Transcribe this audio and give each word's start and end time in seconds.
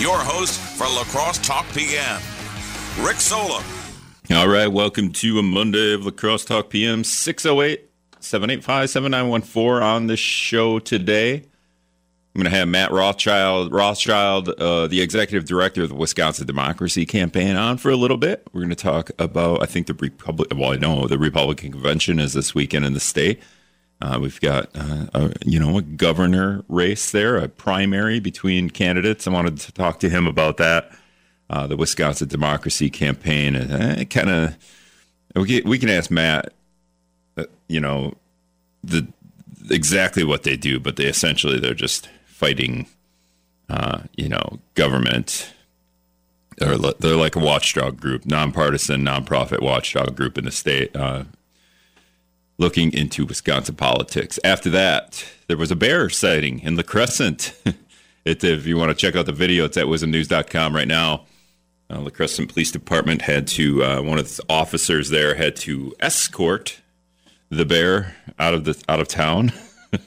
your 0.00 0.18
host 0.18 0.60
for 0.60 0.84
La 0.84 1.02
Crosse 1.04 1.38
Talk 1.38 1.66
PM, 1.74 2.20
Rick 3.00 3.16
Solem. 3.16 3.64
All 4.30 4.46
right, 4.46 4.68
welcome 4.68 5.10
to 5.14 5.40
a 5.40 5.42
Monday 5.42 5.92
of 5.92 6.04
La 6.04 6.12
Crosse 6.12 6.44
Talk 6.44 6.70
PM 6.70 7.02
608 7.02 7.90
785 8.20 8.90
7914 8.90 9.82
on 9.82 10.06
the 10.06 10.16
show 10.16 10.78
today. 10.78 11.34
I'm 11.34 12.42
going 12.42 12.52
to 12.52 12.56
have 12.56 12.68
Matt 12.68 12.92
Rothschild, 12.92 13.72
Rothschild 13.72 14.50
uh, 14.50 14.86
the 14.86 15.00
executive 15.00 15.48
director 15.48 15.82
of 15.82 15.88
the 15.88 15.96
Wisconsin 15.96 16.46
Democracy 16.46 17.04
Campaign, 17.04 17.56
on 17.56 17.78
for 17.78 17.90
a 17.90 17.96
little 17.96 18.18
bit. 18.18 18.46
We're 18.52 18.60
going 18.60 18.70
to 18.70 18.76
talk 18.76 19.10
about, 19.18 19.62
I 19.62 19.66
think, 19.66 19.88
the 19.88 19.94
Republic. 19.94 20.48
Well, 20.54 20.72
I 20.72 20.76
know 20.76 21.08
the 21.08 21.18
Republican 21.18 21.72
convention 21.72 22.20
is 22.20 22.34
this 22.34 22.54
weekend 22.54 22.84
in 22.84 22.92
the 22.92 23.00
state. 23.00 23.40
Uh, 24.00 24.18
we've 24.20 24.40
got, 24.40 24.70
uh, 24.76 25.06
a, 25.12 25.32
you 25.44 25.58
know, 25.58 25.78
a 25.78 25.82
governor 25.82 26.64
race 26.68 27.10
there, 27.10 27.36
a 27.36 27.48
primary 27.48 28.20
between 28.20 28.70
candidates. 28.70 29.26
I 29.26 29.30
wanted 29.30 29.56
to 29.58 29.72
talk 29.72 29.98
to 30.00 30.08
him 30.08 30.26
about 30.26 30.56
that 30.58 30.92
uh, 31.50 31.66
the 31.66 31.76
Wisconsin 31.76 32.28
Democracy 32.28 32.90
Campaign, 32.90 33.56
uh, 33.56 34.04
kind 34.10 34.30
of 34.30 34.56
we 35.34 35.46
can, 35.60 35.68
we 35.68 35.78
can 35.78 35.88
ask 35.88 36.10
Matt, 36.10 36.52
uh, 37.36 37.44
you 37.68 37.80
know, 37.80 38.14
the 38.84 39.06
exactly 39.70 40.24
what 40.24 40.42
they 40.42 40.56
do, 40.56 40.78
but 40.78 40.96
they 40.96 41.04
essentially 41.04 41.58
they're 41.58 41.74
just 41.74 42.08
fighting, 42.26 42.86
uh, 43.68 44.00
you 44.16 44.28
know, 44.28 44.58
government. 44.74 45.52
They're, 46.58 46.76
they're 46.76 47.16
like 47.16 47.36
a 47.36 47.40
watchdog 47.40 48.00
group, 48.00 48.26
nonpartisan, 48.26 49.04
nonprofit 49.04 49.62
watchdog 49.62 50.16
group 50.16 50.36
in 50.38 50.44
the 50.44 50.50
state, 50.50 50.94
looking 52.58 52.92
into 52.92 53.24
Wisconsin 53.24 53.76
politics. 53.76 54.38
After 54.44 54.68
that, 54.70 55.24
there 55.46 55.56
was 55.56 55.70
a 55.70 55.76
bear 55.76 56.10
sighting 56.10 56.60
in 56.60 56.76
La 56.76 56.82
Crescent. 56.82 57.54
it, 58.24 58.44
if 58.44 58.66
you 58.66 58.76
want 58.76 58.90
to 58.90 58.96
check 58.96 59.16
out 59.16 59.26
the 59.26 59.32
video, 59.32 59.64
it's 59.64 59.76
at 59.76 59.86
WIZMnews.com 59.86 60.74
right 60.74 60.88
now. 60.88 61.24
Uh, 61.90 62.00
La 62.00 62.10
Crescent 62.10 62.52
Police 62.52 62.70
Department 62.70 63.22
had 63.22 63.46
to, 63.46 63.82
uh, 63.82 64.02
one 64.02 64.18
of 64.18 64.36
the 64.36 64.42
officers 64.48 65.08
there 65.08 65.36
had 65.36 65.56
to 65.56 65.94
escort 66.00 66.80
the 67.48 67.64
bear 67.64 68.14
out 68.38 68.54
of 68.54 68.64
the 68.64 68.82
out 68.88 69.00
of 69.00 69.08
town. 69.08 69.52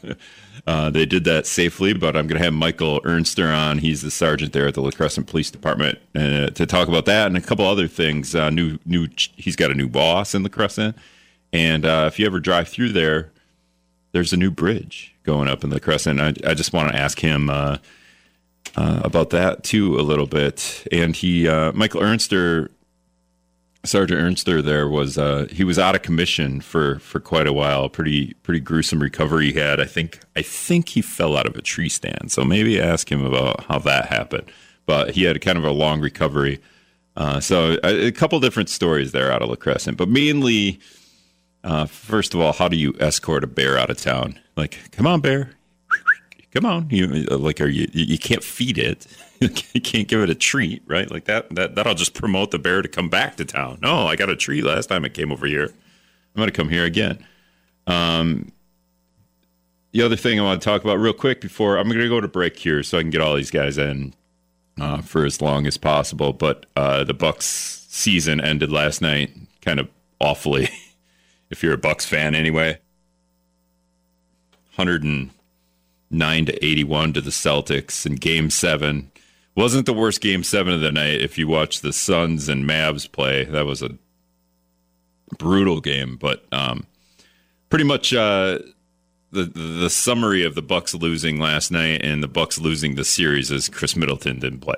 uh, 0.67 0.89
they 0.91 1.05
did 1.05 1.23
that 1.23 1.47
safely, 1.47 1.93
but 1.93 2.15
I'm 2.15 2.27
going 2.27 2.38
to 2.38 2.43
have 2.43 2.53
Michael 2.53 3.02
Ernster 3.02 3.52
on. 3.52 3.80
He's 3.80 4.02
the 4.02 4.11
sergeant 4.11 4.53
there 4.53 4.67
at 4.67 4.75
the 4.75 4.81
La 4.81 4.91
Crescent 4.91 5.27
Police 5.27 5.49
Department 5.49 5.97
uh, 6.15 6.47
to 6.47 6.65
talk 6.65 6.88
about 6.88 7.05
that 7.05 7.27
and 7.27 7.38
a 7.38 7.41
couple 7.41 7.65
other 7.65 7.88
things. 7.88 8.36
Uh, 8.36 8.49
new, 8.52 8.77
new, 8.86 9.08
he's 9.15 9.55
got 9.55 9.71
a 9.71 9.73
new 9.73 9.88
boss 9.88 10.36
in 10.36 10.43
La 10.43 10.49
Crescent, 10.49 10.95
and 11.53 11.85
uh, 11.85 12.05
if 12.07 12.19
you 12.19 12.25
ever 12.25 12.39
drive 12.39 12.69
through 12.69 12.94
there, 12.94 13.31
there's 14.11 14.33
a 14.33 14.38
new 14.38 14.52
bridge 14.52 15.16
going 15.23 15.47
up 15.47 15.63
in 15.63 15.69
La 15.69 15.80
Crescent. 15.80 16.19
I, 16.19 16.33
I 16.45 16.53
just 16.53 16.73
want 16.73 16.91
to 16.91 16.97
ask 16.97 17.19
him 17.19 17.49
uh, 17.49 17.77
about 18.75 19.31
that 19.31 19.63
too 19.63 19.99
a 19.99 20.02
little 20.02 20.27
bit. 20.27 20.85
And 20.91 21.16
he, 21.16 21.47
uh, 21.47 21.71
Michael 21.73 22.02
Ernster, 22.02 22.69
Sergeant 23.83 24.21
Ernster, 24.21 24.63
there 24.63 24.88
was 24.88 25.17
uh, 25.17 25.47
he 25.52 25.63
was 25.63 25.80
out 25.80 25.95
of 25.95 26.03
commission 26.03 26.61
for 26.61 26.99
for 26.99 27.19
quite 27.19 27.47
a 27.47 27.53
while. 27.53 27.89
Pretty 27.89 28.33
pretty 28.43 28.59
gruesome 28.59 29.02
recovery 29.02 29.52
he 29.52 29.59
had. 29.59 29.80
I 29.80 29.86
think 29.86 30.19
I 30.36 30.43
think 30.43 30.89
he 30.89 31.02
fell 31.02 31.36
out 31.36 31.47
of 31.47 31.55
a 31.55 31.61
tree 31.61 31.89
stand. 31.89 32.31
So 32.31 32.43
maybe 32.43 32.80
ask 32.80 33.11
him 33.11 33.25
about 33.25 33.63
how 33.65 33.80
that 33.80 34.05
happened. 34.05 34.52
But 34.86 35.11
he 35.11 35.23
had 35.23 35.39
kind 35.41 35.58
of 35.58 35.63
a 35.63 35.71
long 35.71 35.99
recovery. 35.99 36.59
Uh, 37.15 37.39
so 37.39 37.77
a, 37.83 38.08
a, 38.08 38.11
couple 38.11 38.39
different 38.39 38.69
stories 38.69 39.11
there 39.11 39.31
out 39.31 39.41
of 39.41 39.49
La 39.49 39.55
Crescent, 39.55 39.97
but 39.97 40.08
mainly. 40.08 40.80
Uh, 41.64 41.86
first 41.86 42.34
of 42.34 42.40
all, 42.40 42.54
how 42.54 42.67
do 42.67 42.76
you 42.76 42.95
escort 43.00 43.44
a 43.44 43.48
bear 43.48 43.78
out 43.78 43.90
of 43.90 43.98
town? 43.98 44.40
Like, 44.56 44.92
come 44.92 45.06
on, 45.06 45.22
bear, 45.22 45.52
come 46.52 46.66
on, 46.66 46.88
you 46.90 47.08
like, 47.08 47.62
are 47.62 47.67
you? 47.67 47.88
You 47.94 48.17
can't 48.17 48.44
feed 48.44 48.78
it. 48.78 49.08
you 49.42 49.82
can't 49.82 50.08
give 50.08 50.22
it 50.22 50.30
a 50.30 50.36
treat, 50.36 50.84
right? 50.86 51.09
Like 51.09 51.26
that. 51.26 51.54
That 51.56 51.76
that'll 51.76 51.95
just 51.95 52.14
promote 52.14 52.52
the 52.52 52.59
bear 52.59 52.82
to 52.82 52.88
come 52.88 53.09
back 53.09 53.38
to 53.38 53.45
town. 53.45 53.80
No, 53.82 54.08
I 54.08 54.16
got 54.16 54.30
a 54.30 54.36
treat 54.36 54.64
last 54.64 54.88
time 54.88 55.04
it 55.04 55.14
came 55.14 55.32
over 55.32 55.48
here. 55.48 55.73
I'm 56.36 56.45
to 56.45 56.52
come 56.52 56.70
here 56.70 56.86
again. 56.86 57.26
Um, 57.88 58.52
the 59.92 60.04
other 60.04 60.16
thing 60.16 60.39
I 60.39 60.44
want 60.44 60.61
to 60.61 60.66
talk 60.66 60.83
about 60.83 61.00
real 61.00 61.14
quick 61.14 61.42
before 61.42 61.77
I'm 61.77 61.89
to 61.89 62.08
go 62.08 62.21
to 62.21 62.27
break 62.27 62.58
here, 62.58 62.83
so 62.83 62.98
I 62.98 63.02
can 63.02 63.10
get 63.10 63.21
all 63.21 63.36
these 63.36 63.52
guys 63.52 63.77
in 63.77 64.14
uh, 64.80 65.02
for 65.02 65.26
as 65.26 65.42
long 65.42 65.67
as 65.67 65.77
possible. 65.77 66.33
But 66.33 66.67
uh, 66.76 67.04
the 67.04 67.14
Bucks 67.14 67.45
season 67.89 68.39
ended 68.39 68.71
last 68.71 69.02
night, 69.02 69.32
kind 69.61 69.80
of 69.80 69.89
awfully. 70.20 70.70
if 71.52 71.62
you're 71.62 71.73
a 71.73 71.78
Bucks 71.78 72.06
fan, 72.06 72.34
anyway. 72.34 72.80
109 74.76 75.30
and 76.12 76.48
to 76.48 76.66
81 76.66 77.14
to 77.14 77.22
the 77.22 77.30
Celtics 77.30 78.06
in 78.06 78.16
game 78.16 78.50
7. 78.50 79.12
Wasn't 79.56 79.86
the 79.86 79.94
worst 79.94 80.22
game 80.22 80.44
7 80.44 80.73
of 80.73 80.80
the 80.80 80.92
night 80.92 81.22
if 81.22 81.38
you 81.38 81.48
watch 81.48 81.82
the 81.82 81.94
Suns 81.94 82.48
and 82.48 82.66
Mavs 82.66 83.12
play. 83.12 83.44
That 83.44 83.66
was 83.66 83.82
a 83.82 83.98
brutal 85.38 85.82
game, 85.82 86.17
but 86.17 86.45
um, 86.52 86.86
pretty 87.70 87.86
much 87.86 88.14
uh, 88.14 88.60
the 89.32 89.44
the 89.45 89.89
summary 89.89 90.44
of 90.44 90.56
the 90.56 90.62
Bucks 90.62 90.94
losing 90.94 91.39
last 91.39 91.72
night 91.72 92.02
and 92.04 92.23
the 92.23 92.28
Bucks 92.28 92.60
losing 92.60 92.95
the 92.95 93.06
series 93.06 93.52
is 93.52 93.70
Khris 93.70 93.95
Middleton 93.95 94.39
didn't 94.39 94.60
play. 94.60 94.78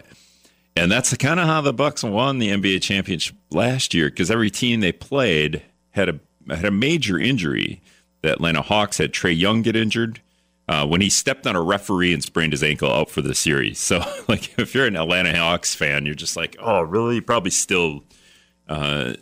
And 0.76 0.92
that's 0.92 1.16
kind 1.18 1.40
of 1.40 1.46
how 1.46 1.62
the 1.62 1.74
Bucks 1.74 2.04
won 2.04 2.40
the 2.40 2.50
NBA 2.50 2.82
championship 2.82 3.36
last 3.52 3.94
year 3.94 4.10
because 4.10 4.32
every 4.32 4.50
team 4.50 4.80
they 4.80 4.92
played 4.92 5.62
had 5.92 6.10
a 6.10 6.20
had 6.50 6.66
a 6.66 6.72
major 6.72 7.20
injury. 7.20 7.81
The 8.22 8.31
Atlanta 8.31 8.62
Hawks 8.62 8.98
had 8.98 9.12
Trae 9.12 9.38
Young 9.38 9.62
get 9.62 9.76
injured 9.76 10.22
uh, 10.68 10.88
when 10.88 11.02
he 11.02 11.09
stepped 11.09 11.46
on 11.46 11.56
a 11.56 11.62
referee 11.62 12.14
and 12.14 12.24
sprained 12.24 12.54
his 12.54 12.64
ankle 12.64 12.92
out 12.92 13.09
for 13.09 13.22
the 13.22 13.36
series. 13.36 13.80
So, 13.80 14.04
like, 14.28 14.58
if 14.58 14.74
you're 14.74 14.88
an 14.88 14.96
Atlanta 14.96 15.38
Hawks 15.38 15.76
fan, 15.76 16.06
you're 16.06 16.16
just 16.16 16.38
like, 16.38 16.56
oh, 16.59 16.81
really? 16.81 17.22
Probably 17.22 17.52
still 17.52 18.04
uh, 18.70 19.14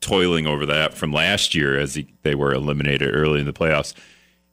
toiling 0.00 0.46
over 0.46 0.66
that 0.66 0.94
from 0.94 1.12
last 1.12 1.54
year 1.54 1.78
as 1.78 1.94
he, 1.94 2.06
they 2.22 2.34
were 2.34 2.52
eliminated 2.52 3.14
early 3.14 3.40
in 3.40 3.46
the 3.46 3.52
playoffs. 3.52 3.94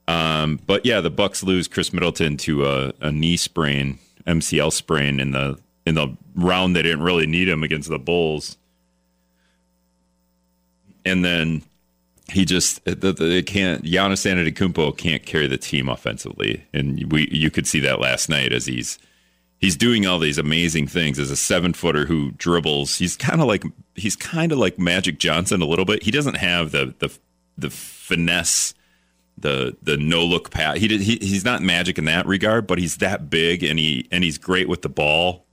Um, 0.07 0.59
but 0.65 0.85
yeah, 0.85 1.01
the 1.01 1.09
Bucks 1.09 1.43
lose 1.43 1.67
Khris 1.67 1.93
Middleton 1.93 2.37
to 2.37 2.65
a, 2.65 2.93
a, 2.99 3.11
knee 3.11 3.37
sprain, 3.37 3.99
MCL 4.25 4.71
sprain 4.71 5.19
in 5.19 5.31
the 5.31 5.59
in 5.85 5.95
the 5.95 6.15
round 6.35 6.75
they 6.75 6.81
didn't 6.81 7.03
really 7.03 7.27
need 7.27 7.47
him 7.47 7.61
against 7.61 7.89
the 7.89 7.99
Bulls. 7.99 8.57
And 11.05 11.23
then 11.23 11.61
he 12.31 12.45
just 12.45 12.83
they 12.85 13.41
can't 13.41 13.83
Giannis 13.83 14.25
Antetokounmpo 14.25 14.97
can't 14.97 15.25
carry 15.25 15.47
the 15.47 15.57
team 15.57 15.89
offensively, 15.89 16.65
and 16.73 17.11
we 17.11 17.29
you 17.31 17.49
could 17.49 17.67
see 17.67 17.79
that 17.81 17.99
last 17.99 18.29
night 18.29 18.53
as 18.53 18.65
he's 18.65 18.99
he's 19.59 19.75
doing 19.75 20.07
all 20.07 20.19
these 20.19 20.37
amazing 20.37 20.87
things 20.87 21.19
as 21.19 21.29
a 21.29 21.35
seven 21.35 21.73
footer 21.73 22.05
who 22.05 22.31
dribbles. 22.31 22.97
He's 22.97 23.15
kind 23.15 23.41
of 23.41 23.47
like 23.47 23.63
he's 23.95 24.15
kind 24.15 24.51
of 24.51 24.57
like 24.57 24.79
Magic 24.79 25.19
Johnson 25.19 25.61
a 25.61 25.65
little 25.65 25.85
bit. 25.85 26.03
He 26.03 26.11
doesn't 26.11 26.37
have 26.37 26.71
the 26.71 26.93
the 26.99 27.15
the 27.57 27.69
finesse, 27.69 28.73
the 29.37 29.77
the 29.83 29.97
no 29.97 30.25
look 30.25 30.49
pass. 30.49 30.77
He, 30.77 30.87
he 30.97 31.17
he's 31.17 31.45
not 31.45 31.61
Magic 31.61 31.97
in 31.97 32.05
that 32.05 32.25
regard, 32.25 32.67
but 32.67 32.77
he's 32.77 32.97
that 32.97 33.29
big 33.29 33.63
and 33.63 33.77
he 33.77 34.07
and 34.11 34.23
he's 34.23 34.37
great 34.37 34.67
with 34.69 34.81
the 34.81 34.89
ball 34.89 35.45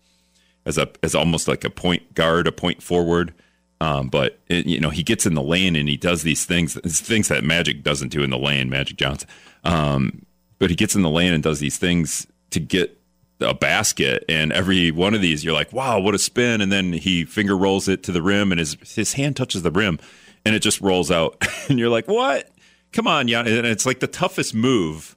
as 0.65 0.79
a 0.79 0.89
as 1.03 1.15
almost 1.15 1.49
like 1.49 1.65
a 1.65 1.71
point 1.71 2.15
guard, 2.15 2.47
a 2.47 2.53
point 2.53 2.83
forward. 2.83 3.35
Um, 3.81 4.09
but 4.09 4.39
it, 4.49 4.67
you 4.67 4.81
know, 4.81 4.91
he 4.91 5.03
gets 5.03 5.27
in 5.27 5.35
the 5.35 5.43
lane 5.43 5.77
and 5.77 5.89
he 5.89 5.97
does 5.97 6.23
these 6.23 6.45
things, 6.45 6.75
things 6.75 7.29
that 7.29 7.45
Magic 7.45 7.83
doesn't 7.83 8.09
do 8.09 8.23
in 8.23 8.31
the 8.31 8.39
lane. 8.39 8.71
Magic 8.71 8.97
Johnson, 8.97 9.29
um, 9.65 10.25
but 10.59 10.71
he 10.71 10.77
gets 10.77 10.95
in 10.95 11.03
the 11.03 11.11
lane 11.11 11.33
and 11.33 11.43
does 11.43 11.61
these 11.61 11.77
things 11.77 12.27
to 12.51 12.61
get 12.61 12.99
a 13.41 13.55
basket. 13.55 14.25
And 14.29 14.53
every 14.53 14.91
one 14.91 15.15
of 15.15 15.21
these, 15.21 15.45
you're 15.45 15.55
like, 15.55 15.73
wow, 15.73 16.01
what 16.01 16.15
a 16.15 16.19
spin! 16.19 16.61
And 16.61 16.73
then 16.73 16.93
he 16.93 17.25
finger 17.25 17.57
rolls 17.57 17.89
it 17.89 18.03
to 18.05 18.13
the 18.13 18.23
rim, 18.23 18.53
and 18.53 18.59
his 18.59 18.77
his 18.95 19.13
hand 19.15 19.37
touches 19.37 19.63
the 19.63 19.71
rim, 19.71 19.99
and 20.45 20.55
it 20.55 20.61
just 20.61 20.81
rolls 20.81 21.11
out. 21.11 21.37
and 21.69 21.79
you're 21.79 21.91
like, 21.91 22.09
what? 22.09 22.51
Come 22.93 23.07
on, 23.07 23.29
Jan! 23.29 23.47
And 23.47 23.67
it's 23.67 23.85
like 23.85 24.01
the 24.01 24.07
toughest 24.07 24.55
move 24.55 25.17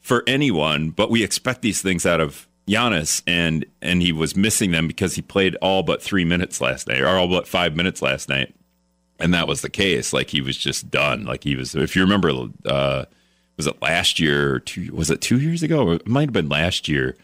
for 0.00 0.22
anyone, 0.26 0.90
but 0.90 1.10
we 1.10 1.22
expect 1.22 1.62
these 1.62 1.82
things 1.82 2.06
out 2.06 2.20
of 2.20 2.48
Giannis, 2.68 3.22
and 3.26 3.64
and 3.80 4.02
he 4.02 4.12
was 4.12 4.36
missing 4.36 4.72
them 4.72 4.86
because 4.86 5.14
he 5.14 5.22
played 5.22 5.54
all 5.56 5.82
but 5.82 6.02
three 6.02 6.24
minutes 6.24 6.60
last 6.60 6.88
night, 6.88 7.00
or 7.00 7.08
all 7.08 7.28
but 7.28 7.46
five 7.46 7.76
minutes 7.76 8.02
last 8.02 8.28
night, 8.28 8.54
and 9.20 9.32
that 9.34 9.46
was 9.46 9.62
the 9.62 9.70
case. 9.70 10.12
Like 10.12 10.30
he 10.30 10.40
was 10.40 10.56
just 10.56 10.90
done. 10.90 11.24
Like 11.24 11.44
he 11.44 11.56
was. 11.56 11.74
If 11.74 11.94
you 11.94 12.02
remember, 12.02 12.30
uh, 12.64 13.04
was 13.56 13.66
it 13.66 13.80
last 13.80 14.18
year? 14.18 14.58
Two, 14.60 14.92
was 14.92 15.10
it 15.10 15.20
two 15.20 15.38
years 15.38 15.62
ago? 15.62 15.92
It 15.92 16.06
might 16.08 16.28
have 16.28 16.32
been 16.32 16.48
last 16.48 16.88
year. 16.88 17.16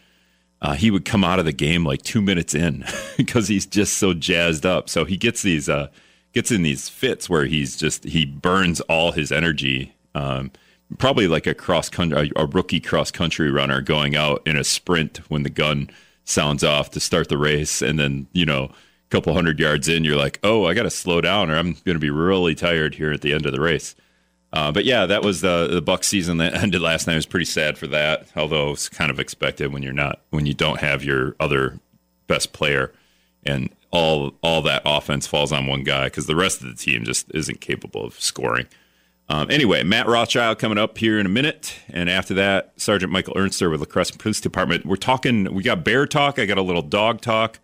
Uh, 0.61 0.75
he 0.75 0.89
would 0.89 1.03
come 1.03 1.25
out 1.25 1.39
of 1.39 1.45
the 1.45 1.51
game 1.51 1.85
like 1.85 2.01
two 2.03 2.21
minutes 2.21 2.55
in 2.55 2.85
because 3.17 3.49
he's 3.49 3.65
just 3.65 3.97
so 3.97 4.13
jazzed 4.13 4.65
up. 4.65 4.89
So 4.89 5.03
he 5.03 5.17
gets 5.17 5.41
these 5.41 5.67
uh, 5.67 5.89
gets 6.33 6.51
in 6.51 6.63
these 6.63 6.87
fits 6.87 7.29
where 7.29 7.45
he's 7.45 7.75
just 7.75 8.05
he 8.05 8.25
burns 8.25 8.79
all 8.81 9.11
his 9.11 9.31
energy. 9.31 9.93
Um, 10.15 10.51
probably 10.97 11.27
like 11.27 11.47
a 11.47 11.53
cross 11.53 11.89
country, 11.89 12.31
a 12.35 12.45
rookie 12.45 12.79
cross 12.79 13.11
country 13.11 13.51
runner 13.51 13.81
going 13.81 14.15
out 14.15 14.41
in 14.45 14.57
a 14.57 14.63
sprint 14.63 15.17
when 15.29 15.43
the 15.43 15.49
gun 15.49 15.89
sounds 16.25 16.63
off 16.63 16.91
to 16.91 16.99
start 16.99 17.29
the 17.29 17.37
race, 17.37 17.81
and 17.81 17.99
then 17.99 18.27
you 18.33 18.45
know 18.45 18.65
a 18.65 19.09
couple 19.09 19.33
hundred 19.33 19.59
yards 19.59 19.87
in, 19.87 20.03
you're 20.03 20.17
like, 20.17 20.39
oh, 20.43 20.65
I 20.65 20.73
got 20.73 20.83
to 20.83 20.89
slow 20.89 21.21
down, 21.21 21.49
or 21.49 21.55
I'm 21.55 21.73
going 21.85 21.95
to 21.95 21.99
be 21.99 22.09
really 22.09 22.55
tired 22.55 22.95
here 22.95 23.11
at 23.11 23.21
the 23.21 23.33
end 23.33 23.45
of 23.45 23.51
the 23.51 23.61
race. 23.61 23.95
Uh, 24.53 24.71
but 24.71 24.85
yeah, 24.85 25.07
that 25.07 25.23
was 25.23 25.41
the 25.41 25.67
the 25.67 25.81
Buck 25.81 26.03
season 26.03 26.37
that 26.37 26.53
ended 26.63 26.81
last 26.81 27.07
night. 27.07 27.13
It 27.13 27.17
was 27.17 27.25
pretty 27.25 27.45
sad 27.45 27.77
for 27.77 27.87
that, 27.87 28.27
although 28.35 28.71
it's 28.71 28.87
kind 28.87 29.09
of 29.09 29.19
expected 29.19 29.73
when 29.73 29.83
you're 29.83 29.93
not 29.93 30.21
when 30.29 30.45
you 30.45 30.53
don't 30.53 30.79
have 30.79 31.03
your 31.03 31.35
other 31.39 31.79
best 32.27 32.53
player, 32.53 32.93
and 33.43 33.69
all 33.91 34.33
all 34.41 34.61
that 34.61 34.83
offense 34.85 35.25
falls 35.25 35.51
on 35.51 35.65
one 35.67 35.83
guy 35.83 36.05
because 36.05 36.27
the 36.27 36.35
rest 36.35 36.61
of 36.61 36.67
the 36.67 36.75
team 36.75 37.03
just 37.03 37.31
isn't 37.33 37.61
capable 37.61 38.05
of 38.05 38.19
scoring. 38.19 38.67
Um, 39.33 39.49
anyway, 39.49 39.81
Matt 39.81 40.05
Rothschild 40.05 40.59
coming 40.59 40.77
up 40.77 40.95
here 40.95 41.19
in 41.19 41.25
a 41.25 41.29
minute, 41.29 41.79
and 41.89 42.07
after 42.07 42.35
that, 42.35 42.71
Sergeant 42.79 43.11
Michael 43.11 43.33
Ernster 43.33 43.71
with 43.71 43.79
La 43.79 43.87
Crosse 43.87 44.11
Police 44.11 44.39
Department. 44.39 44.85
We're 44.85 44.95
talking. 44.95 45.51
We 45.51 45.63
got 45.63 45.83
bear 45.83 46.05
talk. 46.05 46.37
I 46.37 46.45
got 46.45 46.59
a 46.59 46.61
little 46.61 46.83
dog 46.83 47.19
talk, 47.19 47.57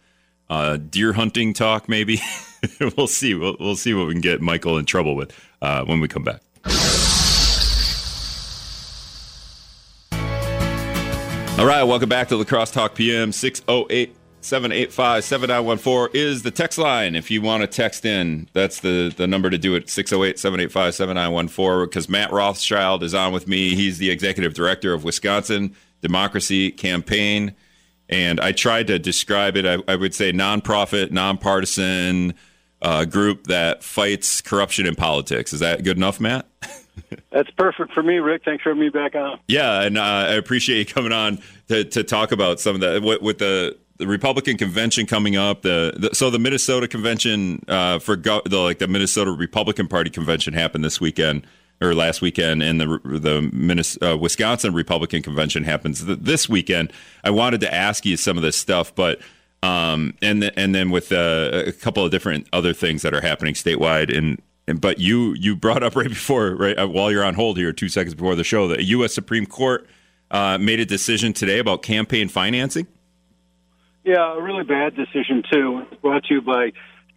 uh, 0.50 0.78
deer 0.78 1.14
hunting 1.14 1.54
talk. 1.54 1.88
Maybe 1.88 2.20
we'll 2.98 3.06
see. 3.06 3.36
We'll, 3.36 3.56
we'll 3.60 3.76
see 3.76 3.94
what 3.94 4.08
we 4.08 4.14
can 4.14 4.22
get 4.22 4.42
Michael 4.42 4.80
in 4.80 4.86
trouble 4.86 5.16
with 5.16 5.32
uh, 5.62 5.86
when 5.86 6.00
we 6.00 6.08
come 6.08 6.24
back. 6.24 6.42
All 11.60 11.68
right, 11.68 11.84
welcome 11.84 12.10
back 12.10 12.30
to 12.30 12.36
La 12.36 12.46
Crosse 12.46 12.72
Talk 12.72 12.96
PM 12.96 13.32
608 13.32 14.16
785 14.42 15.24
7914 15.24 16.20
is 16.20 16.44
the 16.44 16.52
text 16.52 16.78
line. 16.78 17.16
If 17.16 17.30
you 17.30 17.42
want 17.42 17.62
to 17.62 17.68
text 17.68 18.06
in, 18.06 18.48
that's 18.54 18.80
the, 18.80 19.14
the 19.16 19.28
number 19.28 19.50
to 19.50 19.58
do 19.58 19.76
it 19.76 19.90
608 19.90 20.40
785 20.40 20.96
7914 20.96 21.90
because 21.90 22.10
Matt 22.10 22.32
Rothschild 22.32 23.04
is 23.04 23.14
on 23.14 23.34
with 23.34 23.48
me. 23.48 23.76
He's 23.76 23.98
the 23.98 24.10
executive 24.10 24.54
director 24.54 24.94
of 24.94 25.04
Wisconsin 25.04 25.76
Democracy 26.02 26.72
Campaign. 26.72 27.54
And 28.08 28.40
I 28.40 28.54
tried 28.54 28.88
to 28.88 28.98
describe 28.98 29.56
it, 29.56 29.66
I, 29.66 29.78
I 29.92 29.96
would 29.96 30.16
say 30.16 30.32
nonprofit, 30.32 31.12
nonpartisan 31.12 32.34
uh, 32.82 33.06
group 33.06 33.46
that 33.48 33.84
fights 33.84 34.42
corruption 34.42 34.86
in 34.86 34.96
politics. 34.96 35.54
Is 35.54 35.60
that 35.60 35.84
good 35.84 35.98
enough, 35.98 36.20
Matt? 36.20 36.48
That's 37.32 37.50
perfect 37.52 37.94
for 37.94 38.04
me, 38.04 38.18
Rick. 38.18 38.44
Thanks 38.46 38.64
for 38.64 38.70
having 38.70 38.82
me 38.82 38.90
back 38.90 39.16
on. 39.16 39.40
Yeah, 39.48 39.82
and 39.82 39.98
uh, 39.98 40.02
I 40.02 40.34
appreciate 40.34 40.80
you 40.80 40.94
coming 40.94 41.12
on 41.12 41.40
to, 41.68 41.84
to 41.84 42.04
talk 42.04 42.32
about 42.32 42.60
some 42.60 42.76
of 42.76 42.82
that 42.82 43.02
with, 43.02 43.22
with 43.22 43.38
the 43.38 43.78
the 44.00 44.08
Republican 44.08 44.58
convention 44.58 45.06
coming 45.06 45.36
up. 45.36 45.62
The, 45.62 45.94
the 45.96 46.16
so 46.16 46.30
the 46.30 46.40
Minnesota 46.40 46.88
convention 46.88 47.64
uh, 47.68 48.00
for 48.00 48.16
go, 48.16 48.42
the 48.46 48.58
like 48.58 48.80
the 48.80 48.88
Minnesota 48.88 49.32
Republican 49.32 49.88
Party 49.88 50.10
convention 50.10 50.54
happened 50.54 50.84
this 50.84 51.00
weekend 51.00 51.46
or 51.82 51.94
last 51.94 52.22
weekend, 52.22 52.64
and 52.64 52.80
the 52.80 53.00
the 53.04 53.98
uh, 54.02 54.18
Wisconsin 54.18 54.74
Republican 54.74 55.22
convention 55.22 55.64
happens 55.64 56.04
th- 56.04 56.20
this 56.22 56.50
weekend. 56.50 56.92
I 57.24 57.30
wanted 57.30 57.62
to 57.62 57.74
ask 57.74 58.06
you 58.06 58.18
some 58.18 58.38
of 58.38 58.44
this 58.44 58.56
stuff, 58.56 58.96
but 58.96 59.20
um, 59.64 60.16
and 60.22 60.52
and 60.58 60.74
then 60.74 60.90
with 60.90 61.12
uh, 61.12 61.64
a 61.68 61.72
couple 61.72 62.04
of 62.04 62.12
different 62.12 62.48
other 62.54 62.74
things 62.74 63.02
that 63.02 63.14
are 63.14 63.22
happening 63.22 63.54
statewide, 63.54 64.16
and, 64.16 64.42
and 64.68 64.80
but 64.80 65.00
you 65.00 65.34
you 65.34 65.56
brought 65.56 65.84
up 65.84 65.96
right 65.96 66.10
before 66.10 66.56
right 66.56 66.80
uh, 66.80 66.88
while 66.88 67.12
you're 67.12 67.24
on 67.24 67.34
hold 67.34 67.58
here, 67.58 67.74
two 67.74 67.90
seconds 67.90 68.16
before 68.16 68.36
the 68.36 68.44
show, 68.44 68.68
the 68.68 68.84
U.S. 68.84 69.14
Supreme 69.14 69.46
Court 69.46 69.86
uh, 70.32 70.58
made 70.58 70.80
a 70.80 70.86
decision 70.86 71.34
today 71.34 71.60
about 71.60 71.82
campaign 71.82 72.30
financing. 72.30 72.88
Yeah, 74.10 74.40
a 74.40 74.42
really 74.42 74.64
bad 74.64 74.96
decision 74.96 75.44
too. 75.54 75.84
Brought 76.02 76.24
to 76.24 76.34
you 76.34 76.42
by 76.42 76.72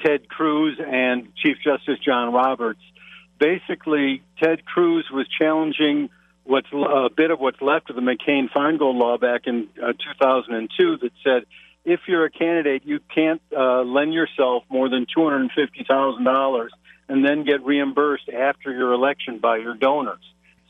Ted 0.04 0.28
Cruz 0.28 0.78
and 0.78 1.34
Chief 1.36 1.56
Justice 1.64 1.98
John 2.04 2.34
Roberts. 2.34 2.82
Basically, 3.38 4.22
Ted 4.42 4.66
Cruz 4.66 5.06
was 5.10 5.26
challenging 5.40 6.10
what's 6.44 6.66
a 6.70 7.08
bit 7.08 7.30
of 7.30 7.40
what's 7.40 7.62
left 7.62 7.88
of 7.88 7.96
the 7.96 8.02
McCain 8.02 8.50
Feingold 8.54 9.00
law 9.00 9.16
back 9.16 9.46
in 9.46 9.68
uh, 9.82 9.94
2002 9.94 10.98
that 10.98 11.12
said 11.24 11.46
if 11.86 12.00
you're 12.06 12.26
a 12.26 12.30
candidate, 12.30 12.82
you 12.84 13.00
can't 13.14 13.40
uh, 13.56 13.80
lend 13.84 14.12
yourself 14.12 14.64
more 14.68 14.90
than 14.90 15.06
two 15.06 15.24
hundred 15.24 15.40
and 15.40 15.50
fifty 15.52 15.86
thousand 15.88 16.24
dollars 16.24 16.74
and 17.08 17.24
then 17.24 17.44
get 17.44 17.64
reimbursed 17.64 18.28
after 18.28 18.70
your 18.70 18.92
election 18.92 19.38
by 19.38 19.56
your 19.56 19.72
donors. 19.72 20.20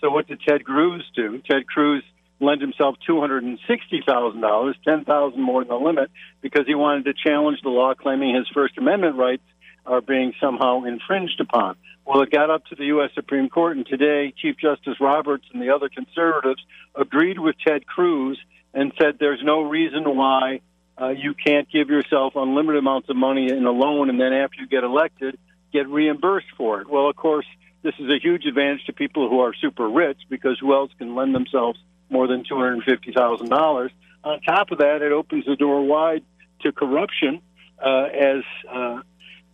So 0.00 0.08
what 0.10 0.28
did 0.28 0.40
Ted 0.46 0.64
Cruz 0.64 1.04
do? 1.16 1.42
Ted 1.50 1.66
Cruz 1.66 2.04
lend 2.42 2.60
himself 2.60 2.96
two 3.06 3.20
hundred 3.20 3.44
and 3.44 3.58
sixty 3.68 4.02
thousand 4.04 4.40
dollars, 4.40 4.76
ten 4.84 5.04
thousand 5.04 5.40
more 5.40 5.62
than 5.62 5.68
the 5.68 5.76
limit, 5.76 6.10
because 6.40 6.66
he 6.66 6.74
wanted 6.74 7.04
to 7.04 7.14
challenge 7.14 7.60
the 7.62 7.70
law, 7.70 7.94
claiming 7.94 8.34
his 8.34 8.48
First 8.52 8.76
Amendment 8.76 9.16
rights 9.16 9.42
are 9.86 10.00
being 10.00 10.32
somehow 10.40 10.84
infringed 10.84 11.40
upon. 11.40 11.76
Well, 12.04 12.22
it 12.22 12.30
got 12.30 12.50
up 12.50 12.66
to 12.66 12.74
the 12.74 12.86
U.S. 12.86 13.10
Supreme 13.14 13.48
Court, 13.48 13.76
and 13.76 13.86
today 13.86 14.34
Chief 14.36 14.56
Justice 14.56 15.00
Roberts 15.00 15.44
and 15.52 15.62
the 15.62 15.70
other 15.70 15.88
conservatives 15.88 16.62
agreed 16.94 17.38
with 17.38 17.56
Ted 17.64 17.86
Cruz 17.86 18.38
and 18.74 18.92
said 19.00 19.16
there's 19.18 19.42
no 19.42 19.62
reason 19.62 20.04
why 20.16 20.60
uh, 21.00 21.08
you 21.08 21.34
can't 21.34 21.68
give 21.70 21.88
yourself 21.88 22.34
unlimited 22.36 22.78
amounts 22.78 23.08
of 23.08 23.16
money 23.16 23.50
in 23.50 23.64
a 23.64 23.70
loan, 23.70 24.10
and 24.10 24.20
then 24.20 24.32
after 24.32 24.60
you 24.60 24.66
get 24.66 24.84
elected, 24.84 25.38
get 25.72 25.88
reimbursed 25.88 26.48
for 26.56 26.80
it. 26.80 26.88
Well, 26.88 27.08
of 27.08 27.16
course, 27.16 27.46
this 27.82 27.94
is 27.98 28.10
a 28.10 28.18
huge 28.20 28.44
advantage 28.46 28.84
to 28.86 28.92
people 28.92 29.28
who 29.28 29.40
are 29.40 29.54
super 29.54 29.88
rich 29.88 30.18
because 30.28 30.58
who 30.60 30.74
else 30.74 30.90
can 30.98 31.14
lend 31.14 31.34
themselves 31.34 31.78
more 32.12 32.26
than 32.26 32.44
two 32.44 32.56
hundred 32.56 32.74
and 32.74 32.84
fifty 32.84 33.12
thousand 33.12 33.48
dollars. 33.48 33.90
On 34.24 34.40
top 34.40 34.70
of 34.70 34.78
that, 34.78 35.02
it 35.02 35.10
opens 35.10 35.46
the 35.46 35.56
door 35.56 35.84
wide 35.84 36.22
to 36.60 36.70
corruption, 36.70 37.40
uh, 37.84 38.04
as 38.04 38.42
uh, 38.70 39.00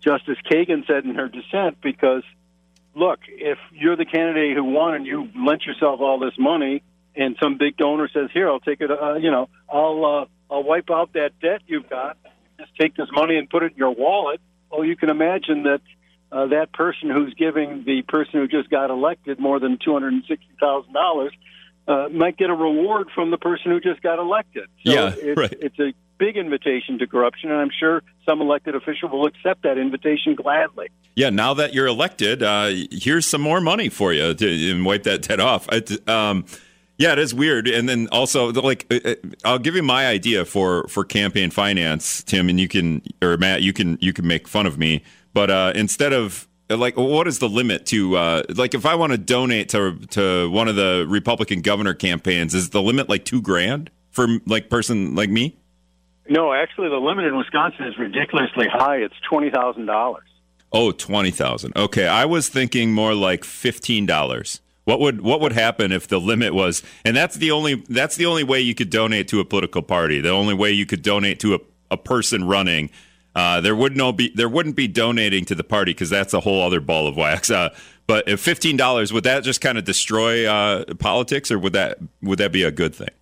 Justice 0.05 0.37
Kagan 0.51 0.87
said 0.87 1.05
in 1.05 1.15
her 1.15 1.29
dissent. 1.29 1.81
Because 1.81 2.23
look, 2.95 3.21
if 3.29 3.59
you're 3.73 3.97
the 3.97 4.05
candidate 4.05 4.57
who 4.57 4.65
won 4.65 4.95
and 4.95 5.07
you 5.07 5.31
lent 5.35 5.65
yourself 5.65 6.01
all 6.01 6.19
this 6.19 6.35
money, 6.39 6.83
and 7.17 7.37
some 7.41 7.57
big 7.57 7.77
donor 7.77 8.09
says, 8.13 8.31
"Here, 8.33 8.49
I'll 8.49 8.61
take 8.61 8.81
it," 8.81 8.91
uh, 8.91 9.15
you 9.15 9.31
know, 9.31 9.49
I'll 9.73 10.05
uh, 10.05 10.55
I'll 10.55 10.65
wipe 10.65 10.91
out 10.91 11.15
that 11.15 11.39
debt 11.41 11.63
you've 11.67 11.89
got. 11.89 12.19
Just 12.59 12.75
take 12.79 12.97
this 12.97 13.09
money 13.13 13.37
and 13.37 13.49
put 13.49 13.63
it 13.63 13.73
in 13.73 13.79
your 13.79 13.95
wallet. 13.95 14.41
Well, 14.71 14.85
you 14.85 14.97
can 14.97 15.09
imagine 15.09 15.63
that 15.63 15.81
uh, 16.31 16.47
that 16.49 16.73
person 16.73 17.09
who's 17.09 17.33
giving 17.35 17.85
the 17.85 18.03
person 18.03 18.41
who 18.41 18.49
just 18.49 18.69
got 18.69 18.91
elected 18.91 19.39
more 19.39 19.59
than 19.61 19.79
two 19.83 19.93
hundred 19.93 20.13
and 20.13 20.25
sixty 20.29 20.51
thousand 20.61 20.93
dollars 20.93 21.33
uh, 21.89 22.09
might 22.11 22.37
get 22.37 22.51
a 22.51 22.55
reward 22.55 23.09
from 23.15 23.31
the 23.31 23.39
person 23.39 23.71
who 23.71 23.81
just 23.81 24.03
got 24.03 24.19
elected. 24.19 24.69
So 24.85 24.93
yeah, 24.93 25.15
it's, 25.17 25.39
right. 25.39 25.55
it's 25.61 25.79
a 25.81 25.93
big 26.19 26.37
invitation 26.37 26.99
to 26.99 27.07
corruption, 27.07 27.51
and 27.51 27.59
I'm 27.59 27.71
sure 27.71 28.03
some 28.27 28.41
elected 28.41 28.75
official 28.75 29.09
will 29.09 29.27
accept 29.27 29.63
that 29.63 29.79
invitation 29.79 30.35
gladly. 30.35 30.89
Yeah, 31.17 31.31
now 31.31 31.55
that 31.55 31.73
you're 31.73 31.87
elected, 31.87 32.43
uh, 32.43 32.71
here's 32.91 33.27
some 33.27 33.41
more 33.41 33.61
money 33.61 33.89
for 33.89 34.13
you 34.13 34.35
to 34.35 34.85
wipe 34.85 35.05
that 35.05 35.23
debt 35.23 35.41
off. 35.41 35.69
um, 36.09 36.45
yeah, 36.99 37.13
it 37.13 37.19
is 37.19 37.33
weird. 37.33 37.69
And 37.69 37.89
then 37.89 38.09
also, 38.11 38.53
like, 38.53 38.87
uh, 38.91 38.99
uh, 39.05 39.15
I'll 39.45 39.59
give 39.59 39.77
you 39.77 39.83
my 39.83 40.07
idea 40.07 40.45
for 40.45 40.87
for 40.89 41.05
campaign 41.05 41.51
finance, 41.51 42.23
Tim, 42.25 42.49
and 42.49 42.61
you 42.61 42.69
can 42.69 43.03
or 43.23 43.37
Matt, 43.37 43.63
you 43.63 43.73
can 43.73 43.99
you 44.01 44.13
can 44.13 44.27
make 44.27 44.49
fun 44.49 44.67
of 44.67 44.79
me, 44.79 45.03
but 45.33 45.51
uh, 45.51 45.73
instead 45.75 46.13
of 46.13 46.48
like 46.71 46.97
what 46.97 47.27
is 47.27 47.39
the 47.39 47.49
limit 47.49 47.87
to 47.87 48.17
uh, 48.17 48.43
like 48.55 48.75
if 48.75 48.85
I 48.85 48.95
want 48.95 49.13
to 49.13 49.19
donate 49.19 49.71
to 49.71 49.99
to 50.11 50.51
one 50.51 50.69
of 50.69 50.77
the 50.77 51.07
Republican 51.09 51.63
governor 51.63 51.95
campaigns 51.95 52.55
is 52.55 52.71
the 52.71 52.83
limit 52.83 53.09
like 53.09 53.25
2 53.25 53.41
grand 53.41 53.91
for 54.11 54.27
like 54.47 54.69
person 54.69 55.15
like 55.15 55.31
me? 55.31 55.57
No, 56.29 56.53
actually 56.53 56.89
the 56.91 56.97
limit 56.97 57.25
in 57.25 57.37
Wisconsin 57.37 57.87
is 57.87 57.97
ridiculously 57.99 58.67
high. 58.69 58.97
It's 58.97 59.15
$20,000. 59.31 60.19
Oh, 60.71 60.93
20,000. 60.93 61.73
Okay, 61.75 62.07
I 62.07 62.27
was 62.27 62.51
thinking 62.51 62.93
more 62.93 63.15
like 63.15 63.43
$15. 63.43 64.61
What 64.85 65.01
would 65.01 65.21
what 65.21 65.41
would 65.41 65.53
happen 65.53 65.93
if 65.93 66.09
the 66.09 66.19
limit 66.19 66.55
was 66.55 66.83
and 67.05 67.15
that's 67.15 67.37
the 67.37 67.51
only 67.51 67.75
that's 67.91 68.17
the 68.17 68.25
only 68.25 68.43
way 68.43 68.61
you 68.61 68.75
could 68.75 68.91
donate 68.91 69.29
to 69.29 69.41
a 69.41 69.45
political 69.45 69.83
party. 69.83 70.21
The 70.21 70.31
only 70.31 70.55
way 70.55 70.73
you 70.73 70.87
could 70.87 71.03
donate 71.03 71.41
to 71.41 71.55
a, 71.55 71.59
a 71.91 71.97
person 71.97 72.45
running 72.45 72.91
uh, 73.39 73.61
there 73.61 73.77
would 73.77 73.97
no 73.97 74.11
be 74.11 74.31
there 74.35 74.49
wouldn't 74.49 74.75
be 74.75 74.89
donating 74.89 75.45
to 75.45 75.55
the 75.55 75.63
party 75.63 75.93
because 75.93 76.11
that's 76.11 76.35
a 76.35 76.41
whole 76.41 76.61
other 76.61 76.81
ball 76.81 77.07
of 77.07 77.17
wax. 77.17 77.53
Uh, 77.53 77.69
but 78.09 78.29
if 78.29 78.41
fifteen 78.41 78.77
dollars 78.77 79.13
would 79.13 79.23
that 79.23 79.45
just 79.45 79.61
kind 79.61 79.79
of 79.79 79.85
destroy 79.85 80.45
uh, 80.45 80.85
politics, 80.95 81.53
or 81.53 81.59
would 81.61 81.75
that 81.75 81.99
would 82.21 82.39
that 82.41 82.51
be 82.51 82.65
a 82.65 82.73
good 82.73 82.97
thing? 82.97 83.15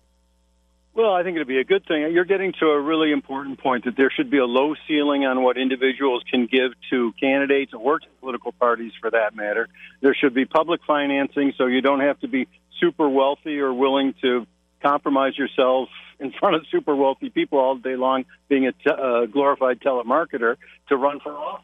Well, 0.95 1.13
I 1.13 1.21
think 1.21 1.35
it'd 1.35 1.47
be 1.47 1.59
a 1.59 1.63
good 1.63 1.85
thing. 1.85 2.11
You're 2.11 2.25
getting 2.25 2.53
to 2.59 2.65
a 2.69 2.81
really 2.81 3.11
important 3.11 3.59
point 3.59 3.85
that 3.85 3.95
there 3.95 4.09
should 4.09 4.31
be 4.31 4.39
a 4.39 4.45
low 4.45 4.73
ceiling 4.87 5.25
on 5.25 5.43
what 5.43 5.55
individuals 5.55 6.23
can 6.31 6.47
give 6.47 6.71
to 6.89 7.13
candidates 7.19 7.71
or 7.75 7.99
to 7.99 8.07
political 8.19 8.51
parties, 8.51 8.93
for 8.99 9.11
that 9.11 9.35
matter. 9.35 9.67
There 10.01 10.15
should 10.15 10.33
be 10.33 10.45
public 10.45 10.81
financing, 10.87 11.53
so 11.59 11.67
you 11.67 11.81
don't 11.81 11.99
have 11.99 12.19
to 12.21 12.27
be 12.27 12.47
super 12.79 13.07
wealthy 13.07 13.59
or 13.59 13.71
willing 13.71 14.15
to 14.23 14.47
compromise 14.81 15.37
yourself 15.37 15.89
in 16.19 16.31
front 16.31 16.55
of 16.55 16.65
super 16.71 16.95
wealthy 16.95 17.29
people 17.29 17.59
all 17.59 17.75
day 17.75 17.95
long, 17.95 18.25
being 18.49 18.67
a 18.67 18.71
te- 18.71 18.89
uh, 18.89 19.25
glorified 19.25 19.79
telemarketer 19.79 20.57
to 20.89 20.97
run 20.97 21.19
for 21.19 21.31
office. 21.31 21.63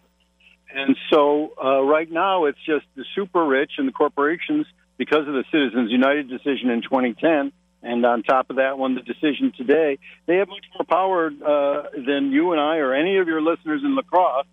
And 0.73 0.97
so, 1.11 1.53
uh, 1.63 1.81
right 1.83 2.09
now, 2.11 2.45
it's 2.45 2.59
just 2.65 2.85
the 2.95 3.05
super 3.15 3.45
rich 3.45 3.73
and 3.77 3.87
the 3.87 3.91
corporations, 3.91 4.65
because 4.97 5.27
of 5.27 5.33
the 5.33 5.43
Citizens 5.51 5.91
United 5.91 6.29
decision 6.29 6.69
in 6.69 6.81
2010, 6.81 7.51
and 7.81 8.05
on 8.05 8.23
top 8.23 8.49
of 8.49 8.55
that 8.55 8.77
one, 8.77 8.95
the 8.95 9.01
decision 9.01 9.51
today, 9.55 9.99
they 10.25 10.37
have 10.37 10.47
much 10.47 10.65
more 10.73 10.85
power 10.85 11.27
uh, 11.27 11.89
than 11.93 12.31
you 12.31 12.53
and 12.53 12.61
I 12.61 12.77
or 12.77 12.93
any 12.93 13.17
of 13.17 13.27
your 13.27 13.41
listeners 13.41 13.81
in 13.83 13.95
La 13.95 14.03
Crosse 14.03 14.45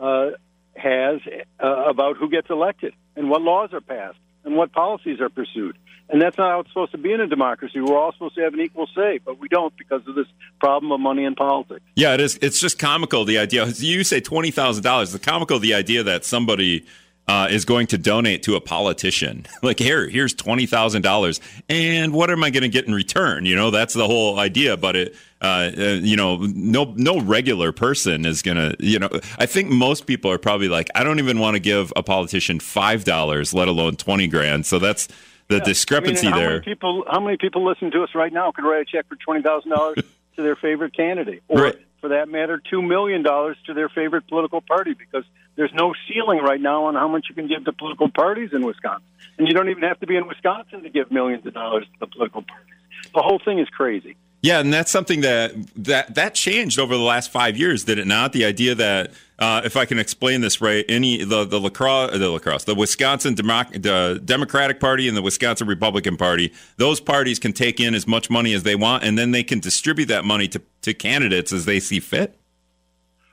uh, 0.00 0.30
has 0.74 1.20
uh, 1.62 1.84
about 1.88 2.16
who 2.16 2.30
gets 2.30 2.48
elected 2.48 2.94
and 3.16 3.28
what 3.28 3.42
laws 3.42 3.70
are 3.72 3.82
passed 3.82 4.18
and 4.44 4.56
what 4.56 4.72
policies 4.72 5.20
are 5.20 5.28
pursued. 5.28 5.76
And 6.10 6.20
that's 6.20 6.36
not 6.36 6.50
how 6.50 6.60
it's 6.60 6.70
supposed 6.70 6.92
to 6.92 6.98
be 6.98 7.12
in 7.12 7.20
a 7.20 7.26
democracy. 7.26 7.80
We're 7.80 7.96
all 7.96 8.12
supposed 8.12 8.34
to 8.34 8.40
have 8.42 8.52
an 8.52 8.60
equal 8.60 8.88
say, 8.96 9.20
but 9.24 9.38
we 9.38 9.48
don't 9.48 9.76
because 9.76 10.02
of 10.08 10.16
this 10.16 10.26
problem 10.58 10.90
of 10.90 11.00
money 11.00 11.24
in 11.24 11.36
politics. 11.36 11.84
Yeah, 11.94 12.14
it 12.14 12.20
is. 12.20 12.38
It's 12.42 12.60
just 12.60 12.78
comical 12.78 13.24
the 13.24 13.38
idea. 13.38 13.66
You 13.66 14.02
say 14.02 14.20
twenty 14.20 14.50
thousand 14.50 14.82
dollars. 14.82 15.12
The 15.12 15.20
comical 15.20 15.60
the 15.60 15.74
idea 15.74 16.02
that 16.02 16.24
somebody 16.24 16.84
uh, 17.28 17.46
is 17.48 17.64
going 17.64 17.86
to 17.86 17.96
donate 17.96 18.42
to 18.42 18.56
a 18.56 18.60
politician. 18.60 19.46
like, 19.62 19.78
here, 19.78 20.08
here's 20.08 20.34
twenty 20.34 20.66
thousand 20.66 21.02
dollars, 21.02 21.40
and 21.68 22.12
what 22.12 22.28
am 22.28 22.42
I 22.42 22.50
going 22.50 22.62
to 22.62 22.68
get 22.68 22.86
in 22.86 22.94
return? 22.94 23.46
You 23.46 23.54
know, 23.54 23.70
that's 23.70 23.94
the 23.94 24.06
whole 24.06 24.40
idea. 24.40 24.76
But 24.76 24.96
it, 24.96 25.16
uh, 25.40 25.70
uh, 25.78 25.82
you 26.02 26.16
know, 26.16 26.38
no 26.38 26.92
no 26.96 27.20
regular 27.20 27.70
person 27.70 28.26
is 28.26 28.42
going 28.42 28.56
to. 28.56 28.74
You 28.80 28.98
know, 28.98 29.10
I 29.38 29.46
think 29.46 29.68
most 29.68 30.06
people 30.06 30.28
are 30.28 30.38
probably 30.38 30.68
like, 30.68 30.88
I 30.96 31.04
don't 31.04 31.20
even 31.20 31.38
want 31.38 31.54
to 31.54 31.60
give 31.60 31.92
a 31.94 32.02
politician 32.02 32.58
five 32.58 33.04
dollars, 33.04 33.54
let 33.54 33.68
alone 33.68 33.94
twenty 33.94 34.26
grand. 34.26 34.66
So 34.66 34.80
that's 34.80 35.06
the 35.50 35.56
yeah. 35.56 35.64
discrepancy 35.64 36.28
I 36.28 36.30
mean, 36.30 36.32
how 36.32 36.38
there. 36.38 36.50
Many 36.50 36.64
people, 36.64 37.04
how 37.10 37.20
many 37.20 37.36
people 37.36 37.66
listen 37.66 37.90
to 37.90 38.02
us 38.02 38.10
right 38.14 38.32
now 38.32 38.52
could 38.52 38.64
write 38.64 38.82
a 38.82 38.84
check 38.84 39.06
for 39.08 39.16
twenty 39.16 39.42
thousand 39.42 39.70
dollars 39.70 39.96
to 40.36 40.42
their 40.42 40.56
favorite 40.56 40.96
candidate, 40.96 41.42
or 41.48 41.62
right. 41.62 41.78
for 42.00 42.08
that 42.08 42.28
matter, 42.28 42.62
two 42.70 42.80
million 42.80 43.22
dollars 43.22 43.56
to 43.66 43.74
their 43.74 43.88
favorite 43.88 44.28
political 44.28 44.60
party? 44.60 44.94
Because 44.94 45.24
there's 45.56 45.74
no 45.74 45.92
ceiling 46.08 46.38
right 46.38 46.60
now 46.60 46.84
on 46.84 46.94
how 46.94 47.08
much 47.08 47.26
you 47.28 47.34
can 47.34 47.48
give 47.48 47.64
to 47.64 47.72
political 47.72 48.08
parties 48.08 48.50
in 48.52 48.64
Wisconsin, 48.64 49.04
and 49.38 49.48
you 49.48 49.52
don't 49.52 49.68
even 49.68 49.82
have 49.82 49.98
to 50.00 50.06
be 50.06 50.16
in 50.16 50.26
Wisconsin 50.26 50.84
to 50.84 50.88
give 50.88 51.10
millions 51.10 51.44
of 51.44 51.52
dollars 51.52 51.84
to 51.84 52.00
the 52.00 52.06
political 52.06 52.42
parties. 52.42 52.74
The 53.12 53.22
whole 53.22 53.40
thing 53.44 53.58
is 53.58 53.68
crazy. 53.68 54.16
Yeah, 54.42 54.60
and 54.60 54.72
that's 54.72 54.90
something 54.90 55.20
that 55.20 55.52
that 55.76 56.14
that 56.14 56.34
changed 56.34 56.78
over 56.78 56.96
the 56.96 57.02
last 57.02 57.30
five 57.30 57.58
years, 57.58 57.84
did 57.84 57.98
it 57.98 58.06
not? 58.06 58.32
The 58.32 58.44
idea 58.44 58.74
that 58.76 59.10
uh, 59.40 59.62
if 59.64 59.76
I 59.76 59.86
can 59.86 59.98
explain 59.98 60.42
this 60.42 60.60
right, 60.60 60.84
any 60.88 61.24
the 61.24 61.44
the 61.44 61.58
lacrosse, 61.58 62.12
the 62.12 62.28
lacrosse, 62.28 62.64
the 62.64 62.74
Wisconsin 62.74 63.34
the 63.34 64.20
Democratic 64.22 64.80
Party 64.80 65.08
and 65.08 65.16
the 65.16 65.22
Wisconsin 65.22 65.66
Republican 65.66 66.18
Party, 66.18 66.52
those 66.76 67.00
parties 67.00 67.38
can 67.38 67.52
take 67.52 67.80
in 67.80 67.94
as 67.94 68.06
much 68.06 68.28
money 68.28 68.52
as 68.52 68.64
they 68.64 68.76
want, 68.76 69.02
and 69.02 69.18
then 69.18 69.30
they 69.30 69.42
can 69.42 69.58
distribute 69.58 70.06
that 70.06 70.24
money 70.24 70.46
to 70.48 70.60
to 70.82 70.92
candidates 70.92 71.52
as 71.52 71.64
they 71.64 71.80
see 71.80 72.00
fit. 72.00 72.36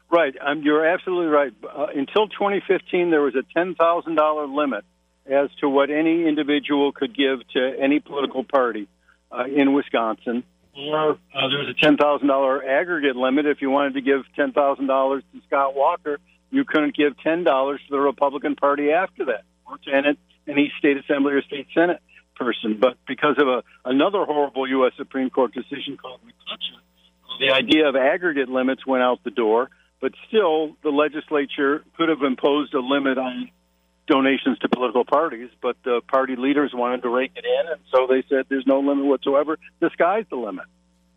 Right, 0.10 0.34
um, 0.40 0.62
you're 0.62 0.86
absolutely 0.86 1.28
right. 1.28 1.54
Uh, 1.62 1.88
until 1.94 2.30
2015, 2.30 3.12
there 3.12 3.22
was 3.22 3.36
a 3.36 3.44
ten 3.54 3.76
thousand 3.76 4.16
dollar 4.16 4.48
limit 4.48 4.86
as 5.26 5.50
to 5.60 5.68
what 5.68 5.90
any 5.90 6.26
individual 6.26 6.94
could 6.94 7.14
give 7.16 7.46
to 7.50 7.76
any 7.78 8.00
political 8.00 8.46
party 8.46 8.88
uh, 9.30 9.44
in 9.44 9.74
Wisconsin 9.74 10.44
or 10.78 11.12
uh, 11.12 11.48
there's 11.50 11.70
a 11.70 11.74
ten 11.74 11.98
thousand 11.98 12.28
dollar 12.28 12.64
aggregate 12.64 13.16
limit. 13.16 13.46
If 13.46 13.62
you 13.62 13.70
wanted 13.70 13.96
to 13.96 14.02
give 14.02 14.22
ten 14.36 14.52
thousand 14.52 14.88
dollars 14.88 15.24
to 15.34 15.42
Scott 15.48 15.76
Walker, 15.76 16.20
you 16.52 16.64
couldn't 16.66 16.96
give 16.96 17.18
ten 17.20 17.44
dollars 17.44 17.82
to 17.88 17.92
the 17.92 18.00
Republican 18.00 18.56
Party 18.56 18.92
after 18.92 19.26
that, 19.26 19.44
or 19.66 19.78
to 19.78 20.16
any 20.48 20.72
state 20.78 20.98
assembly 20.98 21.34
or 21.34 21.42
state 21.42 21.68
senate 21.74 22.02
person. 22.36 22.78
But 22.80 22.98
because 23.08 23.36
of 23.40 23.48
a, 23.48 23.64
another 23.86 24.24
horrible 24.26 24.68
U.S. 24.70 24.94
Supreme 24.98 25.30
Court 25.30 25.54
decision 25.54 25.98
called 25.98 26.20
McCutcheon, 26.22 26.80
the 27.40 27.54
idea 27.54 27.88
of 27.88 27.96
aggregate 27.96 28.50
limits 28.50 28.86
went 28.86 29.04
out 29.04 29.24
the 29.24 29.32
door. 29.32 29.70
But 30.00 30.12
still, 30.28 30.78
the 30.84 30.90
legislature 30.90 31.84
could 31.98 32.10
have 32.10 32.22
imposed 32.22 32.76
a 32.76 32.80
limit 32.80 33.18
on 33.18 33.50
donations 34.08 34.58
to 34.60 34.70
political 34.70 35.06
parties, 35.06 35.50
but 35.62 35.76
the 35.84 36.02
party 36.08 36.36
leaders 36.36 36.72
wanted 36.74 37.04
to 37.04 37.10
rake 37.10 37.32
it 37.36 37.46
in, 37.46 37.72
and 37.72 37.80
so 37.92 38.08
they 38.08 38.24
said 38.30 38.46
there's 38.50 38.66
no 38.66 38.80
limit 38.80 39.06
whatsoever. 39.06 39.58
The 39.80 39.90
sky's 39.92 40.26
the 40.30 40.38
limit. 40.38 40.66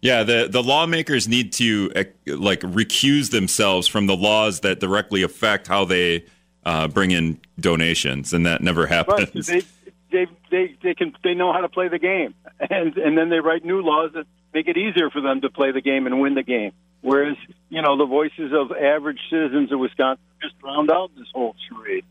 Yeah, 0.02 0.22
the 0.22 0.48
the 0.50 0.62
lawmakers 0.62 1.28
need 1.28 1.52
to 1.54 1.92
eh, 1.94 2.04
like 2.26 2.60
recuse 2.60 3.30
themselves 3.30 3.86
from 3.86 4.06
the 4.06 4.16
laws 4.16 4.60
that 4.60 4.80
directly 4.80 5.22
affect 5.22 5.66
how 5.66 5.84
they 5.84 6.24
uh, 6.64 6.88
bring 6.88 7.10
in 7.10 7.40
donations, 7.58 8.32
and 8.32 8.46
that 8.46 8.62
never 8.62 8.86
happens. 8.86 9.48
Right. 9.48 9.64
They, 10.10 10.26
they 10.26 10.26
they 10.50 10.76
they 10.82 10.94
can 10.94 11.12
they 11.22 11.34
know 11.34 11.52
how 11.52 11.60
to 11.60 11.68
play 11.68 11.88
the 11.88 11.98
game, 11.98 12.34
and 12.70 12.96
and 12.96 13.16
then 13.16 13.28
they 13.28 13.40
write 13.40 13.64
new 13.64 13.82
laws 13.82 14.12
that 14.14 14.26
make 14.54 14.68
it 14.68 14.76
easier 14.76 15.10
for 15.10 15.20
them 15.20 15.42
to 15.42 15.50
play 15.50 15.72
the 15.72 15.82
game 15.82 16.06
and 16.06 16.20
win 16.20 16.34
the 16.34 16.42
game. 16.42 16.72
Whereas 17.02 17.36
you 17.68 17.82
know 17.82 17.96
the 17.96 18.06
voices 18.06 18.52
of 18.52 18.72
average 18.72 19.20
citizens 19.30 19.70
of 19.70 19.78
Wisconsin 19.78 20.24
just 20.42 20.58
drowned 20.60 20.90
out 20.90 21.10
this 21.16 21.28
whole 21.34 21.54
charade. 21.68 22.04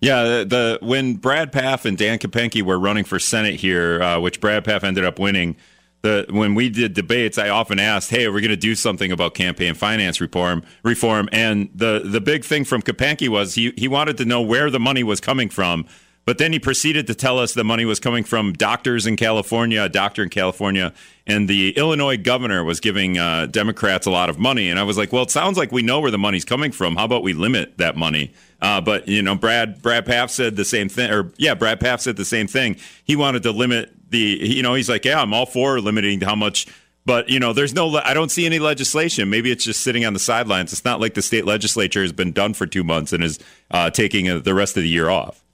Yeah, 0.00 0.22
the, 0.24 0.44
the, 0.44 0.86
when 0.86 1.14
Brad 1.14 1.52
Pfaff 1.52 1.84
and 1.84 1.96
Dan 1.96 2.18
Kapanke 2.18 2.62
were 2.62 2.78
running 2.78 3.04
for 3.04 3.18
Senate 3.18 3.54
here, 3.54 4.02
uh, 4.02 4.20
which 4.20 4.40
Brad 4.40 4.64
Pfaff 4.64 4.84
ended 4.84 5.04
up 5.04 5.18
winning. 5.18 5.56
The, 6.02 6.26
when 6.28 6.54
we 6.54 6.68
did 6.68 6.94
debates, 6.94 7.36
I 7.38 7.48
often 7.48 7.80
asked, 7.80 8.10
"Hey, 8.10 8.26
are 8.26 8.32
we 8.32 8.40
going 8.40 8.50
to 8.50 8.56
do 8.56 8.76
something 8.76 9.10
about 9.10 9.34
campaign 9.34 9.74
finance 9.74 10.20
reform?" 10.20 10.62
Reform, 10.84 11.28
and 11.32 11.68
the 11.74 12.02
the 12.04 12.20
big 12.20 12.44
thing 12.44 12.64
from 12.64 12.82
Kapanke 12.82 13.28
was 13.28 13.54
he 13.54 13.72
he 13.76 13.88
wanted 13.88 14.16
to 14.18 14.24
know 14.24 14.40
where 14.40 14.70
the 14.70 14.78
money 14.78 15.02
was 15.02 15.20
coming 15.20 15.48
from 15.48 15.86
but 16.26 16.38
then 16.38 16.52
he 16.52 16.58
proceeded 16.58 17.06
to 17.06 17.14
tell 17.14 17.38
us 17.38 17.54
the 17.54 17.64
money 17.64 17.84
was 17.84 18.00
coming 18.00 18.24
from 18.24 18.52
doctors 18.52 19.06
in 19.06 19.16
California, 19.16 19.84
a 19.84 19.88
doctor 19.88 20.24
in 20.24 20.28
California, 20.28 20.92
and 21.24 21.48
the 21.48 21.70
Illinois 21.78 22.16
governor 22.16 22.64
was 22.64 22.80
giving 22.80 23.16
uh, 23.16 23.46
Democrats 23.46 24.06
a 24.06 24.10
lot 24.10 24.28
of 24.28 24.38
money. 24.38 24.68
And 24.68 24.78
I 24.78 24.82
was 24.82 24.98
like, 24.98 25.12
well, 25.12 25.22
it 25.22 25.30
sounds 25.30 25.56
like 25.56 25.70
we 25.70 25.82
know 25.82 26.00
where 26.00 26.10
the 26.10 26.18
money's 26.18 26.44
coming 26.44 26.72
from. 26.72 26.96
How 26.96 27.04
about 27.04 27.22
we 27.22 27.32
limit 27.32 27.78
that 27.78 27.96
money? 27.96 28.32
Uh, 28.60 28.80
but 28.80 29.06
you 29.06 29.22
know, 29.22 29.36
Brad 29.36 29.80
Brad 29.80 30.04
Pfaff 30.04 30.30
said 30.30 30.56
the 30.56 30.64
same 30.64 30.88
thing, 30.88 31.10
or 31.10 31.32
yeah, 31.36 31.54
Brad 31.54 31.80
Pfaff 31.80 32.00
said 32.00 32.16
the 32.16 32.24
same 32.24 32.48
thing. 32.48 32.76
He 33.04 33.14
wanted 33.14 33.44
to 33.44 33.52
limit 33.52 33.92
the, 34.10 34.18
you 34.18 34.62
know, 34.62 34.74
he's 34.74 34.88
like, 34.88 35.04
yeah, 35.04 35.22
I'm 35.22 35.32
all 35.32 35.46
for 35.46 35.80
limiting 35.80 36.20
how 36.20 36.34
much 36.34 36.66
but 37.06 37.28
you 37.28 37.38
know, 37.38 37.52
there's 37.52 37.72
no. 37.72 37.96
I 37.98 38.14
don't 38.14 38.30
see 38.30 38.46
any 38.46 38.58
legislation. 38.58 39.30
Maybe 39.30 39.52
it's 39.52 39.64
just 39.64 39.82
sitting 39.82 40.04
on 40.04 40.12
the 40.12 40.18
sidelines. 40.18 40.72
It's 40.72 40.84
not 40.84 41.00
like 41.00 41.14
the 41.14 41.22
state 41.22 41.46
legislature 41.46 42.02
has 42.02 42.12
been 42.12 42.32
done 42.32 42.52
for 42.52 42.66
two 42.66 42.82
months 42.82 43.12
and 43.12 43.22
is 43.22 43.38
uh, 43.70 43.90
taking 43.90 44.28
a, 44.28 44.40
the 44.40 44.54
rest 44.54 44.76
of 44.76 44.82
the 44.82 44.88
year 44.88 45.08
off. 45.08 45.44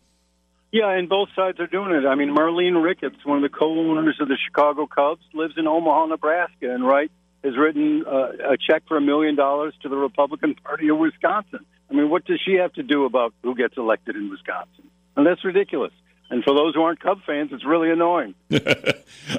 Yeah, 0.72 0.90
and 0.90 1.06
both 1.06 1.28
sides 1.36 1.60
are 1.60 1.66
doing 1.66 1.92
it. 1.92 2.06
I 2.06 2.14
mean, 2.14 2.34
Marlene 2.34 2.82
Ricketts, 2.82 3.24
one 3.24 3.36
of 3.36 3.42
the 3.42 3.54
co-owners 3.56 4.18
of 4.20 4.28
the 4.28 4.38
Chicago 4.42 4.86
Cubs, 4.86 5.22
lives 5.34 5.54
in 5.58 5.66
Omaha, 5.66 6.06
Nebraska, 6.06 6.72
and 6.72 6.86
Wright 6.86 7.10
has 7.44 7.58
written 7.58 8.04
uh, 8.06 8.52
a 8.52 8.56
check 8.56 8.82
for 8.88 8.96
a 8.96 9.00
million 9.00 9.36
dollars 9.36 9.74
to 9.82 9.90
the 9.90 9.96
Republican 9.96 10.54
Party 10.54 10.88
of 10.88 10.96
Wisconsin. 10.96 11.60
I 11.90 11.94
mean, 11.94 12.08
what 12.08 12.24
does 12.24 12.40
she 12.42 12.54
have 12.54 12.72
to 12.74 12.82
do 12.82 13.04
about 13.04 13.34
who 13.42 13.54
gets 13.54 13.76
elected 13.76 14.16
in 14.16 14.30
Wisconsin? 14.30 14.90
And 15.14 15.26
that's 15.26 15.44
ridiculous. 15.44 15.92
And 16.30 16.42
for 16.42 16.54
those 16.54 16.74
who 16.74 16.80
aren't 16.80 17.00
Cub 17.00 17.18
fans, 17.26 17.50
it's 17.52 17.66
really 17.66 17.90
annoying. 17.90 18.34
um, 18.50 18.64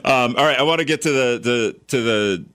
all 0.06 0.46
right, 0.46 0.60
I 0.60 0.62
want 0.62 0.80
to 0.80 0.86
get 0.86 1.02
to 1.02 1.12
the, 1.12 1.40
the 1.40 1.80
to 1.88 2.02
the 2.04 2.46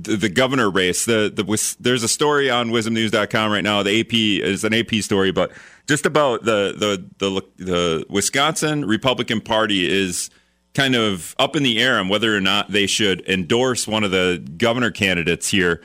the, 0.00 0.16
the 0.16 0.28
governor 0.28 0.70
race. 0.70 1.04
The 1.04 1.30
the 1.34 1.76
there's 1.80 2.02
a 2.02 2.08
story 2.08 2.50
on 2.50 2.70
WIZMnews.com 2.70 3.52
right 3.52 3.64
now. 3.64 3.82
The 3.82 4.00
AP 4.00 4.12
is 4.12 4.64
an 4.64 4.72
AP 4.72 4.96
story, 4.96 5.32
but 5.32 5.52
just 5.86 6.06
about 6.06 6.44
the 6.44 6.74
the 6.76 7.04
the 7.18 7.64
the 7.64 8.06
Wisconsin 8.08 8.84
Republican 8.84 9.40
Party 9.40 9.90
is 9.90 10.30
kind 10.74 10.94
of 10.94 11.34
up 11.38 11.56
in 11.56 11.62
the 11.62 11.80
air 11.80 11.98
on 11.98 12.08
whether 12.08 12.36
or 12.36 12.40
not 12.40 12.70
they 12.70 12.86
should 12.86 13.26
endorse 13.28 13.88
one 13.88 14.04
of 14.04 14.10
the 14.10 14.42
governor 14.56 14.90
candidates 14.90 15.50
here. 15.50 15.82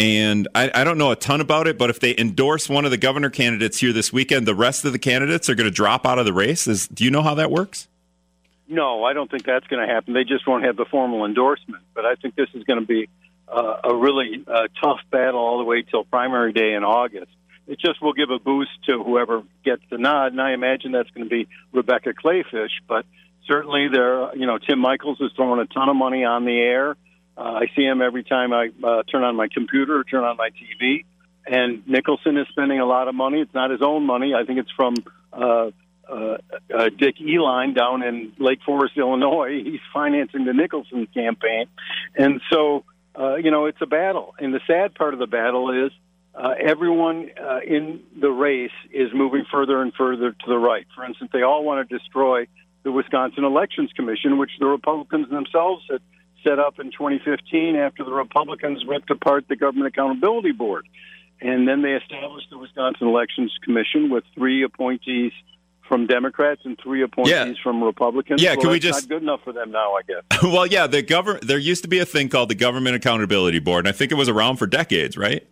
And 0.00 0.46
I, 0.54 0.70
I, 0.72 0.84
don't 0.84 0.96
know 0.96 1.10
a 1.10 1.16
ton 1.16 1.40
about 1.40 1.66
it, 1.66 1.76
but 1.76 1.90
if 1.90 1.98
they 1.98 2.14
endorse 2.16 2.68
one 2.68 2.84
of 2.84 2.92
the 2.92 2.96
governor 2.96 3.30
candidates 3.30 3.78
here 3.78 3.92
this 3.92 4.12
weekend, 4.12 4.46
the 4.46 4.54
rest 4.54 4.84
of 4.84 4.92
the 4.92 4.98
candidates 4.98 5.48
are 5.48 5.56
going 5.56 5.68
to 5.68 5.74
drop 5.74 6.06
out 6.06 6.20
of 6.20 6.24
the 6.24 6.32
race. 6.32 6.68
Is, 6.68 6.86
do 6.86 7.02
you 7.02 7.10
know 7.10 7.22
how 7.22 7.34
that 7.34 7.50
works? 7.50 7.88
No, 8.68 9.02
I 9.02 9.12
don't 9.12 9.28
think 9.28 9.44
that's 9.44 9.66
going 9.66 9.84
to 9.84 9.92
happen. 9.92 10.12
They 10.12 10.22
just 10.22 10.46
won't 10.46 10.62
have 10.64 10.76
the 10.76 10.84
formal 10.84 11.24
endorsement. 11.24 11.82
But 11.94 12.04
I 12.04 12.14
think 12.14 12.36
this 12.36 12.48
is 12.54 12.62
going 12.62 12.78
to 12.78 12.86
be 12.86 13.08
uh, 13.50 13.80
a 13.84 13.96
really 13.96 14.44
uh, 14.46 14.68
tough 14.82 15.00
battle 15.10 15.40
all 15.40 15.58
the 15.58 15.64
way 15.64 15.82
till 15.82 16.04
primary 16.04 16.52
day 16.52 16.74
in 16.74 16.84
August. 16.84 17.30
It 17.66 17.78
just 17.78 18.02
will 18.02 18.14
give 18.14 18.30
a 18.30 18.38
boost 18.38 18.70
to 18.86 19.02
whoever 19.02 19.42
gets 19.64 19.82
the 19.90 19.98
nod, 19.98 20.32
and 20.32 20.40
I 20.40 20.52
imagine 20.52 20.92
that's 20.92 21.10
going 21.10 21.28
to 21.28 21.30
be 21.30 21.48
Rebecca 21.72 22.14
Kleefisch. 22.14 22.80
But 22.88 23.04
certainly, 23.46 23.88
there, 23.92 24.34
you 24.34 24.46
know, 24.46 24.58
Tim 24.58 24.80
Michels 24.80 25.20
is 25.20 25.30
throwing 25.36 25.60
a 25.60 25.66
ton 25.66 25.88
of 25.88 25.96
money 25.96 26.24
on 26.24 26.44
the 26.44 26.58
air. 26.58 26.96
Uh, 27.36 27.42
I 27.42 27.66
see 27.76 27.82
him 27.82 28.00
every 28.00 28.24
time 28.24 28.52
I 28.52 28.70
uh, 28.82 29.02
turn 29.04 29.22
on 29.22 29.36
my 29.36 29.48
computer 29.52 29.98
or 29.98 30.04
turn 30.04 30.24
on 30.24 30.36
my 30.36 30.50
TV. 30.50 31.04
And 31.46 31.86
Nicholson 31.86 32.36
is 32.36 32.46
spending 32.48 32.80
a 32.80 32.86
lot 32.86 33.08
of 33.08 33.14
money. 33.14 33.40
It's 33.40 33.54
not 33.54 33.70
his 33.70 33.80
own 33.82 34.04
money. 34.04 34.34
I 34.34 34.44
think 34.44 34.58
it's 34.58 34.72
from 34.72 34.94
uh, 35.32 35.70
uh, 36.08 36.38
uh, 36.74 36.88
Dick 36.96 37.16
Uihlein 37.18 37.76
down 37.76 38.02
in 38.02 38.32
Lake 38.38 38.60
Forest, 38.64 38.96
Illinois. 38.96 39.62
He's 39.64 39.80
financing 39.92 40.46
the 40.46 40.52
Nicholson 40.52 41.06
campaign, 41.12 41.66
and 42.16 42.40
so 42.50 42.84
uh, 43.18 43.36
you 43.36 43.50
know, 43.50 43.66
it's 43.66 43.80
a 43.80 43.86
battle. 43.86 44.34
And 44.38 44.54
the 44.54 44.60
sad 44.66 44.94
part 44.94 45.12
of 45.12 45.20
the 45.20 45.26
battle 45.26 45.86
is 45.86 45.92
uh, 46.34 46.54
everyone 46.60 47.30
uh, 47.40 47.60
in 47.66 48.00
the 48.18 48.30
race 48.30 48.70
is 48.92 49.08
moving 49.12 49.44
further 49.50 49.82
and 49.82 49.92
further 49.94 50.30
to 50.30 50.46
the 50.46 50.58
right. 50.58 50.86
For 50.94 51.04
instance, 51.04 51.30
they 51.32 51.42
all 51.42 51.64
want 51.64 51.88
to 51.88 51.98
destroy 51.98 52.46
the 52.84 52.92
Wisconsin 52.92 53.44
Elections 53.44 53.90
Commission, 53.96 54.38
which 54.38 54.52
the 54.60 54.66
Republicans 54.66 55.28
themselves 55.30 55.84
had 55.90 56.00
set 56.44 56.60
up 56.60 56.78
in 56.78 56.92
2015 56.92 57.74
after 57.74 58.04
the 58.04 58.12
Republicans 58.12 58.84
ripped 58.86 59.10
apart 59.10 59.46
the 59.48 59.56
Government 59.56 59.88
Accountability 59.88 60.52
Board. 60.52 60.86
And 61.40 61.66
then 61.66 61.82
they 61.82 61.92
established 61.94 62.50
the 62.50 62.58
Wisconsin 62.58 63.08
Elections 63.08 63.52
Commission 63.64 64.10
with 64.10 64.24
three 64.34 64.62
appointees 64.62 65.32
from 65.88 66.06
Democrats 66.06 66.60
and 66.64 66.78
three 66.82 67.02
appointees 67.02 67.32
yeah. 67.32 67.52
from 67.62 67.82
Republicans. 67.82 68.42
Yeah, 68.42 68.50
well, 68.50 68.60
can 68.60 68.70
we 68.70 68.78
just 68.78 69.02
not 69.02 69.08
good 69.08 69.22
enough 69.22 69.40
for 69.42 69.52
them 69.52 69.72
now? 69.72 69.94
I 69.94 70.02
guess. 70.02 70.42
well, 70.42 70.66
yeah, 70.66 70.86
the 70.86 71.02
government. 71.02 71.46
There 71.46 71.58
used 71.58 71.82
to 71.82 71.88
be 71.88 71.98
a 71.98 72.06
thing 72.06 72.28
called 72.28 72.50
the 72.50 72.54
Government 72.54 72.94
Accountability 72.94 73.58
Board, 73.58 73.86
and 73.86 73.88
I 73.88 73.96
think 73.96 74.12
it 74.12 74.16
was 74.16 74.28
around 74.28 74.56
for 74.56 74.66
decades, 74.66 75.16
right? 75.16 75.46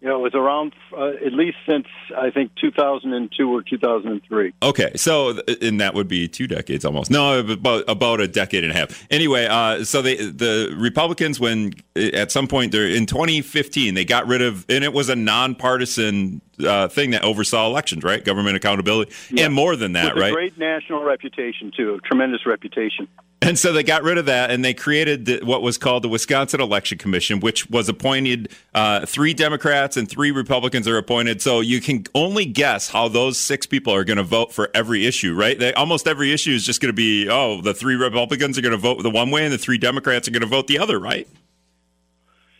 You 0.00 0.08
know, 0.08 0.16
it 0.16 0.22
was 0.22 0.34
around 0.34 0.72
uh, 0.96 1.08
at 1.24 1.32
least 1.32 1.58
since 1.68 1.86
I 2.16 2.30
think 2.30 2.52
2002 2.54 3.52
or 3.52 3.62
2003. 3.62 4.52
Okay, 4.62 4.92
so 4.96 5.38
and 5.60 5.78
that 5.80 5.92
would 5.94 6.08
be 6.08 6.26
two 6.26 6.46
decades 6.46 6.86
almost. 6.86 7.10
No, 7.10 7.40
about 7.40 7.84
about 7.86 8.20
a 8.20 8.26
decade 8.26 8.64
and 8.64 8.72
a 8.72 8.76
half. 8.76 9.06
Anyway, 9.10 9.46
uh, 9.46 9.84
so 9.84 10.00
they 10.00 10.16
the 10.16 10.74
Republicans 10.78 11.38
when 11.38 11.74
at 11.96 12.32
some 12.32 12.46
point 12.46 12.72
they're 12.72 12.88
in 12.88 13.04
2015 13.04 13.92
they 13.92 14.06
got 14.06 14.26
rid 14.26 14.40
of 14.40 14.64
and 14.70 14.84
it 14.84 14.94
was 14.94 15.10
a 15.10 15.16
nonpartisan 15.16 16.40
uh, 16.66 16.88
thing 16.88 17.10
that 17.10 17.22
oversaw 17.22 17.66
elections, 17.66 18.02
right? 18.02 18.24
Government 18.24 18.56
accountability, 18.56 19.12
yeah. 19.30 19.44
and 19.44 19.54
more 19.54 19.76
than 19.76 19.92
that, 19.92 20.16
right? 20.16 20.32
great 20.32 20.58
national 20.58 21.02
reputation 21.02 21.72
too, 21.76 21.94
a 21.94 22.00
tremendous 22.00 22.46
reputation. 22.46 23.06
And 23.42 23.58
so 23.58 23.72
they 23.72 23.82
got 23.82 24.02
rid 24.02 24.18
of 24.18 24.26
that, 24.26 24.50
and 24.50 24.62
they 24.62 24.74
created 24.74 25.24
the, 25.24 25.40
what 25.42 25.62
was 25.62 25.78
called 25.78 26.04
the 26.04 26.10
Wisconsin 26.10 26.60
Election 26.60 26.98
Commission, 26.98 27.40
which 27.40 27.70
was 27.70 27.88
appointed. 27.88 28.50
Uh, 28.74 29.06
three 29.06 29.32
Democrats 29.32 29.96
and 29.96 30.06
three 30.06 30.30
Republicans 30.30 30.86
are 30.86 30.98
appointed. 30.98 31.40
So 31.40 31.60
you 31.60 31.80
can 31.80 32.04
only 32.14 32.44
guess 32.44 32.90
how 32.90 33.08
those 33.08 33.38
six 33.38 33.64
people 33.64 33.94
are 33.94 34.04
going 34.04 34.18
to 34.18 34.22
vote 34.22 34.52
for 34.52 34.68
every 34.74 35.06
issue, 35.06 35.34
right? 35.34 35.58
They, 35.58 35.72
almost 35.72 36.06
every 36.06 36.32
issue 36.32 36.50
is 36.50 36.66
just 36.66 36.82
going 36.82 36.90
to 36.90 36.96
be, 36.96 37.30
oh, 37.30 37.62
the 37.62 37.72
three 37.72 37.94
Republicans 37.94 38.58
are 38.58 38.60
going 38.60 38.72
to 38.72 38.76
vote 38.76 39.02
the 39.02 39.10
one 39.10 39.30
way, 39.30 39.44
and 39.44 39.52
the 39.52 39.58
three 39.58 39.78
Democrats 39.78 40.28
are 40.28 40.32
going 40.32 40.42
to 40.42 40.46
vote 40.46 40.66
the 40.66 40.78
other, 40.78 40.98
right? 40.98 41.26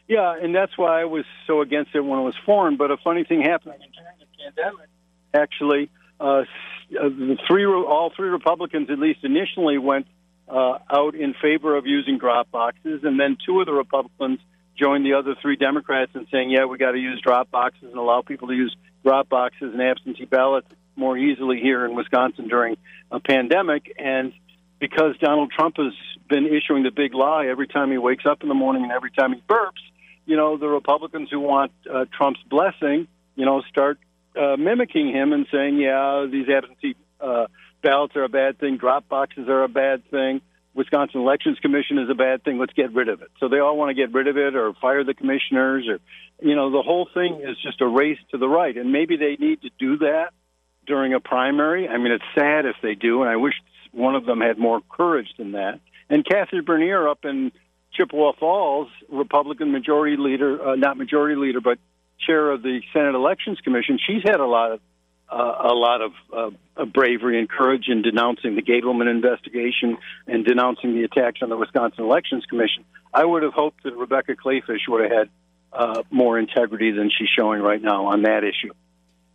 Yeah, 0.09 0.35
and 0.43 0.55
that's 0.55 0.79
why 0.79 1.03
I 1.03 1.05
was 1.05 1.27
so 1.47 1.61
against 1.61 1.95
it 1.95 2.01
when 2.01 2.19
it 2.19 2.23
was 2.23 2.37
formed. 2.47 2.79
But 2.79 2.91
a 2.91 2.97
funny 2.97 3.25
thing 3.25 3.43
happened 3.43 3.75
during 3.79 4.19
the 4.19 4.27
pandemic. 4.43 4.89
Actually, 5.35 5.91
uh, 6.19 6.45
the 6.91 7.37
three, 7.47 7.67
all 7.67 8.11
three 8.17 8.31
Republicans, 8.31 8.89
at 8.91 8.99
least 8.99 9.25
initially, 9.25 9.77
went 9.77 10.07
uh, 10.51 10.79
out 10.91 11.15
in 11.15 11.35
favor 11.41 11.77
of 11.77 11.87
using 11.87 12.19
drop 12.19 12.51
boxes, 12.51 13.01
and 13.05 13.19
then 13.19 13.37
two 13.47 13.61
of 13.61 13.67
the 13.67 13.73
Republicans 13.73 14.41
joined 14.77 15.07
the 15.07 15.15
other 15.15 15.37
three 15.41 15.57
Democrats 15.57 16.11
in 16.15 16.27
saying, 16.33 16.51
"Yeah, 16.51 16.65
we 16.65 16.77
got 16.77 16.93
to 16.93 16.99
use 16.99 17.21
drop 17.21 17.51
boxes 17.51 17.85
and 17.85 17.97
allow 17.97 18.23
people 18.23 18.49
to 18.49 18.55
use 18.55 18.75
drop 19.05 19.29
boxes 19.29 19.73
and 19.73 19.81
absentee 19.81 20.25
ballots 20.25 20.67
more 20.97 21.17
easily 21.17 21.61
here 21.61 21.85
in 21.85 21.95
Wisconsin 21.95 22.49
during 22.49 22.77
a 23.11 23.21
pandemic." 23.21 23.93
And 23.99 24.33
because 24.81 25.17
Donald 25.19 25.53
Trump 25.53 25.77
has 25.77 25.93
been 26.29 26.47
issuing 26.47 26.83
the 26.83 26.91
big 26.91 27.15
lie 27.15 27.47
every 27.47 27.69
time 27.69 27.91
he 27.91 27.99
wakes 27.99 28.25
up 28.27 28.43
in 28.43 28.49
the 28.49 28.55
morning 28.55 28.83
and 28.83 28.93
every 28.93 29.11
time 29.11 29.33
he 29.35 29.43
burps, 29.49 29.85
you 30.27 30.37
know, 30.37 30.57
the 30.57 30.69
Republicans 30.69 31.29
who 31.31 31.41
want 31.41 31.73
uh, 31.89 32.07
Trump's 32.17 32.43
blessing, 32.49 33.07
you 33.37 33.45
know, 33.45 33.63
start 33.69 33.99
uh, 34.37 34.57
mimicking 34.57 35.13
him 35.13 35.33
and 35.33 35.47
saying, 35.53 35.79
"Yeah, 35.79 36.27
these 36.31 36.49
absentee." 36.49 36.97
Uh, 37.21 37.47
ballots 37.83 38.17
are 38.17 38.25
a 38.25 38.29
bad 38.29 38.59
thing. 38.59 38.77
Drop 38.77 39.09
boxes 39.09 39.49
are 39.49 39.65
a 39.65 39.69
bad 39.69 40.09
thing. 40.11 40.41
Wisconsin 40.75 41.21
Elections 41.21 41.59
Commission 41.61 41.99
is 41.99 42.09
a 42.09 42.15
bad 42.15 42.45
thing. 42.45 42.59
Let's 42.59 42.73
get 42.73 42.93
rid 42.93 43.09
of 43.09 43.23
it. 43.23 43.29
So 43.41 43.49
they 43.49 43.59
all 43.59 43.77
want 43.77 43.91
to 43.91 43.95
get 43.95 44.15
rid 44.15 44.29
of 44.29 44.37
it 44.37 44.55
or 44.55 44.73
fire 44.81 45.03
the 45.03 45.15
commissioners 45.15 45.89
or, 45.89 45.99
you 46.41 46.55
know, 46.55 46.71
the 46.71 46.83
whole 46.83 47.09
thing 47.13 47.43
is 47.43 47.57
just 47.61 47.81
a 47.81 47.87
race 47.87 48.19
to 48.31 48.39
the 48.39 48.49
right. 48.49 48.77
And 48.77 48.93
maybe 48.93 49.17
they 49.17 49.37
need 49.39 49.63
to 49.63 49.71
do 49.79 49.99
that 49.99 50.31
during 50.87 51.13
a 51.13 51.21
primary. 51.21 51.89
I 51.89 51.99
mean, 51.99 52.13
it's 52.13 52.25
sad 52.35 52.67
if 52.67 52.77
they 52.83 52.95
do, 52.95 53.23
and 53.23 53.31
I 53.31 53.37
wish 53.37 53.55
one 53.93 54.15
of 54.15 54.25
them 54.27 54.41
had 54.41 54.59
more 54.59 54.81
courage 54.89 55.29
than 55.39 55.53
that. 55.53 55.81
And 56.09 56.25
Kathy 56.25 56.61
Bernier 56.61 57.09
up 57.09 57.25
in 57.25 57.53
Chippewa 57.93 58.33
Falls, 58.39 58.89
Republican 59.09 59.73
majority 59.73 60.17
leader, 60.17 60.69
uh, 60.69 60.77
not 60.77 60.97
majority 60.97 61.37
leader, 61.37 61.61
but 61.61 61.79
chair 62.25 62.51
of 62.51 62.63
the 62.63 62.81
Senate 62.93 63.15
Elections 63.15 63.59
Commission, 63.61 63.99
she's 64.05 64.23
had 64.25 64.41
a 64.41 64.47
lot 64.47 64.73
of 64.73 64.81
uh, 65.31 65.55
a 65.65 65.75
lot 65.75 66.01
of, 66.03 66.13
uh, 66.33 66.85
bravery 66.87 67.39
and 67.39 67.49
courage 67.49 67.89
in 67.89 68.03
denouncing 68.03 68.57
the 68.57 68.63
Gableman 68.63 69.11
investigation 69.11 69.99
and 70.27 70.45
denouncing 70.45 70.95
the 70.95 71.05
attacks 71.05 71.41
on 71.43 71.49
the 71.49 71.57
Wisconsin 71.57 72.05
Elections 72.05 72.45
Commission. 72.47 72.85
I 73.13 73.25
would 73.25 73.43
have 73.43 73.53
hoped 73.53 73.83
that 73.85 73.95
Rebecca 73.95 74.35
Kleefisch 74.35 74.89
would 74.89 75.03
have 75.03 75.11
had 75.11 75.29
uh, 75.73 76.03
more 76.11 76.39
integrity 76.39 76.91
than 76.91 77.11
she's 77.17 77.29
showing 77.29 77.61
right 77.61 77.81
now 77.81 78.07
on 78.07 78.23
that 78.23 78.45
issue. 78.45 78.73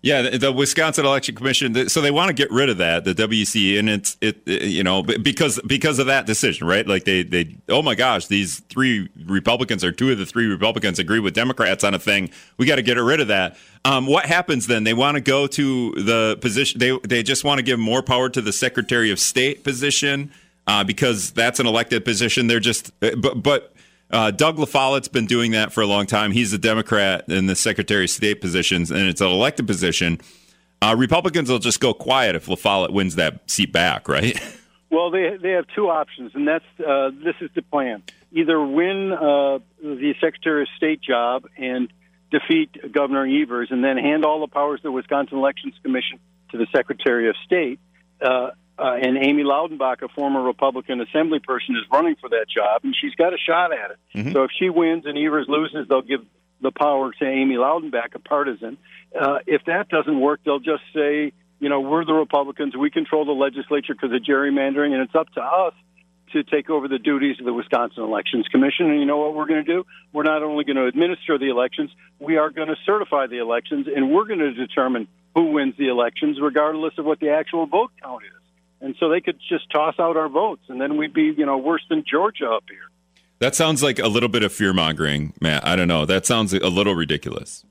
Yeah, 0.06 0.22
the, 0.22 0.38
the, 0.38 0.52
Wisconsin 0.52 1.04
Election 1.04 1.34
Commission. 1.34 1.90
So 1.90 2.00
they 2.00 2.12
want 2.12 2.28
to 2.28 2.36
get 2.36 2.52
rid 2.52 2.70
of 2.70 2.78
that, 2.78 3.06
the 3.06 3.16
WC, 3.16 3.80
and 3.80 3.90
it's 3.90 4.18
it, 4.22 4.38
it, 4.46 4.62
you 4.66 4.84
know 4.84 5.02
because 5.02 5.60
because 5.66 5.98
of 5.98 6.06
that 6.06 6.28
decision, 6.28 6.68
right? 6.68 6.88
Like 6.88 7.06
they 7.06 7.24
they 7.24 7.58
oh 7.70 7.82
my 7.82 7.96
gosh, 7.96 8.28
these 8.28 8.60
three 8.70 9.10
Republicans 9.26 9.84
or 9.84 9.92
two 9.92 10.12
of 10.12 10.20
the 10.20 10.26
three 10.28 10.46
Republicans 10.46 11.00
agree 11.00 11.20
with 11.20 11.34
Democrats 11.34 11.84
on 11.84 11.96
a 11.96 12.00
thing. 12.00 12.30
We 12.58 12.68
got 12.68 12.76
to 12.76 12.84
get 12.84 12.98
rid 12.98 13.20
of 13.20 13.30
that. 13.30 13.58
Um, 13.84 14.06
what 14.06 14.28
happens 14.28 14.68
then? 14.68 14.84
They 14.84 14.94
want 14.94 15.16
to 15.16 15.22
go 15.22 15.48
to 15.48 15.92
the 15.94 16.38
position. 16.40 16.80
They 16.80 16.96
they 17.00 17.24
just 17.24 17.44
want 17.44 17.58
to 17.58 17.64
give 17.64 17.80
more 17.80 18.04
power 18.04 18.30
to 18.30 18.42
the 18.42 18.54
Secretary 18.54 19.10
of 19.10 19.20
State 19.20 19.64
position 19.64 20.32
uh, 20.68 20.84
because 20.84 21.32
that's 21.32 21.60
an 21.60 21.66
elected 21.66 22.06
position. 22.06 22.46
They're 22.46 22.60
just 22.60 22.92
but 23.00 23.42
but 23.42 23.75
uh, 24.16 24.32
Doug 24.32 24.56
LaFollette's 24.56 25.10
been 25.10 25.26
doing 25.26 25.52
that 25.52 25.74
for 25.74 25.82
a 25.82 25.86
long 25.86 26.06
time. 26.06 26.32
He's 26.32 26.54
a 26.54 26.58
Democrat 26.58 27.26
in 27.28 27.48
the 27.48 27.56
Secretary 27.56 28.06
of 28.06 28.10
State 28.10 28.40
positions, 28.40 28.90
and 28.90 29.02
it's 29.02 29.20
an 29.20 29.28
elected 29.28 29.68
position. 29.68 30.22
Uh, 30.82 30.96
Republicans 30.98 31.50
will 31.50 31.60
just 31.60 31.82
go 31.82 31.94
quiet 31.94 32.34
if 32.34 32.46
LaFollette 32.46 32.94
wins 32.94 33.16
that 33.16 33.50
seat 33.52 33.72
back, 33.72 34.08
right? 34.08 34.40
Well, 34.92 35.10
they 35.10 35.36
they 35.42 35.50
have 35.50 35.66
two 35.76 35.90
options, 35.90 36.36
and 36.36 36.48
that's 36.48 36.64
uh, 36.80 37.10
this 37.10 37.36
is 37.42 37.50
the 37.54 37.64
plan: 37.64 38.04
either 38.32 38.64
win 38.64 39.12
uh, 39.12 39.60
the 39.82 40.14
Secretary 40.22 40.62
of 40.62 40.68
State 40.78 41.02
job 41.02 41.50
and 41.58 41.92
defeat 42.32 42.94
Governor 42.94 43.26
Evers, 43.26 43.70
and 43.72 43.84
then 43.84 43.98
hand 43.98 44.24
all 44.24 44.40
the 44.40 44.48
powers 44.48 44.80
of 44.80 44.84
the 44.84 44.92
Wisconsin 44.92 45.40
Elections 45.40 45.74
Commission 45.84 46.20
to 46.52 46.58
the 46.58 46.68
Secretary 46.74 47.28
of 47.28 47.36
State. 47.44 47.80
Uh, 48.22 48.52
uh, 48.78 48.96
and 49.02 49.18
Amy 49.18 49.44
Loudenbeck, 49.44 50.02
a 50.02 50.10
former 50.10 50.42
Republican 50.42 51.00
assembly 51.02 51.40
person, 51.40 51.76
is 51.76 51.84
running 51.92 52.16
for 52.20 52.30
that 52.30 52.46
job, 52.54 52.82
and 52.84 52.96
she's 53.00 53.16
got 53.16 53.34
a 53.34 53.38
shot 53.38 53.72
at 53.72 53.92
it. 53.92 53.98
Mm-hmm. 54.16 54.32
So 54.34 54.44
if 54.44 54.52
she 54.58 54.70
wins 54.70 55.06
and 55.06 55.18
Evers 55.18 55.46
loses, 55.48 55.88
they'll 55.88 56.02
give 56.02 56.22
the 56.62 56.72
power 56.72 57.12
to 57.12 57.26
Amy 57.26 57.56
Loudenbeck, 57.56 58.16
a 58.16 58.20
partisan. 58.20 58.78
Uh, 59.18 59.40
if 59.48 59.64
that 59.66 59.88
doesn't 59.90 60.20
work, 60.20 60.42
they'll 60.44 60.60
just 60.60 60.84
say, 60.94 61.32
you 61.60 61.70
know, 61.70 61.80
we're 61.80 62.06
the 62.06 62.14
Republicans, 62.14 62.76
we 62.76 62.90
control 62.90 63.26
the 63.26 63.32
legislature 63.32 63.94
because 63.94 64.12
of 64.12 64.22
gerrymandering, 64.22 64.92
and 64.92 65.02
it's 65.02 65.16
up 65.16 65.32
to 65.34 65.42
us 65.42 65.74
to 66.34 66.44
take 66.44 66.70
over 66.70 66.90
the 66.90 67.00
duties 67.00 67.38
of 67.40 67.46
the 67.46 67.54
Wisconsin 67.54 68.04
Elections 68.04 68.46
Commission. 68.50 68.90
And 68.90 69.00
you 69.00 69.06
know 69.06 69.18
what 69.18 69.36
we're 69.36 69.46
going 69.46 69.64
to 69.64 69.72
do? 69.72 69.86
We're 70.12 70.24
not 70.24 70.44
only 70.44 70.66
going 70.66 70.76
to 70.76 70.86
administer 70.86 71.38
the 71.38 71.50
elections, 71.50 71.92
we 72.20 72.36
are 72.36 72.50
going 72.50 72.68
to 72.68 72.76
certify 72.86 73.28
the 73.28 73.38
elections, 73.38 73.88
and 73.94 74.12
we're 74.12 74.26
going 74.26 74.40
to 74.40 74.54
determine 74.54 75.08
who 75.34 75.52
wins 75.52 75.76
the 75.78 75.88
elections, 75.88 76.40
regardless 76.42 76.94
of 76.98 77.06
what 77.06 77.20
the 77.20 77.30
actual 77.30 77.68
vote 77.68 77.92
count 78.02 78.24
is 78.24 78.45
and 78.82 78.96
so 79.00 79.10
they 79.10 79.22
could 79.22 79.40
just 79.50 79.70
toss 79.72 79.96
out 80.00 80.18
our 80.18 80.30
votes, 80.30 80.64
and 80.68 80.80
then 80.80 80.98
we'd 80.98 81.14
be, 81.14 81.34
you 81.38 81.46
know, 81.46 81.58
worse 81.58 81.84
than 81.90 82.04
Georgia 82.10 82.50
up 82.50 82.64
here. 82.70 82.90
That 83.40 83.56
sounds 83.56 83.84
like 83.84 84.00
a 84.00 84.08
little 84.08 84.30
bit 84.30 84.44
of 84.44 84.54
fear 84.54 84.74
mongering, 84.74 85.34
Matt. 85.42 85.66
I 85.66 85.76
don't 85.76 85.88
know. 85.88 86.06
That 86.06 86.26
sounds 86.26 86.54
a 86.54 86.70
little 86.70 86.96
ridiculous. 86.96 87.66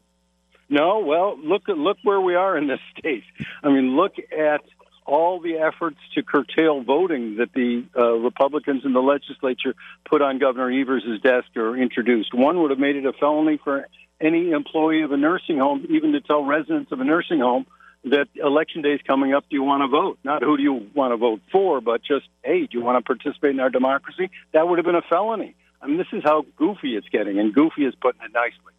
No, 0.69 0.99
well, 1.01 1.39
look 1.43 1.69
look 1.69 1.99
where 2.03 2.21
we 2.21 2.35
are 2.35 2.57
in 2.57 2.67
this 2.67 2.81
state. 2.99 3.25
I 3.63 3.69
mean, 3.69 3.97
look 3.97 4.15
at 4.37 4.63
all 5.07 5.41
the 5.41 5.59
efforts 5.59 5.99
to 6.15 6.23
curtail 6.23 6.83
voting 6.83 7.37
that 7.37 7.53
the 7.53 7.85
uh, 7.97 8.13
Republicans 8.13 8.85
in 8.85 8.95
the 8.95 9.03
legislature 9.03 9.75
put 10.09 10.23
on 10.23 10.39
Governor 10.39 10.71
Evers' 10.71 11.21
desk 11.23 11.49
or 11.57 11.77
introduced. 11.77 12.33
One 12.33 12.63
would 12.63 12.71
have 12.71 12.79
made 12.79 12.97
it 12.97 13.05
a 13.05 13.13
felony 13.13 13.59
for 13.63 13.87
any 14.21 14.53
employee 14.53 15.03
of 15.03 15.13
a 15.13 15.17
nursing 15.17 15.59
home, 15.59 15.87
even 15.91 16.13
to 16.13 16.21
tell 16.21 16.43
residents 16.45 16.91
of 16.91 17.01
a 17.01 17.05
nursing 17.05 17.41
home 17.41 17.67
that 18.05 18.29
election 18.37 18.83
day 18.83 18.93
is 18.93 19.01
coming 19.07 19.33
up. 19.35 19.45
Do 19.49 19.57
you 19.57 19.63
want 19.63 19.83
to 19.83 19.89
vote? 19.89 20.19
Not 20.25 20.43
who 20.43 20.57
do 20.57 20.63
you 20.63 20.87
want 20.95 21.13
to 21.13 21.17
vote 21.17 21.41
for, 21.51 21.81
but 21.81 22.03
just, 22.03 22.27
hey, 22.43 22.67
do 22.67 22.79
you 22.79 22.85
want 22.85 22.99
to 22.99 23.03
participate 23.03 23.51
in 23.51 23.61
our 23.61 23.71
democracy? 23.71 24.31
That 24.53 24.69
would 24.69 24.79
have 24.79 24.87
been 24.87 24.95
a 24.95 25.03
felony. 25.03 25.55
I 25.81 25.87
mean, 25.87 25.99
this 25.99 26.07
is 26.13 26.23
how 26.25 26.47
goofy 26.57 26.97
it's 26.97 27.09
getting, 27.09 27.39
and 27.39 27.53
goofy 27.53 27.85
is 27.85 27.95
putting 27.95 28.23
it 28.23 28.33
nicely. 28.33 28.73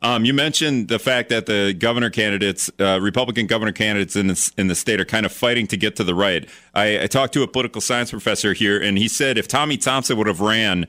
Um, 0.00 0.24
you 0.24 0.32
mentioned 0.32 0.88
the 0.88 1.00
fact 1.00 1.28
that 1.30 1.46
the 1.46 1.74
governor 1.76 2.08
candidates, 2.08 2.70
uh, 2.78 3.00
Republican 3.00 3.48
governor 3.48 3.72
candidates 3.72 4.14
in 4.14 4.28
the, 4.28 4.52
in 4.56 4.68
the 4.68 4.76
state, 4.76 5.00
are 5.00 5.04
kind 5.04 5.26
of 5.26 5.32
fighting 5.32 5.66
to 5.68 5.76
get 5.76 5.96
to 5.96 6.04
the 6.04 6.14
right. 6.14 6.48
I, 6.72 7.02
I 7.02 7.06
talked 7.08 7.34
to 7.34 7.42
a 7.42 7.48
political 7.48 7.80
science 7.80 8.10
professor 8.10 8.52
here, 8.52 8.80
and 8.80 8.96
he 8.96 9.08
said 9.08 9.38
if 9.38 9.48
Tommy 9.48 9.76
Thompson 9.76 10.16
would 10.16 10.28
have 10.28 10.40
ran, 10.40 10.86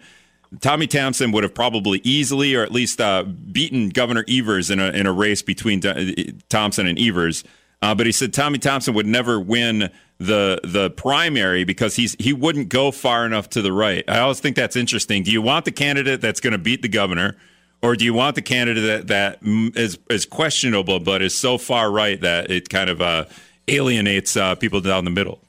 Tommy 0.62 0.86
Thompson 0.86 1.32
would 1.32 1.43
have 1.43 1.56
probably 1.56 2.02
easily, 2.04 2.54
or 2.54 2.62
at 2.62 2.71
least 2.71 3.02
uh, 3.02 3.23
beaten 3.23 3.89
Governor 3.89 4.25
Evers 4.28 4.69
in 4.69 4.80
a 4.80 4.89
in 4.89 5.06
a 5.06 5.12
race 5.12 5.41
between 5.41 5.86
uh, 5.86 6.12
Thompson 6.49 6.86
and 6.88 6.99
Evers. 6.99 7.43
Uh, 7.81 7.95
but 7.95 8.05
he 8.05 8.11
said 8.11 8.33
Tommy 8.33 8.57
Thompson 8.57 8.93
would 8.93 9.05
never 9.05 9.39
win 9.39 9.89
the 10.17 10.59
the 10.63 10.89
primary 10.91 11.63
because 11.63 11.95
he's 11.95 12.15
he 12.19 12.33
wouldn't 12.33 12.69
go 12.69 12.91
far 12.91 13.25
enough 13.25 13.49
to 13.51 13.61
the 13.61 13.71
right. 13.71 14.03
I 14.07 14.19
always 14.19 14.39
think 14.39 14.55
that's 14.55 14.75
interesting. 14.75 15.23
Do 15.23 15.31
you 15.31 15.41
want 15.41 15.65
the 15.65 15.71
candidate 15.71 16.19
that's 16.19 16.41
going 16.41 16.51
to 16.51 16.57
beat 16.57 16.81
the 16.81 16.89
governor, 16.89 17.37
or 17.81 17.95
do 17.95 18.03
you 18.03 18.13
want 18.13 18.35
the 18.35 18.41
candidate 18.41 19.07
that, 19.07 19.07
that 19.07 19.39
is 19.77 19.97
is 20.09 20.25
questionable 20.25 20.99
but 20.99 21.21
is 21.21 21.37
so 21.37 21.57
far 21.57 21.89
right 21.89 22.19
that 22.19 22.51
it 22.51 22.69
kind 22.69 22.89
of 22.89 23.01
uh, 23.01 23.25
alienates 23.69 24.35
uh, 24.35 24.55
people 24.55 24.81
down 24.81 25.05
the 25.05 25.11
middle? 25.11 25.39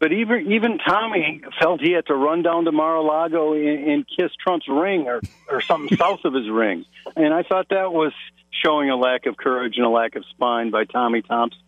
But 0.00 0.12
even 0.12 0.50
even 0.50 0.78
Tommy 0.78 1.42
felt 1.60 1.80
he 1.80 1.92
had 1.92 2.06
to 2.06 2.16
run 2.16 2.42
down 2.42 2.64
to 2.64 2.72
Mar-a-Lago 2.72 3.52
and, 3.52 3.88
and 3.88 4.06
kiss 4.08 4.32
Trump's 4.42 4.66
ring 4.66 5.06
or 5.06 5.20
or 5.48 5.60
something 5.60 5.96
south 5.98 6.24
of 6.24 6.34
his 6.34 6.50
ring, 6.50 6.84
and 7.14 7.32
I 7.32 7.44
thought 7.44 7.68
that 7.68 7.92
was 7.92 8.12
showing 8.64 8.90
a 8.90 8.96
lack 8.96 9.26
of 9.26 9.36
courage 9.36 9.74
and 9.76 9.86
a 9.86 9.90
lack 9.90 10.16
of 10.16 10.24
spine 10.30 10.70
by 10.70 10.84
Tommy 10.84 11.22
Thompson. 11.22 11.60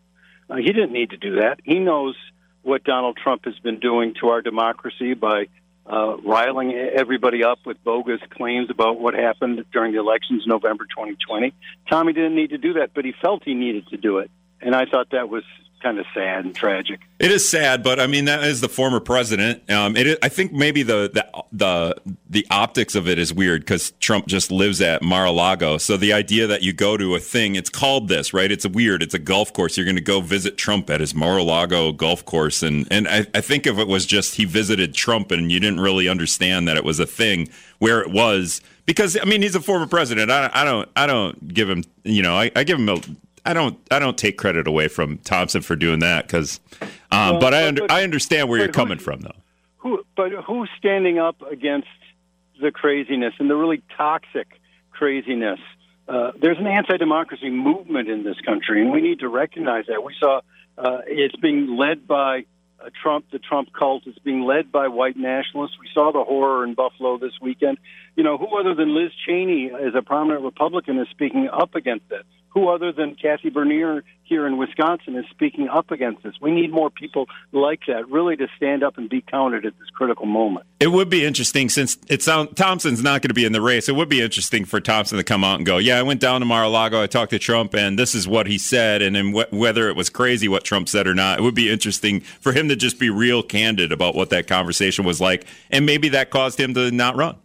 Uh, 0.48 0.56
he 0.56 0.66
didn't 0.66 0.92
need 0.92 1.10
to 1.10 1.16
do 1.16 1.36
that. 1.36 1.60
He 1.64 1.78
knows 1.78 2.16
what 2.62 2.84
Donald 2.84 3.16
Trump 3.22 3.44
has 3.44 3.58
been 3.60 3.80
doing 3.80 4.14
to 4.20 4.28
our 4.28 4.42
democracy 4.42 5.14
by 5.14 5.46
uh, 5.86 6.16
riling 6.18 6.72
everybody 6.72 7.44
up 7.44 7.58
with 7.66 7.82
bogus 7.84 8.20
claims 8.30 8.70
about 8.70 8.98
what 8.98 9.14
happened 9.14 9.64
during 9.72 9.92
the 9.92 9.98
elections 9.98 10.42
in 10.44 10.48
November 10.48 10.84
2020. 10.84 11.52
Tommy 11.90 12.12
didn't 12.12 12.34
need 12.34 12.50
to 12.50 12.58
do 12.58 12.74
that, 12.74 12.90
but 12.94 13.04
he 13.04 13.12
felt 13.20 13.42
he 13.44 13.54
needed 13.54 13.86
to 13.88 13.96
do 13.96 14.18
it. 14.18 14.30
And 14.60 14.74
I 14.74 14.86
thought 14.86 15.10
that 15.10 15.28
was 15.28 15.44
kind 15.84 15.98
of 15.98 16.06
sad 16.14 16.46
and 16.46 16.56
tragic. 16.56 17.00
It 17.18 17.30
is 17.30 17.46
sad, 17.48 17.82
but 17.82 18.00
I 18.00 18.06
mean 18.06 18.24
that 18.24 18.42
is 18.42 18.62
the 18.62 18.70
former 18.70 19.00
president. 19.00 19.70
Um, 19.70 19.96
it 19.96 20.06
is, 20.06 20.18
I 20.22 20.30
think 20.30 20.52
maybe 20.52 20.82
the, 20.82 21.10
the 21.12 21.44
the 21.52 22.14
the 22.28 22.46
optics 22.50 22.94
of 22.94 23.06
it 23.06 23.18
is 23.18 23.32
weird 23.32 23.60
because 23.60 23.92
Trump 24.00 24.26
just 24.26 24.50
lives 24.50 24.80
at 24.80 25.02
Mar-a-Lago. 25.02 25.76
So 25.76 25.96
the 25.98 26.14
idea 26.14 26.46
that 26.46 26.62
you 26.62 26.72
go 26.72 26.96
to 26.96 27.14
a 27.14 27.20
thing, 27.20 27.54
it's 27.54 27.68
called 27.68 28.08
this, 28.08 28.32
right? 28.32 28.50
It's 28.50 28.64
a 28.64 28.68
weird. 28.70 29.02
It's 29.02 29.14
a 29.14 29.18
golf 29.18 29.52
course. 29.52 29.76
You're 29.76 29.84
going 29.84 29.96
to 29.96 30.02
go 30.02 30.22
visit 30.22 30.56
Trump 30.56 30.88
at 30.88 31.00
his 31.00 31.14
Mar-a-Lago 31.14 31.92
golf 31.92 32.24
course, 32.24 32.62
and 32.62 32.88
and 32.90 33.06
I, 33.06 33.26
I 33.34 33.42
think 33.42 33.66
if 33.66 33.78
it 33.78 33.86
was 33.86 34.06
just 34.06 34.36
he 34.36 34.46
visited 34.46 34.94
Trump 34.94 35.30
and 35.30 35.52
you 35.52 35.60
didn't 35.60 35.80
really 35.80 36.08
understand 36.08 36.66
that 36.66 36.78
it 36.78 36.84
was 36.84 36.98
a 36.98 37.06
thing 37.06 37.48
where 37.78 38.00
it 38.00 38.10
was 38.10 38.62
because 38.86 39.18
I 39.20 39.24
mean 39.24 39.42
he's 39.42 39.54
a 39.54 39.60
former 39.60 39.86
president. 39.86 40.30
I, 40.30 40.50
I 40.54 40.64
don't 40.64 40.88
I 40.96 41.06
don't 41.06 41.52
give 41.52 41.68
him 41.68 41.84
you 42.04 42.22
know 42.22 42.34
I, 42.34 42.50
I 42.56 42.64
give 42.64 42.78
him 42.78 42.88
a 42.88 42.98
I 43.44 43.52
don't 43.52 43.78
I 43.90 43.98
don't 43.98 44.16
take 44.16 44.38
credit 44.38 44.66
away 44.66 44.88
from 44.88 45.18
Thompson 45.18 45.60
for 45.60 45.76
doing 45.76 45.98
that 46.00 46.26
because, 46.26 46.60
um, 47.10 47.32
well, 47.32 47.40
but 47.40 47.54
I 47.54 47.68
under, 47.68 47.82
but, 47.82 47.92
I 47.92 48.02
understand 48.02 48.48
where 48.48 48.58
you're 48.58 48.72
coming 48.72 48.98
from 48.98 49.20
though. 49.20 49.36
Who 49.78 50.04
but 50.16 50.32
who's 50.46 50.70
standing 50.78 51.18
up 51.18 51.42
against 51.42 51.88
the 52.60 52.70
craziness 52.70 53.34
and 53.38 53.50
the 53.50 53.56
really 53.56 53.82
toxic 53.96 54.48
craziness? 54.90 55.60
Uh, 56.06 56.32
there's 56.38 56.58
an 56.58 56.66
anti-democracy 56.66 57.48
movement 57.48 58.08
in 58.08 58.24
this 58.24 58.38
country, 58.44 58.82
and 58.82 58.92
we 58.92 59.00
need 59.00 59.20
to 59.20 59.28
recognize 59.28 59.86
that. 59.88 60.04
We 60.04 60.14
saw 60.18 60.40
uh, 60.76 60.98
it's 61.06 61.36
being 61.36 61.76
led 61.76 62.06
by 62.06 62.44
uh, 62.80 62.90
Trump, 63.02 63.26
the 63.30 63.38
Trump 63.38 63.72
cult. 63.72 64.06
It's 64.06 64.18
being 64.18 64.42
led 64.42 64.70
by 64.70 64.88
white 64.88 65.16
nationalists. 65.16 65.76
We 65.80 65.88
saw 65.94 66.12
the 66.12 66.24
horror 66.24 66.64
in 66.64 66.74
Buffalo 66.74 67.18
this 67.18 67.32
weekend. 67.40 67.78
You 68.16 68.24
know, 68.24 68.36
who 68.36 68.58
other 68.58 68.74
than 68.74 68.94
Liz 68.94 69.12
Cheney, 69.26 69.70
as 69.70 69.94
a 69.94 70.02
prominent 70.02 70.42
Republican, 70.42 70.98
is 70.98 71.08
speaking 71.10 71.48
up 71.50 71.74
against 71.74 72.06
it? 72.10 72.26
Who 72.54 72.68
other 72.68 72.92
than 72.92 73.16
Kathy 73.16 73.50
Bernier 73.50 74.04
here 74.22 74.46
in 74.46 74.56
Wisconsin 74.56 75.16
is 75.16 75.24
speaking 75.30 75.68
up 75.68 75.90
against 75.90 76.22
this? 76.22 76.34
We 76.40 76.52
need 76.52 76.72
more 76.72 76.88
people 76.88 77.26
like 77.52 77.80
that, 77.88 78.08
really, 78.08 78.36
to 78.36 78.46
stand 78.56 78.84
up 78.84 78.96
and 78.96 79.10
be 79.10 79.20
counted 79.20 79.66
at 79.66 79.76
this 79.78 79.88
critical 79.90 80.24
moment. 80.24 80.64
It 80.78 80.86
would 80.86 81.10
be 81.10 81.24
interesting 81.24 81.68
since 81.68 81.98
it 82.08 82.22
sounds 82.22 82.54
Thompson's 82.54 83.02
not 83.02 83.22
going 83.22 83.28
to 83.28 83.34
be 83.34 83.44
in 83.44 83.52
the 83.52 83.60
race. 83.60 83.88
It 83.88 83.96
would 83.96 84.08
be 84.08 84.22
interesting 84.22 84.64
for 84.64 84.80
Thompson 84.80 85.18
to 85.18 85.24
come 85.24 85.42
out 85.42 85.56
and 85.56 85.66
go, 85.66 85.78
"Yeah, 85.78 85.98
I 85.98 86.02
went 86.02 86.20
down 86.20 86.40
to 86.40 86.46
Mar-a-Lago. 86.46 87.02
I 87.02 87.06
talked 87.06 87.30
to 87.30 87.38
Trump, 87.38 87.74
and 87.74 87.98
this 87.98 88.14
is 88.14 88.28
what 88.28 88.46
he 88.46 88.56
said." 88.56 89.02
And 89.02 89.16
then 89.16 89.32
wh- 89.34 89.52
whether 89.52 89.88
it 89.88 89.96
was 89.96 90.08
crazy 90.08 90.46
what 90.46 90.64
Trump 90.64 90.88
said 90.88 91.06
or 91.06 91.14
not, 91.14 91.40
it 91.40 91.42
would 91.42 91.54
be 91.54 91.70
interesting 91.70 92.20
for 92.20 92.52
him 92.52 92.68
to 92.68 92.76
just 92.76 92.98
be 92.98 93.10
real 93.10 93.42
candid 93.42 93.90
about 93.90 94.14
what 94.14 94.30
that 94.30 94.46
conversation 94.46 95.04
was 95.04 95.20
like, 95.20 95.44
and 95.70 95.84
maybe 95.84 96.08
that 96.10 96.30
caused 96.30 96.58
him 96.58 96.72
to 96.74 96.90
not 96.90 97.16
run. 97.16 97.36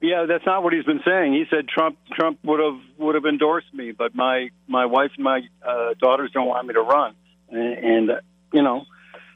Yeah, 0.00 0.26
that's 0.28 0.46
not 0.46 0.62
what 0.62 0.72
he's 0.72 0.84
been 0.84 1.00
saying. 1.04 1.32
He 1.32 1.44
said 1.50 1.68
Trump 1.68 1.98
Trump 2.12 2.38
would 2.44 2.60
have 2.60 2.80
would 2.98 3.16
have 3.16 3.24
endorsed 3.24 3.72
me, 3.74 3.92
but 3.92 4.14
my 4.14 4.50
my 4.68 4.86
wife 4.86 5.10
and 5.16 5.24
my 5.24 5.40
uh, 5.66 5.94
daughters 6.00 6.30
don't 6.32 6.46
want 6.46 6.66
me 6.66 6.74
to 6.74 6.82
run. 6.82 7.14
And, 7.50 7.78
and 7.78 8.10
uh, 8.10 8.14
you 8.52 8.62
know, 8.62 8.84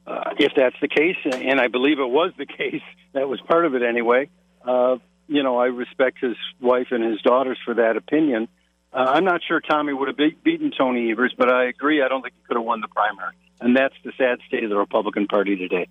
uh, 0.06 0.30
if 0.38 0.52
that's 0.56 0.76
the 0.80 0.88
case, 0.88 1.16
and 1.24 1.60
I 1.60 1.66
believe 1.68 1.98
it 1.98 2.08
was 2.08 2.32
the 2.38 2.46
case, 2.58 2.82
that 3.12 3.28
was 3.28 3.40
part 3.40 3.66
of 3.66 3.74
it 3.74 3.82
anyway. 3.82 4.30
Uh, 4.64 4.96
you 5.26 5.42
know, 5.42 5.58
I 5.58 5.66
respect 5.66 6.18
his 6.20 6.36
wife 6.60 6.88
and 6.90 7.02
his 7.02 7.20
daughters 7.22 7.58
for 7.64 7.74
that 7.74 7.96
opinion. 7.96 8.48
Uh, 8.92 8.98
I'm 8.98 9.24
not 9.24 9.40
sure 9.46 9.60
Tommy 9.60 9.92
would 9.92 10.08
have 10.08 10.16
be- 10.16 10.36
beaten 10.44 10.70
Tony 10.76 11.10
Evers, 11.10 11.34
but 11.36 11.50
I 11.50 11.64
agree. 11.64 12.02
I 12.02 12.08
don't 12.08 12.22
think 12.22 12.34
he 12.34 12.46
could 12.46 12.56
have 12.56 12.64
won 12.64 12.80
the 12.80 12.88
primary, 12.88 13.34
and 13.60 13.76
that's 13.76 13.94
the 14.04 14.12
sad 14.18 14.38
state 14.46 14.62
of 14.62 14.70
the 14.70 14.76
Republican 14.76 15.26
Party 15.26 15.56
today. 15.56 15.88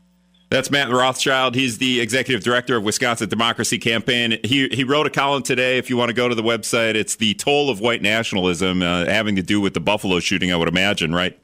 That's 0.52 0.70
Matt 0.70 0.90
Rothschild. 0.90 1.56
He's 1.56 1.78
the 1.78 2.02
executive 2.02 2.44
director 2.44 2.76
of 2.76 2.84
Wisconsin 2.84 3.30
Democracy 3.30 3.80
Campaign. 3.80 4.38
He 4.44 4.68
he 4.68 4.84
wrote 4.84 5.08
a 5.08 5.10
column 5.10 5.44
today. 5.44 5.78
If 5.78 5.90
you 5.90 5.96
want 5.96 6.10
to 6.10 6.14
go 6.14 6.28
to 6.28 6.36
the 6.36 6.44
website, 6.44 6.96
it's 6.96 7.16
the 7.16 7.34
toll 7.36 7.70
of 7.70 7.80
white 7.80 8.02
nationalism, 8.02 8.82
uh, 8.82 9.06
having 9.06 9.38
to 9.38 9.42
do 9.42 9.62
with 9.62 9.74
the 9.74 9.80
Buffalo 9.80 10.20
shooting. 10.20 10.52
I 10.52 10.58
would 10.58 10.68
imagine, 10.68 11.16
right? 11.16 11.40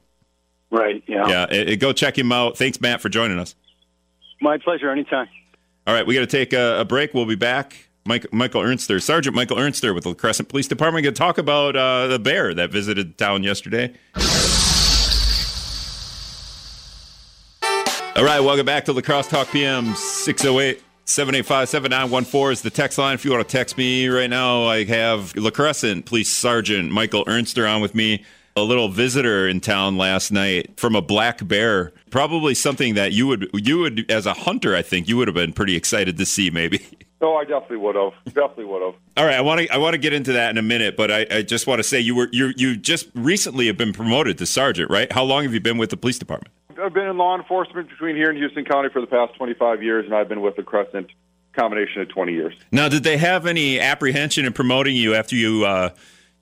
Right. 0.70 1.02
Yeah. 1.06 1.26
Yeah. 1.26 1.46
It, 1.50 1.68
it, 1.70 1.76
go 1.78 1.94
check 1.94 2.18
him 2.18 2.30
out. 2.30 2.58
Thanks, 2.58 2.82
Matt, 2.82 3.00
for 3.00 3.08
joining 3.08 3.38
us. 3.38 3.54
My 4.42 4.58
pleasure. 4.58 4.90
Anytime. 4.90 5.26
All 5.86 5.94
right, 5.94 6.06
we 6.06 6.12
got 6.12 6.20
to 6.20 6.26
take 6.26 6.52
a, 6.52 6.80
a, 6.80 6.84
break. 6.84 7.14
We'll 7.14 7.24
be 7.24 7.34
back. 7.34 7.88
Mike, 8.04 8.30
Michael 8.30 8.60
Ernster, 8.60 9.02
Sergeant 9.02 9.34
Michael 9.34 9.56
Ernster 9.56 9.94
with 9.94 10.04
La 10.04 10.12
Crescent 10.12 10.50
Police 10.50 10.68
Department, 10.68 11.02
going 11.02 11.14
to 11.14 11.18
talk 11.18 11.38
about 11.38 11.76
uh, 11.76 12.08
the 12.08 12.18
bear 12.18 12.52
that 12.52 12.70
visited 12.70 13.16
town 13.16 13.42
yesterday. 13.42 13.94
All 18.18 18.24
right, 18.24 18.40
welcome 18.40 18.66
back 18.66 18.84
to 18.86 18.92
La 18.92 19.00
Crosse 19.00 19.28
Talk 19.28 19.46
PM 19.52 19.94
608 19.94 20.82
785 21.04 21.68
7914 21.68 22.52
is 22.52 22.62
the 22.62 22.68
text 22.68 22.98
line. 22.98 23.14
If 23.14 23.24
you 23.24 23.30
want 23.30 23.48
to 23.48 23.56
text 23.56 23.78
me 23.78 24.08
right 24.08 24.28
now, 24.28 24.64
I 24.64 24.82
have 24.86 25.36
La 25.36 25.50
Crescent 25.50 26.04
Police 26.04 26.28
Sergeant 26.28 26.90
Michael 26.90 27.24
Ernster 27.26 27.72
on 27.72 27.80
with 27.80 27.94
me. 27.94 28.24
A 28.56 28.62
little 28.62 28.88
visitor 28.88 29.46
in 29.46 29.60
town 29.60 29.96
last 29.98 30.32
night 30.32 30.80
from 30.80 30.96
a 30.96 31.00
black 31.00 31.46
bear. 31.46 31.92
Probably 32.10 32.54
something 32.54 32.94
that 32.94 33.12
you 33.12 33.28
would, 33.28 33.50
you 33.54 33.78
would, 33.78 34.10
as 34.10 34.26
a 34.26 34.34
hunter, 34.34 34.74
I 34.74 34.82
think 34.82 35.08
you 35.08 35.16
would 35.16 35.28
have 35.28 35.36
been 35.36 35.52
pretty 35.52 35.76
excited 35.76 36.18
to 36.18 36.26
see, 36.26 36.50
maybe. 36.50 36.84
Oh, 37.20 37.34
I 37.34 37.42
definitely 37.42 37.78
would 37.78 37.96
have. 37.96 38.12
Definitely 38.26 38.66
would 38.66 38.80
have. 38.80 38.94
All 39.16 39.24
right, 39.24 39.34
I 39.34 39.40
want 39.40 39.60
to 39.60 39.68
I 39.70 39.76
want 39.78 39.94
to 39.94 39.98
get 39.98 40.12
into 40.12 40.34
that 40.34 40.50
in 40.50 40.56
a 40.56 40.62
minute, 40.62 40.96
but 40.96 41.10
I, 41.10 41.26
I 41.28 41.42
just 41.42 41.66
want 41.66 41.80
to 41.80 41.82
say 41.82 41.98
you 41.98 42.14
were 42.14 42.28
you 42.30 42.52
you 42.56 42.76
just 42.76 43.08
recently 43.12 43.66
have 43.66 43.76
been 43.76 43.92
promoted 43.92 44.38
to 44.38 44.46
sergeant, 44.46 44.88
right? 44.88 45.10
How 45.10 45.24
long 45.24 45.42
have 45.42 45.52
you 45.52 45.58
been 45.58 45.78
with 45.78 45.90
the 45.90 45.96
police 45.96 46.16
department? 46.16 46.54
I've 46.80 46.94
been 46.94 47.08
in 47.08 47.16
law 47.16 47.36
enforcement 47.36 47.88
between 47.88 48.16
here 48.16 48.30
and 48.30 48.38
Houston 48.38 48.64
County 48.64 48.88
for 48.92 49.00
the 49.00 49.06
past 49.06 49.34
25 49.34 49.82
years, 49.82 50.04
and 50.04 50.14
I've 50.14 50.28
been 50.28 50.40
with 50.40 50.56
La 50.58 50.64
Crescent 50.64 51.10
combination 51.52 52.02
of 52.02 52.08
20 52.08 52.32
years. 52.32 52.54
Now, 52.70 52.88
did 52.88 53.02
they 53.02 53.16
have 53.16 53.46
any 53.46 53.80
apprehension 53.80 54.44
in 54.44 54.52
promoting 54.52 54.94
you 54.94 55.14
after 55.14 55.34
you, 55.34 55.64
uh, 55.64 55.90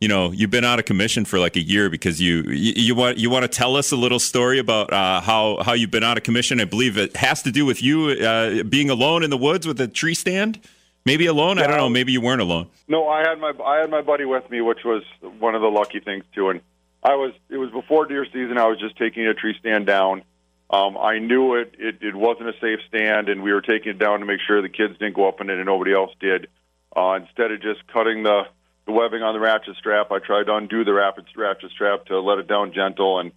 you 0.01 0.09
know, 0.09 0.31
you've 0.33 0.51
been 0.51 0.65
out 0.65 0.79
of 0.79 0.85
commission 0.85 1.25
for 1.25 1.39
like 1.39 1.57
a 1.57 1.63
year 1.63 1.89
because 1.89 2.21
you 2.21 2.43
you, 2.43 2.73
you 2.77 2.95
want 2.95 3.17
you 3.17 3.31
want 3.31 3.45
to 3.45 3.49
tell 3.49 3.77
us 3.77 3.93
a 3.93 3.97
little 3.97 4.19
story 4.19 4.59
about 4.59 4.93
uh, 4.93 5.23
how 5.23 5.63
how 5.63 5.73
you've 5.73 5.91
been 5.91 6.05
out 6.05 6.19
of 6.19 6.23
commission? 6.23 6.61
I 6.61 6.67
believe 6.67 6.99
it 6.99 7.17
has 7.17 7.43
to 7.43 7.51
do 7.51 7.65
with 7.65 7.83
you 7.83 8.09
uh, 8.09 8.63
being 8.65 8.91
alone 8.91 9.23
in 9.23 9.31
the 9.31 9.39
woods 9.39 9.67
with 9.67 9.81
a 9.81 9.89
tree 9.89 10.15
stand. 10.15 10.61
Maybe 11.07 11.27
alone. 11.27 11.57
Yeah, 11.57 11.65
I 11.65 11.67
don't 11.69 11.77
know. 11.77 11.89
Maybe 11.89 12.13
you 12.13 12.21
weren't 12.21 12.43
alone. 12.43 12.69
No, 12.89 13.09
I 13.09 13.21
had 13.21 13.39
my 13.39 13.53
I 13.65 13.79
had 13.79 13.91
my 13.91 14.03
buddy 14.03 14.27
with 14.27 14.51
me, 14.51 14.61
which 14.61 14.85
was 14.85 15.03
one 15.39 15.55
of 15.55 15.63
the 15.63 15.69
lucky 15.69 16.01
things 16.01 16.25
too. 16.35 16.51
And 16.51 16.61
I 17.07 17.15
was 17.15 17.33
it 17.49 17.57
was 17.57 17.71
before 17.71 18.07
deer 18.07 18.27
season. 18.27 18.59
I 18.59 18.67
was 18.67 18.79
just 18.79 18.97
taking 18.97 19.27
a 19.27 19.35
tree 19.35 19.55
stand 19.59 19.87
down 19.87 20.23
um, 20.69 20.99
I 20.99 21.19
knew 21.19 21.55
it, 21.55 21.75
it. 21.79 21.99
It 22.01 22.15
wasn't 22.15 22.49
a 22.49 22.53
safe 22.61 22.81
stand, 22.89 23.29
and 23.29 23.43
we 23.43 23.53
were 23.53 23.61
taking 23.61 23.91
it 23.91 23.99
down 23.99 24.21
to 24.21 24.27
make 24.27 24.41
sure 24.47 24.61
the 24.63 24.69
kids 24.69 24.99
didn't 24.99 25.15
go 25.15 25.29
up 25.29 25.41
in 25.41 25.49
it, 25.49 25.57
and 25.57 25.67
nobody 25.67 25.95
else 25.95 26.11
did. 26.19 26.49
Uh, 26.97 27.19
instead 27.23 27.53
of 27.53 27.63
just 27.63 27.87
cutting 27.93 28.25
the, 28.25 28.43
the 28.87 28.93
webbing 28.93 29.23
on 29.23 29.33
the 29.33 29.41
ratchet 29.41 29.77
strap, 29.77 30.11
I 30.11 30.19
tried 30.19 30.45
to 30.47 30.57
undo 30.57 30.85
the 30.85 30.93
ratchet, 30.93 31.27
ratchet 31.37 31.71
strap 31.71 32.07
to 32.07 32.21
let 32.21 32.39
it 32.39 32.49
down 32.49 32.73
gentle, 32.73 33.21
and 33.21 33.31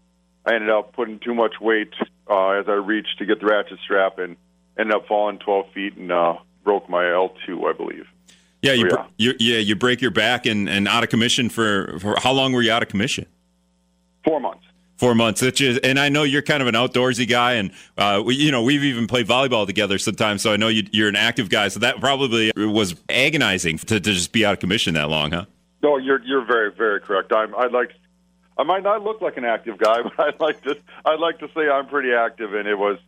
I 0.43 0.55
ended 0.55 0.71
up 0.71 0.93
putting 0.93 1.19
too 1.19 1.35
much 1.35 1.59
weight 1.61 1.93
uh, 2.27 2.49
as 2.51 2.65
I 2.67 2.73
reached 2.73 3.19
to 3.19 3.25
get 3.25 3.39
the 3.39 3.45
ratchet 3.45 3.77
strap, 3.83 4.17
and 4.17 4.35
ended 4.77 4.95
up 4.95 5.05
falling 5.07 5.37
12 5.37 5.71
feet 5.73 5.97
and 5.97 6.11
uh, 6.11 6.37
broke 6.63 6.89
my 6.89 7.03
L2, 7.03 7.63
I 7.63 7.73
believe. 7.77 8.07
Yeah, 8.63 8.73
you, 8.73 8.89
so, 8.89 8.97
yeah. 8.97 9.05
you 9.17 9.33
yeah 9.39 9.57
you 9.59 9.75
break 9.75 10.01
your 10.01 10.11
back 10.11 10.45
and, 10.45 10.67
and 10.67 10.85
out 10.87 11.03
of 11.03 11.09
commission 11.09 11.47
for, 11.47 11.97
for 11.99 12.15
how 12.19 12.33
long 12.33 12.51
were 12.51 12.61
you 12.61 12.71
out 12.71 12.81
of 12.81 12.89
commission? 12.89 13.25
Four 14.29 14.39
months 14.39 14.65
four 14.99 15.15
months. 15.15 15.41
Which 15.41 15.61
is, 15.61 15.79
and 15.79 15.97
I 15.97 16.09
know 16.09 16.23
you're 16.23 16.41
kind 16.41 16.61
of 16.61 16.67
an 16.67 16.75
outdoorsy 16.75 17.27
guy, 17.27 17.53
and 17.53 17.71
uh, 17.97 18.21
we, 18.23 18.35
you 18.35 18.51
know 18.51 18.61
we've 18.61 18.83
even 18.83 19.07
played 19.07 19.27
volleyball 19.27 19.65
together 19.65 19.97
sometimes. 19.97 20.43
So 20.43 20.53
I 20.53 20.57
know 20.57 20.67
you, 20.67 21.05
are 21.05 21.07
an 21.07 21.15
active 21.15 21.49
guy. 21.49 21.69
So 21.69 21.79
that 21.79 21.99
probably 21.99 22.51
was 22.55 22.95
agonizing 23.09 23.77
to, 23.79 23.99
to, 23.99 23.99
just 23.99 24.31
be 24.31 24.45
out 24.45 24.53
of 24.53 24.59
commission 24.59 24.93
that 24.93 25.09
long, 25.09 25.31
huh? 25.31 25.45
No, 25.81 25.97
you're 25.97 26.21
you're 26.23 26.45
very 26.45 26.71
very 26.71 26.99
correct. 26.99 27.31
I'm, 27.33 27.55
I'd 27.55 27.71
like. 27.71 27.91
I 28.57 28.63
might 28.63 28.83
not 28.83 29.03
look 29.03 29.21
like 29.21 29.37
an 29.37 29.45
active 29.45 29.77
guy, 29.77 30.01
but 30.03 30.19
I'd 30.19 30.39
like 30.39 30.61
to. 30.63 30.77
I'd 31.05 31.19
like 31.19 31.39
to 31.39 31.47
say 31.55 31.69
I'm 31.69 31.87
pretty 31.87 32.11
active, 32.13 32.53
and 32.53 32.67
it 32.67 32.77
was 32.77 32.99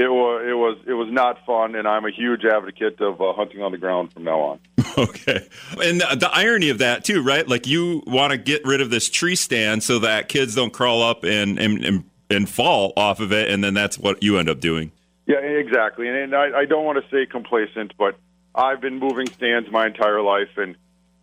it 0.00 0.08
was 0.08 0.44
it 0.48 0.54
was 0.54 0.78
it 0.86 0.92
was 0.94 1.08
not 1.10 1.44
fun, 1.44 1.74
and 1.74 1.86
I'm 1.86 2.06
a 2.06 2.10
huge 2.10 2.44
advocate 2.46 3.00
of 3.00 3.20
uh, 3.20 3.34
hunting 3.34 3.60
on 3.60 3.70
the 3.70 3.78
ground 3.78 4.12
from 4.12 4.24
now 4.24 4.40
on. 4.40 4.58
Okay, 4.98 5.46
and 5.80 6.00
the, 6.00 6.16
the 6.18 6.30
irony 6.32 6.68
of 6.68 6.78
that 6.78 7.04
too, 7.04 7.22
right? 7.22 7.46
Like 7.46 7.66
you 7.66 8.02
want 8.08 8.32
to 8.32 8.38
get 8.38 8.64
rid 8.64 8.80
of 8.80 8.90
this 8.90 9.08
tree 9.08 9.36
stand 9.36 9.84
so 9.84 10.00
that 10.00 10.28
kids 10.28 10.56
don't 10.56 10.72
crawl 10.72 11.02
up 11.02 11.22
and 11.22 11.58
and 11.60 11.84
and, 11.84 12.04
and 12.28 12.48
fall 12.48 12.92
off 12.96 13.20
of 13.20 13.32
it, 13.32 13.50
and 13.50 13.62
then 13.62 13.72
that's 13.72 13.98
what 13.98 14.22
you 14.22 14.36
end 14.36 14.48
up 14.48 14.58
doing. 14.58 14.90
Yeah, 15.26 15.36
exactly. 15.36 16.08
And, 16.08 16.16
and 16.16 16.34
I, 16.34 16.60
I 16.60 16.64
don't 16.64 16.84
want 16.84 16.98
to 17.02 17.08
say 17.08 17.24
complacent, 17.24 17.92
but 17.96 18.16
I've 18.52 18.80
been 18.80 18.98
moving 18.98 19.28
stands 19.28 19.70
my 19.70 19.86
entire 19.86 20.20
life, 20.20 20.56
and 20.56 20.76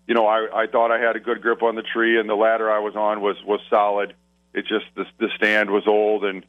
you 0.07 0.15
know 0.15 0.25
I, 0.25 0.63
I 0.63 0.67
thought 0.67 0.91
I 0.91 0.99
had 0.99 1.17
a 1.17 1.19
good 1.19 1.41
grip 1.41 1.61
on 1.61 1.75
the 1.75 1.83
tree, 1.83 2.17
and 2.17 2.29
the 2.29 2.35
ladder 2.35 2.71
I 2.71 2.79
was 2.79 2.95
on 2.95 3.19
was 3.19 3.35
was 3.43 3.59
solid. 3.69 4.13
It 4.53 4.65
just 4.65 4.85
the, 4.95 5.05
the 5.19 5.27
stand 5.35 5.71
was 5.71 5.85
old 5.87 6.23
and 6.23 6.45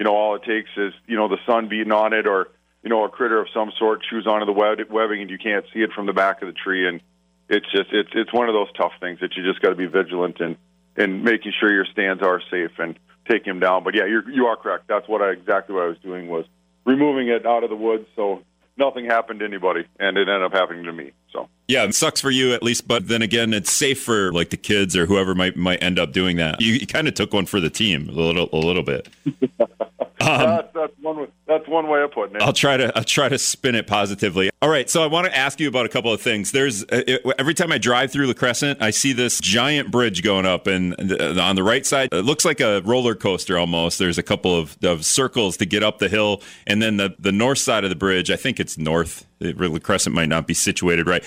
you 0.00 0.04
know, 0.04 0.16
all 0.16 0.34
it 0.34 0.42
takes 0.44 0.70
is, 0.78 0.94
you 1.06 1.14
know, 1.14 1.28
the 1.28 1.36
sun 1.46 1.68
beating 1.68 1.92
on 1.92 2.14
it 2.14 2.26
or, 2.26 2.48
you 2.82 2.88
know, 2.88 3.04
a 3.04 3.10
critter 3.10 3.38
of 3.38 3.48
some 3.52 3.70
sort 3.78 4.02
chews 4.02 4.26
onto 4.26 4.46
the 4.46 4.52
web, 4.52 4.78
webbing 4.88 5.20
and 5.20 5.28
you 5.28 5.36
can't 5.36 5.66
see 5.74 5.80
it 5.80 5.92
from 5.92 6.06
the 6.06 6.14
back 6.14 6.40
of 6.40 6.48
the 6.48 6.54
tree. 6.54 6.88
And 6.88 7.02
it's 7.50 7.70
just, 7.70 7.92
it's, 7.92 8.08
it's 8.14 8.32
one 8.32 8.48
of 8.48 8.54
those 8.54 8.72
tough 8.72 8.92
things 8.98 9.20
that 9.20 9.36
you 9.36 9.44
just 9.44 9.60
got 9.60 9.68
to 9.68 9.74
be 9.74 9.84
vigilant 9.84 10.40
and, 10.40 10.56
and 10.96 11.22
making 11.22 11.52
sure 11.60 11.70
your 11.70 11.84
stands 11.84 12.22
are 12.22 12.40
safe 12.50 12.70
and 12.78 12.98
taking 13.28 13.50
them 13.52 13.60
down. 13.60 13.84
But 13.84 13.94
yeah, 13.94 14.06
you're, 14.06 14.26
you 14.30 14.46
are 14.46 14.56
correct. 14.56 14.84
That's 14.88 15.06
what 15.06 15.20
I, 15.20 15.32
exactly 15.32 15.74
what 15.74 15.84
I 15.84 15.88
was 15.88 15.98
doing 15.98 16.28
was 16.28 16.46
removing 16.86 17.28
it 17.28 17.44
out 17.44 17.62
of 17.62 17.68
the 17.68 17.76
woods. 17.76 18.06
So 18.16 18.42
nothing 18.78 19.04
happened 19.04 19.40
to 19.40 19.44
anybody, 19.44 19.84
and 19.98 20.16
it 20.16 20.28
ended 20.28 20.42
up 20.42 20.52
happening 20.52 20.84
to 20.84 20.92
me. 20.92 21.12
So 21.30 21.48
yeah, 21.68 21.84
it 21.84 21.94
sucks 21.94 22.22
for 22.22 22.30
you 22.30 22.54
at 22.54 22.62
least, 22.62 22.88
but 22.88 23.06
then 23.06 23.20
again, 23.20 23.52
it's 23.52 23.70
safe 23.70 24.02
for 24.02 24.32
like 24.32 24.48
the 24.48 24.56
kids 24.56 24.96
or 24.96 25.04
whoever 25.06 25.34
might 25.34 25.56
might 25.56 25.82
end 25.82 25.98
up 25.98 26.12
doing 26.12 26.38
that. 26.38 26.60
You, 26.60 26.72
you 26.72 26.86
kind 26.86 27.06
of 27.06 27.14
took 27.14 27.34
one 27.34 27.46
for 27.46 27.60
the 27.60 27.70
team 27.70 28.08
a 28.08 28.12
little 28.12 28.48
a 28.52 28.56
little 28.56 28.82
bit. 28.82 29.08
Um, 30.20 30.38
that's, 30.38 30.68
that's, 30.74 30.92
one. 31.00 31.28
That's 31.50 31.66
one 31.66 31.88
way 31.88 32.00
of 32.00 32.12
putting 32.12 32.36
it. 32.36 32.42
I'll 32.42 32.52
try 32.52 32.76
to 32.76 32.96
I'll 32.96 33.02
try 33.02 33.28
to 33.28 33.36
spin 33.36 33.74
it 33.74 33.88
positively. 33.88 34.50
All 34.62 34.68
right, 34.68 34.88
so 34.88 35.02
I 35.02 35.08
want 35.08 35.26
to 35.26 35.36
ask 35.36 35.58
you 35.58 35.66
about 35.66 35.84
a 35.84 35.88
couple 35.88 36.12
of 36.12 36.20
things. 36.20 36.52
There's 36.52 36.84
uh, 36.84 37.02
it, 37.08 37.22
every 37.40 37.54
time 37.54 37.72
I 37.72 37.78
drive 37.78 38.12
through 38.12 38.28
La 38.28 38.34
Crescent, 38.34 38.80
I 38.80 38.90
see 38.90 39.12
this 39.12 39.40
giant 39.40 39.90
bridge 39.90 40.22
going 40.22 40.46
up, 40.46 40.68
and 40.68 40.92
the, 40.92 41.40
on 41.40 41.56
the 41.56 41.64
right 41.64 41.84
side, 41.84 42.10
it 42.12 42.24
looks 42.24 42.44
like 42.44 42.60
a 42.60 42.82
roller 42.82 43.16
coaster 43.16 43.58
almost. 43.58 43.98
There's 43.98 44.16
a 44.16 44.22
couple 44.22 44.56
of, 44.56 44.78
of 44.84 45.04
circles 45.04 45.56
to 45.56 45.66
get 45.66 45.82
up 45.82 45.98
the 45.98 46.08
hill, 46.08 46.40
and 46.68 46.80
then 46.80 46.98
the 46.98 47.16
the 47.18 47.32
north 47.32 47.58
side 47.58 47.82
of 47.82 47.90
the 47.90 47.96
bridge. 47.96 48.30
I 48.30 48.36
think 48.36 48.60
it's 48.60 48.78
north 48.78 49.26
La 49.40 49.78
Crescent 49.78 50.14
might 50.14 50.28
not 50.28 50.46
be 50.46 50.54
situated 50.54 51.08
right. 51.08 51.24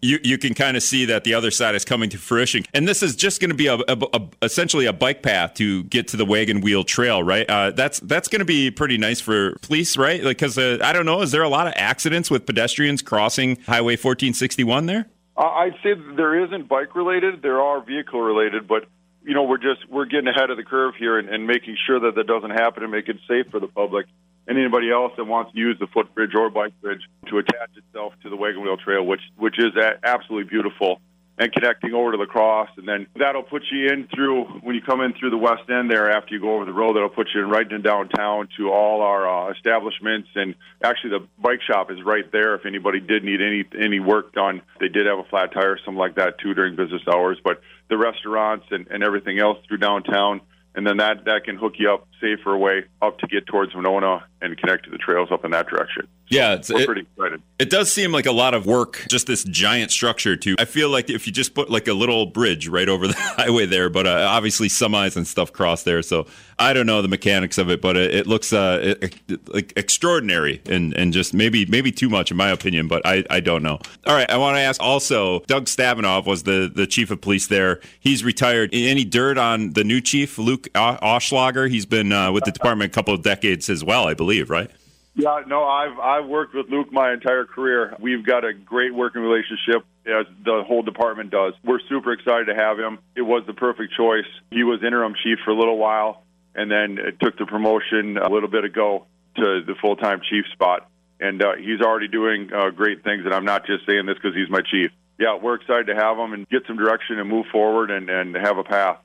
You 0.00 0.20
you 0.22 0.38
can 0.38 0.54
kind 0.54 0.76
of 0.76 0.82
see 0.82 1.04
that 1.06 1.24
the 1.24 1.34
other 1.34 1.50
side 1.50 1.74
is 1.74 1.84
coming 1.84 2.08
to 2.10 2.18
fruition, 2.18 2.64
and 2.72 2.86
this 2.86 3.02
is 3.02 3.16
just 3.16 3.40
going 3.40 3.50
to 3.50 3.56
be 3.56 3.66
a, 3.66 3.74
a, 3.74 3.98
a, 4.12 4.28
essentially 4.42 4.86
a 4.86 4.92
bike 4.92 5.22
path 5.22 5.54
to 5.54 5.82
get 5.84 6.08
to 6.08 6.16
the 6.16 6.24
Wagon 6.24 6.60
Wheel 6.60 6.84
Trail, 6.84 7.22
right? 7.22 7.48
Uh, 7.50 7.72
that's 7.72 8.00
that's 8.00 8.28
going 8.28 8.40
to 8.40 8.46
be 8.46 8.70
pretty 8.70 8.98
nice 8.98 9.20
for 9.20 9.33
police, 9.62 9.96
right? 9.96 10.22
Because 10.22 10.56
like, 10.56 10.80
uh, 10.80 10.84
I 10.84 10.92
don't 10.92 11.06
know, 11.06 11.22
is 11.22 11.30
there 11.30 11.42
a 11.42 11.48
lot 11.48 11.66
of 11.66 11.74
accidents 11.76 12.30
with 12.30 12.46
pedestrians 12.46 13.02
crossing 13.02 13.56
Highway 13.66 13.94
1461 13.94 14.86
there? 14.86 15.06
I'd 15.36 15.74
say 15.82 15.94
there 16.16 16.44
isn't 16.44 16.68
bike 16.68 16.94
related. 16.94 17.42
There 17.42 17.60
are 17.60 17.80
vehicle 17.84 18.20
related, 18.20 18.68
but 18.68 18.86
you 19.24 19.34
know 19.34 19.42
we're 19.44 19.58
just 19.58 19.88
we're 19.90 20.04
getting 20.04 20.28
ahead 20.28 20.50
of 20.50 20.56
the 20.56 20.64
curve 20.64 20.94
here 20.96 21.18
and, 21.18 21.28
and 21.28 21.46
making 21.46 21.76
sure 21.86 21.98
that 22.00 22.14
that 22.14 22.26
doesn't 22.26 22.50
happen 22.50 22.82
and 22.82 22.92
make 22.92 23.08
it 23.08 23.16
safe 23.26 23.46
for 23.50 23.58
the 23.58 23.66
public 23.66 24.06
and 24.46 24.58
anybody 24.58 24.90
else 24.90 25.12
that 25.16 25.24
wants 25.24 25.52
to 25.52 25.58
use 25.58 25.78
the 25.78 25.86
footbridge 25.86 26.34
or 26.34 26.50
bike 26.50 26.78
bridge 26.80 27.00
to 27.28 27.38
attach 27.38 27.70
itself 27.76 28.12
to 28.22 28.28
the 28.28 28.36
wagon 28.36 28.62
wheel 28.62 28.76
trail, 28.76 29.04
which 29.04 29.22
which 29.36 29.58
is 29.58 29.72
absolutely 30.02 30.48
beautiful, 30.48 31.00
and 31.36 31.52
connecting 31.52 31.92
over 31.92 32.12
to 32.12 32.18
La 32.18 32.26
Crosse, 32.26 32.70
and 32.76 32.86
then 32.86 33.06
that'll 33.16 33.42
put 33.42 33.62
you 33.70 33.88
in 33.88 34.06
through 34.14 34.44
when 34.62 34.76
you 34.76 34.82
come 34.82 35.00
in 35.00 35.14
through 35.14 35.30
the 35.30 35.38
west 35.38 35.68
end 35.68 35.90
there 35.90 36.10
after 36.10 36.34
you 36.34 36.40
go 36.40 36.54
over 36.54 36.64
the 36.64 36.72
road. 36.72 36.94
That'll 36.94 37.08
put 37.08 37.28
you 37.34 37.42
in 37.42 37.50
right 37.50 37.70
in 37.70 37.82
downtown 37.82 38.48
to 38.56 38.70
all 38.70 39.02
our 39.02 39.28
uh, 39.28 39.52
establishments, 39.52 40.28
and 40.34 40.54
actually 40.82 41.10
the 41.10 41.26
bike 41.38 41.60
shop 41.62 41.90
is 41.90 41.98
right 42.04 42.30
there. 42.30 42.54
If 42.54 42.66
anybody 42.66 43.00
did 43.00 43.24
need 43.24 43.40
any 43.40 43.64
any 43.78 44.00
work 44.00 44.32
done, 44.32 44.62
they 44.78 44.88
did 44.88 45.06
have 45.06 45.18
a 45.18 45.24
flat 45.24 45.52
tire, 45.52 45.72
or 45.72 45.78
something 45.84 45.98
like 45.98 46.16
that 46.16 46.38
too 46.38 46.54
during 46.54 46.76
business 46.76 47.02
hours. 47.12 47.38
But 47.42 47.60
the 47.88 47.98
restaurants 47.98 48.66
and, 48.70 48.86
and 48.88 49.02
everything 49.02 49.38
else 49.38 49.58
through 49.66 49.78
downtown 49.78 50.40
and 50.74 50.86
then 50.86 50.96
that 50.96 51.24
that 51.24 51.44
can 51.44 51.56
hook 51.56 51.74
you 51.78 51.92
up 51.92 52.08
safer 52.20 52.56
way 52.56 52.84
up 53.00 53.18
to 53.18 53.26
get 53.26 53.46
towards 53.46 53.74
Winona 53.74 54.24
and 54.40 54.56
connect 54.58 54.84
to 54.84 54.90
the 54.90 54.98
trails 54.98 55.28
up 55.30 55.44
in 55.44 55.52
that 55.52 55.68
direction. 55.68 56.08
Yeah, 56.28 56.54
it's 56.54 56.70
we're 56.70 56.80
it, 56.80 56.86
pretty 56.86 57.00
excited. 57.02 57.42
It 57.58 57.70
does 57.70 57.92
seem 57.92 58.10
like 58.10 58.26
a 58.26 58.32
lot 58.32 58.54
of 58.54 58.66
work, 58.66 59.04
just 59.08 59.26
this 59.26 59.44
giant 59.44 59.90
structure. 59.90 60.36
Too, 60.36 60.56
I 60.58 60.64
feel 60.64 60.88
like 60.88 61.10
if 61.10 61.26
you 61.26 61.32
just 61.32 61.54
put 61.54 61.70
like 61.70 61.86
a 61.86 61.92
little 61.92 62.26
bridge 62.26 62.66
right 62.66 62.88
over 62.88 63.06
the 63.06 63.14
highway 63.16 63.66
there, 63.66 63.90
but 63.90 64.06
uh, 64.06 64.26
obviously 64.28 64.68
semis 64.68 65.16
and 65.16 65.26
stuff 65.26 65.52
cross 65.52 65.82
there. 65.82 66.02
So 66.02 66.26
I 66.58 66.72
don't 66.72 66.86
know 66.86 67.02
the 67.02 67.08
mechanics 67.08 67.58
of 67.58 67.70
it, 67.70 67.80
but 67.80 67.96
it, 67.96 68.14
it 68.14 68.26
looks 68.26 68.52
uh, 68.52 68.96
it, 69.00 69.52
like 69.52 69.72
extraordinary 69.76 70.62
and 70.66 70.94
and 70.94 71.12
just 71.12 71.34
maybe 71.34 71.66
maybe 71.66 71.92
too 71.92 72.08
much 72.08 72.30
in 72.30 72.36
my 72.36 72.48
opinion, 72.48 72.88
but 72.88 73.04
I 73.04 73.24
I 73.28 73.40
don't 73.40 73.62
know. 73.62 73.78
All 74.06 74.14
right, 74.14 74.28
I 74.30 74.38
want 74.38 74.56
to 74.56 74.60
ask 74.60 74.82
also. 74.82 75.40
Doug 75.40 75.66
Stavinoff 75.66 76.26
was 76.26 76.44
the 76.44 76.70
the 76.74 76.86
chief 76.86 77.10
of 77.10 77.20
police 77.20 77.48
there. 77.48 77.80
He's 78.00 78.24
retired. 78.24 78.70
Any 78.72 79.04
dirt 79.04 79.36
on 79.36 79.74
the 79.74 79.84
new 79.84 80.00
chief, 80.00 80.38
Luke 80.38 80.68
Oschlager? 80.74 81.68
He's 81.68 81.86
been 81.86 82.12
uh, 82.12 82.32
with 82.32 82.44
the 82.44 82.52
department 82.52 82.92
a 82.92 82.94
couple 82.94 83.12
of 83.12 83.22
decades 83.22 83.68
as 83.68 83.84
well, 83.84 84.08
I 84.08 84.14
believe, 84.14 84.48
right? 84.48 84.70
Yeah, 85.16 85.42
no, 85.46 85.64
I've 85.64 85.98
I've 85.98 86.26
worked 86.26 86.54
with 86.54 86.68
Luke 86.68 86.92
my 86.92 87.12
entire 87.12 87.44
career. 87.44 87.96
We've 88.00 88.26
got 88.26 88.44
a 88.44 88.52
great 88.52 88.92
working 88.92 89.22
relationship 89.22 89.86
as 90.06 90.26
the 90.44 90.64
whole 90.66 90.82
department 90.82 91.30
does. 91.30 91.54
We're 91.64 91.80
super 91.88 92.12
excited 92.12 92.46
to 92.46 92.54
have 92.54 92.78
him. 92.78 92.98
It 93.14 93.22
was 93.22 93.44
the 93.46 93.54
perfect 93.54 93.94
choice. 93.96 94.26
He 94.50 94.64
was 94.64 94.82
interim 94.82 95.14
chief 95.22 95.38
for 95.44 95.52
a 95.52 95.56
little 95.56 95.78
while 95.78 96.24
and 96.54 96.70
then 96.70 96.98
it 96.98 97.18
took 97.20 97.36
the 97.36 97.46
promotion 97.46 98.16
a 98.16 98.30
little 98.30 98.48
bit 98.48 98.64
ago 98.64 99.06
to 99.36 99.62
the 99.66 99.74
full-time 99.80 100.20
chief 100.28 100.44
spot. 100.52 100.88
And 101.20 101.42
uh, 101.42 101.54
he's 101.56 101.80
already 101.80 102.08
doing 102.08 102.50
uh, 102.52 102.70
great 102.70 103.02
things, 103.02 103.24
and 103.24 103.34
I'm 103.34 103.44
not 103.44 103.66
just 103.66 103.86
saying 103.86 104.06
this 104.06 104.16
because 104.16 104.36
he's 104.36 104.50
my 104.50 104.60
chief. 104.60 104.90
Yeah, 105.18 105.38
we're 105.40 105.54
excited 105.54 105.86
to 105.86 105.94
have 105.94 106.18
him 106.18 106.32
and 106.32 106.48
get 106.48 106.62
some 106.66 106.76
direction 106.76 107.18
and 107.18 107.28
move 107.28 107.46
forward 107.52 107.90
and, 107.90 108.10
and 108.10 108.34
have 108.34 108.58
a 108.58 108.64
path. 108.64 108.98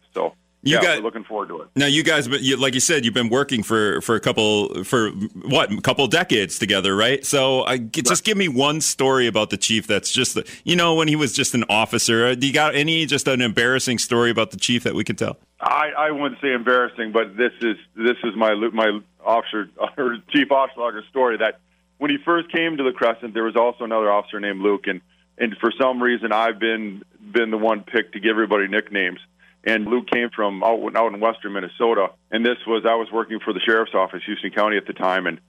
You 0.62 0.76
yeah, 0.76 0.82
guys, 0.82 1.02
looking 1.02 1.24
forward 1.24 1.48
to 1.50 1.62
it. 1.62 1.70
Now, 1.78 1.86
you 1.86 2.04
guys, 2.04 2.28
but 2.28 2.42
like 2.58 2.74
you 2.74 2.82
said, 2.82 3.06
you've 3.06 3.14
been 3.14 3.30
working 3.30 3.64
for 3.64 4.02
for 4.02 4.16
a 4.16 4.20
couple 4.20 4.84
for 4.84 5.10
what 5.10 5.72
a 5.72 5.80
couple 5.80 6.06
decades 6.08 6.60
together, 6.60 6.98
right? 6.98 7.26
So, 7.26 7.64
I, 7.64 7.78
just 7.78 8.26
give 8.26 8.36
me 8.36 8.50
one 8.50 8.82
story 8.82 9.28
about 9.28 9.52
the 9.52 9.58
chief. 9.58 9.88
That's 9.88 10.12
just 10.12 10.38
you 10.66 10.76
know 10.76 10.96
when 10.96 11.08
he 11.08 11.16
was 11.16 11.34
just 11.34 11.54
an 11.54 11.64
officer. 11.70 12.28
Uh, 12.28 12.36
do 12.36 12.46
you 12.46 12.52
got 12.52 12.76
any 12.76 13.06
just 13.06 13.26
an 13.30 13.40
embarrassing 13.42 14.00
story 14.00 14.32
about 14.32 14.52
the 14.52 14.58
chief 14.58 14.84
that 14.84 14.96
we 14.96 15.06
could 15.06 15.18
tell? 15.18 15.38
I, 15.62 15.92
I 15.98 16.12
wouldn't 16.12 16.42
say 16.42 16.52
embarrassing, 16.52 17.14
but 17.14 17.38
this 17.38 17.54
is 17.62 17.78
this 17.96 18.18
is 18.26 18.36
my 18.36 18.54
my 18.74 19.00
officer 19.24 19.70
or 19.98 20.18
chief 20.30 20.52
officer 20.52 21.04
story. 21.10 21.38
That 21.38 21.62
when 22.00 22.12
he 22.12 22.18
first 22.26 22.52
came 22.52 22.76
to 22.76 22.84
La 22.84 22.92
Crescent, 22.92 23.34
there 23.34 23.46
was 23.46 23.56
also 23.56 23.86
another 23.86 24.12
officer 24.12 24.42
named 24.42 24.60
Luke, 24.60 24.88
and 24.88 25.00
and 25.38 25.56
for 25.62 25.72
some 25.80 26.04
reason, 26.04 26.34
I've 26.34 26.60
been 26.60 27.04
been 27.32 27.50
the 27.50 27.58
one 27.58 27.84
picked 27.84 28.14
to 28.14 28.20
give 28.20 28.32
everybody 28.32 28.68
nicknames 28.68 29.20
and 29.64 29.86
Luke 29.86 30.08
came 30.12 30.30
from 30.36 30.64
out, 30.64 30.96
out 30.96 31.14
in 31.14 31.20
western 31.20 31.54
Minnesota. 31.54 32.08
And 32.32 32.46
this 32.46 32.58
was 32.66 32.84
I 32.88 32.96
was 32.96 33.08
working 33.12 33.40
for 33.44 33.54
the 33.54 33.60
sheriff's 33.60 33.94
office, 33.94 34.22
Houston 34.26 34.52
County 34.52 34.78
at 34.78 34.88
the 34.88 34.94
time, 34.94 35.28
and 35.28 35.40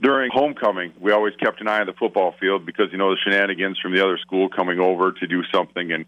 during 0.00 0.30
homecoming, 0.32 0.92
we 1.00 1.12
always 1.12 1.34
kept 1.36 1.60
an 1.60 1.68
eye 1.68 1.80
on 1.80 1.86
the 1.86 1.94
football 1.94 2.34
field 2.38 2.66
because 2.66 2.86
you 2.92 2.98
know 2.98 3.10
the 3.10 3.16
shenanigans 3.24 3.78
from 3.80 3.94
the 3.94 4.04
other 4.04 4.18
school 4.18 4.48
coming 4.48 4.78
over 4.78 5.12
to 5.12 5.26
do 5.26 5.42
something. 5.52 5.90
And 5.90 6.04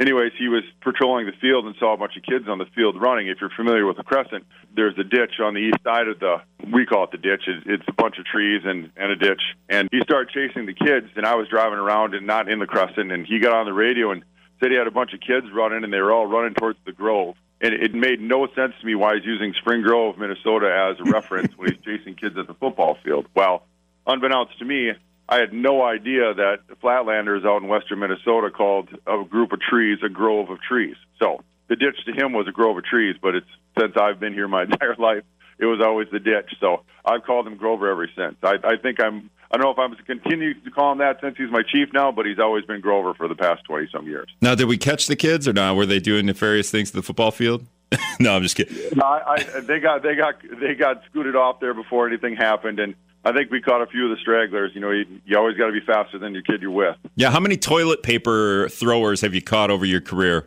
anyways, 0.00 0.32
he 0.38 0.48
was 0.48 0.62
patrolling 0.80 1.26
the 1.26 1.32
field 1.40 1.66
and 1.66 1.74
saw 1.78 1.92
a 1.92 1.96
bunch 1.96 2.16
of 2.16 2.22
kids 2.22 2.48
on 2.48 2.58
the 2.58 2.64
field 2.74 3.00
running. 3.00 3.28
If 3.28 3.38
you're 3.40 3.50
familiar 3.50 3.86
with 3.86 3.98
La 3.98 4.02
Crescent, 4.02 4.46
there's 4.74 4.96
a 4.98 5.04
ditch 5.04 5.40
on 5.40 5.54
the 5.54 5.60
east 5.60 5.78
side 5.84 6.08
of 6.08 6.18
the 6.20 6.38
we 6.72 6.86
call 6.86 7.04
it 7.04 7.10
the 7.10 7.18
ditch. 7.18 7.42
It's 7.46 7.84
a 7.86 7.92
bunch 7.92 8.18
of 8.18 8.24
trees 8.24 8.62
and 8.64 8.90
and 8.96 9.12
a 9.12 9.16
ditch. 9.16 9.42
And 9.68 9.88
he 9.92 10.00
started 10.02 10.30
chasing 10.32 10.64
the 10.64 10.74
kids, 10.74 11.08
and 11.16 11.26
I 11.26 11.34
was 11.34 11.48
driving 11.48 11.78
around 11.78 12.14
and 12.14 12.26
not 12.26 12.48
in 12.48 12.58
La 12.60 12.66
Crescent, 12.66 13.12
and 13.12 13.26
he 13.26 13.40
got 13.40 13.52
on 13.52 13.66
the 13.66 13.74
radio 13.74 14.10
and 14.10 14.24
said 14.60 14.70
he 14.70 14.76
had 14.76 14.86
a 14.86 14.92
bunch 14.92 15.14
of 15.14 15.20
kids 15.20 15.46
running, 15.52 15.84
and 15.84 15.92
they 15.92 16.00
were 16.00 16.12
all 16.12 16.26
running 16.26 16.54
towards 16.54 16.78
the 16.84 16.92
Grove. 16.92 17.36
And 17.60 17.74
it 17.74 17.92
made 17.92 18.20
no 18.20 18.46
sense 18.54 18.74
to 18.80 18.86
me 18.86 18.94
why 18.94 19.16
he's 19.16 19.24
using 19.24 19.52
Spring 19.54 19.82
Grove, 19.82 20.16
Minnesota, 20.16 20.92
as 20.92 21.00
a 21.04 21.10
reference 21.10 21.56
when 21.56 21.72
he's 21.72 21.80
chasing 21.84 22.14
kids 22.14 22.36
at 22.38 22.46
the 22.46 22.54
football 22.54 22.96
field. 23.02 23.26
Well, 23.34 23.64
unbeknownst 24.06 24.58
to 24.60 24.64
me, 24.64 24.92
I 25.28 25.36
had 25.36 25.52
no 25.52 25.82
idea 25.82 26.34
that 26.34 26.60
Flatlanders 26.82 27.44
out 27.44 27.60
in 27.62 27.68
western 27.68 27.98
Minnesota 27.98 28.50
called 28.50 28.88
a 29.06 29.24
group 29.24 29.52
of 29.52 29.60
trees 29.60 29.98
a 30.04 30.08
grove 30.08 30.50
of 30.50 30.60
trees. 30.62 30.96
So 31.20 31.42
the 31.68 31.76
ditch 31.76 31.96
to 32.06 32.12
him 32.12 32.32
was 32.32 32.46
a 32.48 32.52
grove 32.52 32.78
of 32.78 32.84
trees, 32.84 33.16
but 33.20 33.34
it's 33.34 33.46
since 33.78 33.94
I've 34.00 34.18
been 34.18 34.32
here 34.32 34.48
my 34.48 34.62
entire 34.70 34.96
life, 34.96 35.24
it 35.58 35.66
was 35.66 35.80
always 35.84 36.08
the 36.10 36.20
ditch. 36.20 36.54
So 36.60 36.84
I've 37.04 37.24
called 37.24 37.46
him 37.46 37.56
Grover 37.56 37.90
ever 37.90 38.08
since. 38.16 38.36
I, 38.42 38.54
I 38.64 38.76
think 38.76 39.02
I'm. 39.02 39.30
I 39.50 39.56
don't 39.56 39.64
know 39.64 39.70
if 39.70 39.78
I'm 39.78 39.90
going 39.92 39.98
to 39.98 40.04
continue 40.04 40.54
to 40.54 40.70
call 40.70 40.92
him 40.92 40.98
that 40.98 41.20
since 41.22 41.36
he's 41.38 41.50
my 41.50 41.62
chief 41.62 41.88
now, 41.92 42.12
but 42.12 42.26
he's 42.26 42.38
always 42.38 42.64
been 42.64 42.80
Grover 42.80 43.14
for 43.14 43.28
the 43.28 43.34
past 43.34 43.64
twenty 43.64 43.88
some 43.90 44.06
years. 44.06 44.28
Now, 44.42 44.54
did 44.54 44.66
we 44.66 44.76
catch 44.76 45.06
the 45.06 45.16
kids 45.16 45.48
or 45.48 45.52
not? 45.52 45.76
Were 45.76 45.86
they 45.86 46.00
doing 46.00 46.26
nefarious 46.26 46.70
things 46.70 46.90
to 46.90 46.96
the 46.96 47.02
football 47.02 47.30
field? 47.30 47.66
no, 48.20 48.36
I'm 48.36 48.42
just 48.42 48.56
kidding. 48.56 48.76
No, 48.94 49.04
I, 49.04 49.34
I, 49.34 49.60
they 49.60 49.80
got 49.80 50.02
they 50.02 50.14
got 50.14 50.34
they 50.60 50.74
got 50.74 51.02
scooted 51.10 51.36
off 51.36 51.60
there 51.60 51.72
before 51.72 52.06
anything 52.06 52.36
happened, 52.36 52.78
and 52.78 52.94
I 53.24 53.32
think 53.32 53.50
we 53.50 53.60
caught 53.60 53.82
a 53.82 53.86
few 53.86 54.04
of 54.04 54.10
the 54.10 54.20
stragglers. 54.20 54.72
You 54.74 54.80
know, 54.80 54.90
you, 54.90 55.06
you 55.24 55.38
always 55.38 55.56
got 55.56 55.66
to 55.66 55.72
be 55.72 55.80
faster 55.80 56.18
than 56.18 56.34
your 56.34 56.42
kid 56.42 56.60
you're 56.62 56.70
with. 56.70 56.96
Yeah, 57.16 57.30
how 57.30 57.40
many 57.40 57.56
toilet 57.56 58.02
paper 58.02 58.68
throwers 58.68 59.22
have 59.22 59.34
you 59.34 59.42
caught 59.42 59.70
over 59.70 59.84
your 59.84 60.00
career? 60.00 60.46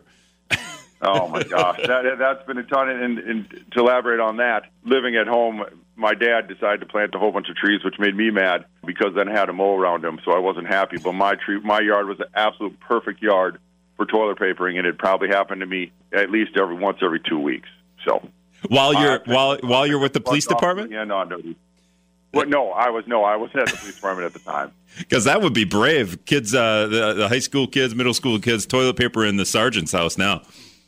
oh 1.02 1.28
my 1.28 1.44
gosh, 1.44 1.80
that 1.86 2.18
that's 2.18 2.46
been 2.46 2.58
a 2.58 2.64
ton. 2.64 2.90
And, 2.90 3.20
and 3.20 3.66
to 3.72 3.80
elaborate 3.80 4.20
on 4.20 4.38
that, 4.38 4.64
living 4.84 5.16
at 5.16 5.28
home, 5.28 5.64
my 5.96 6.14
dad 6.14 6.48
decided 6.48 6.80
to 6.82 6.86
plant 6.86 7.14
a 7.16 7.20
whole 7.20 7.32
bunch 7.32 7.50
of 7.50 7.56
trees, 7.56 7.84
which 7.84 8.00
made 8.00 8.16
me 8.16 8.32
mad 8.32 8.66
because 8.86 9.14
then 9.16 9.30
I 9.30 9.34
had 9.34 9.50
a 9.50 9.54
mow 9.54 9.76
around 9.76 10.04
them, 10.04 10.20
so 10.26 10.32
I 10.32 10.40
wasn't 10.40 10.68
happy. 10.68 10.98
But 10.98 11.14
my 11.14 11.36
tree, 11.36 11.60
my 11.60 11.80
yard 11.80 12.08
was 12.08 12.20
an 12.20 12.28
absolute 12.34 12.80
perfect 12.80 13.22
yard 13.22 13.60
for 13.98 14.06
toilet 14.06 14.40
papering, 14.40 14.78
and 14.78 14.88
it 14.88 14.98
probably 14.98 15.28
happened 15.28 15.62
to 15.62 15.68
me 15.68 15.92
at 16.12 16.32
least 16.32 16.58
every 16.58 16.76
once 16.76 17.00
every 17.02 17.20
two 17.20 17.40
weeks. 17.40 17.70
So 18.06 18.28
while 18.68 18.94
you're 18.94 19.14
uh, 19.14 19.20
while 19.26 19.58
while 19.62 19.88
you're 19.88 20.00
with 20.00 20.14
the 20.14 20.22
police 20.22 20.46
department, 20.46 20.92
yeah, 20.92 21.04
no, 21.04 21.24
no. 21.24 21.42
Well, 22.34 22.48
no, 22.48 22.72
I 22.72 22.90
was 22.90 23.06
no, 23.08 23.24
I 23.24 23.36
was 23.36 23.52
at 23.54 23.68
the 23.68 23.78
police 23.78 23.96
department 23.96 24.26
at 24.26 24.34
the 24.34 24.40
time. 24.40 24.72
Because 24.98 25.24
that 25.24 25.42
would 25.42 25.54
be 25.54 25.64
brave, 25.64 26.26
kids. 26.26 26.54
Uh, 26.54 26.86
the, 26.88 27.14
the 27.14 27.28
high 27.30 27.40
school 27.40 27.66
kids, 27.66 27.96
middle 27.96 28.14
school 28.14 28.38
kids, 28.40 28.66
toilet 28.66 28.98
paper 28.98 29.26
in 29.26 29.38
the 29.38 29.46
sergeant's 29.46 29.94
house 29.94 30.18
now. 30.18 30.42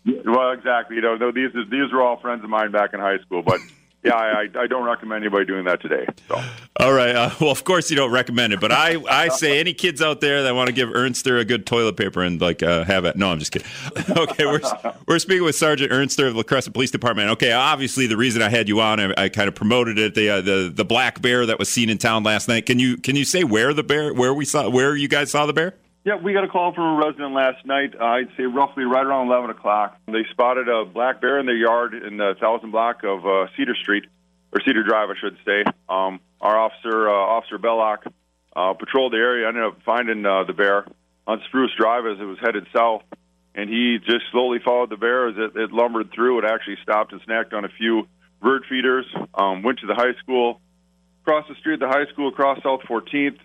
Well, 0.05 0.51
exactly. 0.51 0.97
You 0.97 1.01
know, 1.01 1.31
these 1.31 1.51
these 1.69 1.91
were 1.91 2.01
all 2.01 2.17
friends 2.17 2.43
of 2.43 2.49
mine 2.49 2.71
back 2.71 2.93
in 2.93 2.99
high 2.99 3.19
school, 3.19 3.41
but 3.41 3.59
yeah, 4.03 4.15
I, 4.15 4.49
I 4.55 4.67
don't 4.67 4.83
recommend 4.83 5.23
anybody 5.23 5.45
doing 5.45 5.63
that 5.63 5.81
today. 5.81 6.05
So. 6.27 6.43
All 6.77 6.91
right. 6.91 7.15
Uh, 7.15 7.29
well, 7.39 7.51
of 7.51 7.63
course 7.63 7.89
you 7.89 7.95
don't 7.95 8.11
recommend 8.11 8.51
it, 8.51 8.59
but 8.59 8.71
I, 8.73 9.01
I 9.09 9.29
say 9.29 9.59
any 9.59 9.73
kids 9.73 10.01
out 10.01 10.19
there 10.19 10.43
that 10.43 10.53
want 10.55 10.67
to 10.67 10.73
give 10.73 10.89
Ernster 10.89 11.39
a 11.39 11.45
good 11.45 11.65
toilet 11.65 11.95
paper 11.95 12.21
and 12.21 12.41
like 12.41 12.61
uh, 12.61 12.83
have 12.83 13.05
it. 13.05 13.15
No, 13.15 13.31
I'm 13.31 13.39
just 13.39 13.53
kidding. 13.53 13.67
okay, 14.17 14.45
we're 14.45 14.59
we're 15.07 15.19
speaking 15.19 15.43
with 15.43 15.55
Sergeant 15.55 15.91
Ernster 15.91 16.27
of 16.27 16.35
La 16.35 16.43
Crescent 16.43 16.73
Police 16.73 16.91
Department. 16.91 17.29
Okay, 17.31 17.53
obviously 17.53 18.05
the 18.07 18.17
reason 18.17 18.41
I 18.41 18.49
had 18.49 18.67
you 18.67 18.81
on, 18.81 18.99
I, 18.99 19.13
I 19.17 19.29
kind 19.29 19.47
of 19.47 19.55
promoted 19.55 19.97
it. 19.97 20.15
The 20.15 20.29
uh, 20.29 20.41
the 20.41 20.71
the 20.73 20.85
black 20.85 21.21
bear 21.21 21.45
that 21.45 21.57
was 21.57 21.69
seen 21.69 21.89
in 21.89 21.97
town 21.97 22.23
last 22.23 22.49
night. 22.49 22.65
Can 22.65 22.79
you 22.79 22.97
can 22.97 23.15
you 23.15 23.23
say 23.23 23.45
where 23.45 23.73
the 23.73 23.83
bear, 23.83 24.13
where 24.13 24.33
we 24.33 24.43
saw, 24.43 24.67
where 24.69 24.97
you 24.97 25.07
guys 25.07 25.31
saw 25.31 25.45
the 25.45 25.53
bear? 25.53 25.75
Yeah, 26.05 26.17
we 26.17 26.33
got 26.33 26.43
a 26.43 26.49
call 26.49 26.73
from 26.73 26.95
a 26.95 27.05
resident 27.05 27.33
last 27.33 27.65
night. 27.65 27.95
Uh, 27.97 28.03
I'd 28.03 28.27
say 28.35 28.43
roughly 28.43 28.83
right 28.83 29.05
around 29.05 29.27
11 29.27 29.51
o'clock. 29.51 29.97
They 30.07 30.25
spotted 30.31 30.67
a 30.67 30.83
black 30.83 31.21
bear 31.21 31.39
in 31.39 31.45
their 31.45 31.55
yard 31.55 31.93
in 31.93 32.17
the 32.17 32.35
thousand 32.41 32.71
block 32.71 33.05
of 33.05 33.25
uh, 33.25 33.47
Cedar 33.55 33.75
Street, 33.75 34.03
or 34.51 34.59
Cedar 34.65 34.83
Drive, 34.83 35.09
I 35.11 35.13
should 35.17 35.37
say. 35.45 35.63
Um, 35.87 36.19
our 36.41 36.59
officer, 36.59 37.07
uh, 37.07 37.13
Officer 37.13 37.57
Belloc, 37.57 38.03
uh, 38.53 38.73
patrolled 38.73 39.13
the 39.13 39.17
area. 39.17 39.47
Ended 39.47 39.63
up 39.63 39.77
finding 39.85 40.25
uh, 40.25 40.43
the 40.43 40.51
bear 40.51 40.85
on 41.25 41.41
Spruce 41.47 41.71
Drive 41.79 42.05
as 42.05 42.19
it 42.19 42.25
was 42.25 42.37
headed 42.41 42.67
south, 42.75 43.03
and 43.55 43.69
he 43.69 43.97
just 44.05 44.25
slowly 44.33 44.59
followed 44.59 44.89
the 44.89 44.97
bear 44.97 45.29
as 45.29 45.35
it, 45.37 45.57
it 45.57 45.71
lumbered 45.71 46.11
through. 46.11 46.39
It 46.39 46.45
actually 46.45 46.79
stopped 46.83 47.13
and 47.13 47.21
snacked 47.21 47.53
on 47.53 47.63
a 47.63 47.69
few 47.69 48.09
bird 48.41 48.65
feeders. 48.67 49.05
Um, 49.33 49.63
went 49.63 49.79
to 49.79 49.87
the 49.87 49.95
high 49.95 50.19
school, 50.21 50.59
crossed 51.23 51.47
the 51.47 51.55
street 51.55 51.75
at 51.75 51.79
the 51.79 51.87
high 51.87 52.11
school, 52.11 52.27
across 52.27 52.61
South 52.61 52.81
14th 52.89 53.39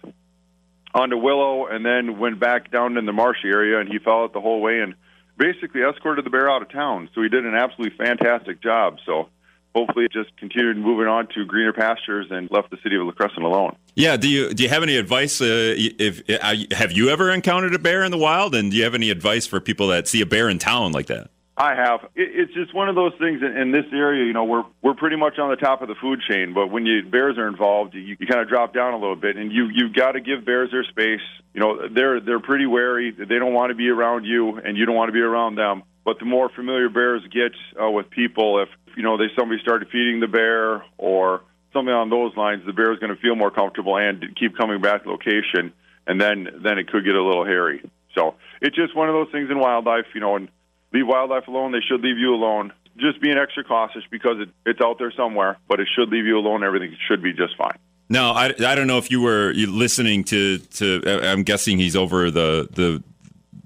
onto 0.95 1.17
Willow, 1.17 1.67
and 1.67 1.85
then 1.85 2.19
went 2.19 2.41
back 2.41 2.71
down 2.71 2.97
in 2.97 3.07
the 3.07 3.13
marshy 3.13 3.49
area, 3.49 3.79
and 3.81 3.89
he 3.89 3.99
followed 3.99 4.33
the 4.33 4.41
whole 4.41 4.61
way 4.61 4.81
and 4.81 4.95
basically 5.37 5.83
escorted 5.83 6.25
the 6.25 6.31
bear 6.31 6.51
out 6.51 6.63
of 6.63 6.71
town. 6.71 7.09
So 7.15 7.23
he 7.23 7.29
did 7.29 7.45
an 7.45 7.55
absolutely 7.55 7.97
fantastic 7.97 8.61
job. 8.63 8.99
So 9.07 9.29
hopefully 9.75 10.07
it 10.07 10.13
just 10.13 10.37
continued 10.37 10.77
moving 10.77 11.07
on 11.07 11.29
to 11.29 11.45
greener 11.45 11.73
pastures 11.73 12.27
and 12.31 12.51
left 12.51 12.71
the 12.71 12.79
city 12.83 12.97
of 12.97 13.07
La 13.07 13.13
Crescent 13.13 13.45
alone. 13.45 13.77
Yeah. 13.95 14.17
Do 14.17 14.29
you 14.29 14.53
do 14.53 14.63
you 14.63 14.69
have 14.69 14.83
any 14.83 14.97
advice? 14.97 15.41
Uh, 15.41 15.75
if 15.77 16.23
uh, 16.29 16.75
have 16.75 16.93
you 16.93 17.11
ever 17.11 17.31
encountered 17.31 17.75
a 17.75 17.79
bear 17.79 18.05
in 18.05 18.11
the 18.11 18.19
wild, 18.19 18.55
and 18.55 18.71
do 18.71 18.77
you 18.77 18.85
have 18.85 18.95
any 18.95 19.11
advice 19.11 19.47
for 19.47 19.61
people 19.61 19.89
that 19.89 20.09
see 20.09 20.21
a 20.21 20.27
bear 20.27 20.49
in 20.49 20.59
town 20.59 20.93
like 20.93 21.07
that? 21.07 21.31
I 21.59 21.75
have. 21.75 22.09
It's 22.15 22.55
just 22.55 22.73
one 22.73 22.89
of 22.89 22.95
those 22.95 23.13
things 23.19 23.43
in 23.43 23.73
this 23.73 23.87
area. 23.93 24.25
You 24.25 24.33
know, 24.33 24.45
we're 24.45 24.63
we're 24.81 24.95
pretty 24.95 25.17
much 25.17 25.41
on 25.41 25.51
the 25.51 25.57
top 25.57 25.83
of 25.83 25.89
the 25.89 25.97
food 26.01 26.21
chain, 26.31 26.55
but 26.55 26.69
when 26.69 26.87
you 26.87 27.03
bears 27.03 27.37
are 27.37 27.49
involved, 27.49 27.95
you, 27.95 28.17
you 28.19 28.27
kind 28.29 28.41
of 28.41 28.49
drop 28.49 28.73
down 28.73 28.95
a 28.95 28.97
little 28.97 29.17
bit, 29.17 29.37
and 29.37 29.51
you 29.51 29.69
you've 29.75 29.93
got 29.93 30.13
to 30.13 30.21
give 30.21 30.45
bears 30.45 30.71
their 30.71 30.85
space. 30.85 31.27
You 31.55 31.61
know, 31.61 31.89
they're 31.89 32.21
they're 32.21 32.39
pretty 32.39 32.67
wary. 32.67 33.11
They 33.11 33.41
don't 33.41 33.55
want 33.55 33.71
to 33.71 33.75
be 33.75 33.89
around 33.89 34.25
you, 34.25 34.57
and 34.59 34.77
you 34.77 34.87
don't 34.87 34.95
want 34.95 35.09
to 35.09 35.13
be 35.13 35.21
around 35.21 35.57
them. 35.57 35.83
But 36.05 36.21
the 36.21 36.27
more 36.27 36.49
familiar 36.49 36.89
bears 36.89 37.23
get 37.33 37.53
uh, 37.83 37.91
with 37.91 38.09
people, 38.09 38.63
if 38.63 38.69
you 38.97 39.03
know 39.03 39.17
they 39.17 39.27
somebody 39.37 39.61
started 39.61 39.89
feeding 39.91 40.21
the 40.21 40.29
bear 40.29 40.85
or 40.97 41.43
something 41.73 41.93
on 41.93 42.09
those 42.09 42.37
lines, 42.37 42.63
the 42.67 42.73
bear 42.73 42.93
is 42.93 43.01
going 43.01 43.15
to 43.15 43.21
feel 43.21 43.35
more 43.35 43.51
comfortable 43.51 43.97
and 43.97 44.25
keep 44.39 44.57
coming 44.57 44.81
back 44.81 45.03
to 45.03 45.11
location, 45.11 45.73
and 46.07 46.21
then 46.21 46.47
then 46.63 46.79
it 46.79 46.87
could 46.87 47.05
get 47.05 47.17
a 47.17 47.23
little 47.23 47.45
hairy. 47.45 47.83
So 48.15 48.37
it's 48.61 48.77
just 48.77 48.95
one 48.95 49.09
of 49.09 49.15
those 49.15 49.29
things 49.33 49.51
in 49.51 49.59
wildlife, 49.59 50.07
you 50.15 50.21
know, 50.21 50.37
and 50.37 50.49
leave 50.93 51.07
wildlife 51.07 51.49
alone. 51.49 51.73
They 51.73 51.81
should 51.81 52.01
leave 52.01 52.19
you 52.19 52.35
alone. 52.35 52.73
Just 52.97 53.21
being 53.21 53.39
extra 53.39 53.63
cautious 53.63 54.03
because 54.11 54.41
it, 54.41 54.49
it's 54.67 54.81
out 54.81 54.99
there 54.99 55.13
somewhere, 55.13 55.59
but 55.69 55.81
it 55.81 55.89
should 55.95 56.09
leave 56.09 56.27
you 56.27 56.37
alone. 56.39 56.65
Everything 56.65 56.97
should 57.07 57.23
be 57.23 57.33
just 57.33 57.57
fine. 57.57 57.79
No, 58.09 58.31
I, 58.33 58.47
I 58.47 58.75
don't 58.75 58.87
know 58.87 58.99
if 58.99 59.11
you 59.11 59.21
were 59.21 59.53
listening 59.55 60.25
to, 60.25 60.59
to 60.59 61.03
uh, 61.07 61.31
I'm 61.31 61.43
guessing 61.43 61.79
he's 61.79 61.95
over 61.95 62.31
the, 62.31 62.69
the 62.73 63.03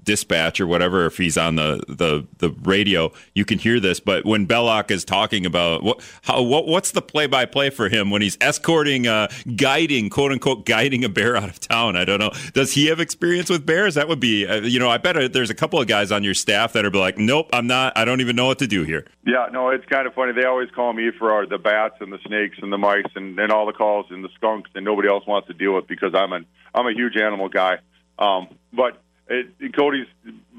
dispatch 0.03 0.59
or 0.59 0.67
whatever, 0.67 1.05
if 1.05 1.17
he's 1.17 1.37
on 1.37 1.55
the, 1.55 1.83
the, 1.87 2.27
the 2.37 2.49
radio, 2.63 3.11
you 3.33 3.45
can 3.45 3.59
hear 3.59 3.79
this. 3.79 3.99
But 3.99 4.25
when 4.25 4.45
Belloc 4.45 4.91
is 4.91 5.05
talking 5.05 5.45
about 5.45 5.83
what, 5.83 6.01
how, 6.23 6.41
what 6.41 6.67
what's 6.67 6.91
the 6.91 7.01
play 7.01 7.27
by 7.27 7.45
play 7.45 7.69
for 7.69 7.89
him 7.89 8.09
when 8.09 8.21
he's 8.21 8.37
escorting, 8.41 9.07
uh, 9.07 9.27
guiding, 9.55 10.09
quote 10.09 10.31
unquote, 10.31 10.65
guiding 10.65 11.03
a 11.03 11.09
bear 11.09 11.35
out 11.35 11.49
of 11.49 11.59
town? 11.59 11.95
I 11.95 12.05
don't 12.05 12.19
know. 12.19 12.31
Does 12.53 12.73
he 12.73 12.87
have 12.87 12.99
experience 12.99 13.49
with 13.49 13.65
bears? 13.65 13.95
That 13.95 14.07
would 14.07 14.19
be, 14.19 14.47
uh, 14.47 14.61
you 14.61 14.79
know, 14.79 14.89
I 14.89 14.97
bet 14.97 15.33
there's 15.33 15.49
a 15.49 15.55
couple 15.55 15.79
of 15.79 15.87
guys 15.87 16.11
on 16.11 16.23
your 16.23 16.33
staff 16.33 16.73
that 16.73 16.85
are 16.85 16.91
like, 16.91 17.17
nope, 17.17 17.49
I'm 17.53 17.67
not, 17.67 17.97
I 17.97 18.05
don't 18.05 18.21
even 18.21 18.35
know 18.35 18.47
what 18.47 18.59
to 18.59 18.67
do 18.67 18.83
here. 18.83 19.05
Yeah, 19.25 19.47
no, 19.51 19.69
it's 19.69 19.85
kind 19.85 20.07
of 20.07 20.13
funny. 20.13 20.33
They 20.33 20.45
always 20.45 20.69
call 20.71 20.93
me 20.93 21.11
for 21.17 21.31
our, 21.31 21.45
the 21.45 21.57
bats 21.57 21.95
and 21.99 22.11
the 22.11 22.19
snakes 22.25 22.57
and 22.61 22.71
the 22.71 22.77
mice 22.77 23.05
and, 23.15 23.39
and 23.39 23.51
all 23.51 23.65
the 23.65 23.73
calls 23.73 24.07
and 24.09 24.23
the 24.23 24.29
skunks 24.35 24.71
and 24.75 24.83
nobody 24.83 25.07
else 25.07 25.25
wants 25.25 25.47
to 25.47 25.53
deal 25.53 25.73
with 25.73 25.87
because 25.87 26.13
I'm 26.13 26.33
an 26.33 26.45
I'm 26.73 26.87
a 26.87 26.93
huge 26.93 27.15
animal 27.17 27.49
guy. 27.49 27.77
Um, 28.17 28.47
but 28.71 29.01
it, 29.27 29.73
Cody's 29.75 30.07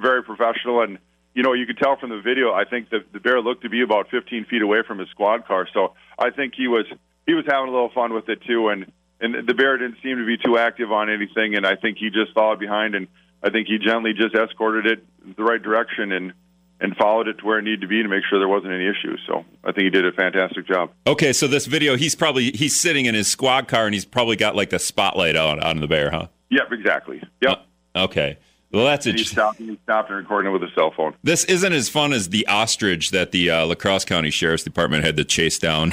very 0.00 0.22
professional, 0.22 0.82
and 0.82 0.98
you 1.34 1.42
know 1.42 1.52
you 1.52 1.66
could 1.66 1.78
tell 1.78 1.96
from 1.96 2.10
the 2.10 2.20
video. 2.20 2.52
I 2.52 2.64
think 2.64 2.90
that 2.90 3.12
the 3.12 3.20
bear 3.20 3.40
looked 3.40 3.62
to 3.62 3.68
be 3.68 3.82
about 3.82 4.10
15 4.10 4.46
feet 4.46 4.62
away 4.62 4.78
from 4.86 4.98
his 4.98 5.08
squad 5.10 5.46
car, 5.46 5.68
so 5.72 5.94
I 6.18 6.30
think 6.30 6.54
he 6.56 6.68
was 6.68 6.86
he 7.26 7.34
was 7.34 7.44
having 7.46 7.68
a 7.68 7.72
little 7.72 7.90
fun 7.94 8.12
with 8.14 8.28
it 8.28 8.42
too. 8.46 8.68
And 8.68 8.90
and 9.20 9.46
the 9.46 9.54
bear 9.54 9.78
didn't 9.78 9.98
seem 10.02 10.18
to 10.18 10.26
be 10.26 10.36
too 10.36 10.58
active 10.58 10.92
on 10.92 11.10
anything, 11.10 11.54
and 11.54 11.66
I 11.66 11.76
think 11.76 11.98
he 11.98 12.10
just 12.10 12.32
followed 12.34 12.58
behind, 12.58 12.94
and 12.94 13.08
I 13.42 13.50
think 13.50 13.68
he 13.68 13.78
gently 13.78 14.12
just 14.12 14.34
escorted 14.34 14.86
it 14.86 15.36
the 15.36 15.44
right 15.44 15.62
direction 15.62 16.12
and 16.12 16.32
and 16.80 16.96
followed 16.96 17.28
it 17.28 17.38
to 17.38 17.46
where 17.46 17.58
it 17.58 17.62
needed 17.62 17.82
to 17.82 17.86
be 17.86 18.02
to 18.02 18.08
make 18.08 18.24
sure 18.28 18.38
there 18.38 18.48
wasn't 18.48 18.72
any 18.72 18.84
issues. 18.84 19.20
So 19.26 19.44
I 19.62 19.72
think 19.72 19.84
he 19.84 19.90
did 19.90 20.04
a 20.04 20.12
fantastic 20.12 20.66
job. 20.66 20.90
Okay, 21.06 21.32
so 21.32 21.46
this 21.46 21.66
video, 21.66 21.96
he's 21.96 22.14
probably 22.14 22.50
he's 22.50 22.78
sitting 22.78 23.06
in 23.06 23.14
his 23.14 23.28
squad 23.28 23.68
car 23.68 23.86
and 23.86 23.94
he's 23.94 24.04
probably 24.04 24.36
got 24.36 24.56
like 24.56 24.70
the 24.70 24.78
spotlight 24.78 25.36
on 25.36 25.60
on 25.60 25.80
the 25.80 25.86
bear, 25.86 26.10
huh? 26.10 26.26
Yep, 26.50 26.72
exactly. 26.72 27.22
Yep. 27.40 27.64
Uh, 27.94 28.04
okay. 28.04 28.38
Well, 28.74 28.86
that's 28.86 29.06
interesting. 29.06 29.36
He 29.36 29.40
stopped, 29.40 29.58
he 29.58 29.78
stopped 29.84 30.10
and 30.10 30.18
recording 30.18 30.50
it 30.50 30.52
with 30.52 30.68
a 30.68 30.74
cell 30.74 30.90
phone. 30.90 31.14
This 31.22 31.44
isn't 31.44 31.72
as 31.72 31.88
fun 31.88 32.12
as 32.12 32.30
the 32.30 32.44
ostrich 32.48 33.12
that 33.12 33.30
the 33.30 33.48
uh, 33.48 33.66
La 33.66 33.76
Crosse 33.76 34.04
County 34.04 34.30
Sheriff's 34.30 34.64
Department 34.64 35.04
had 35.04 35.16
to 35.16 35.24
chase 35.24 35.60
down. 35.60 35.92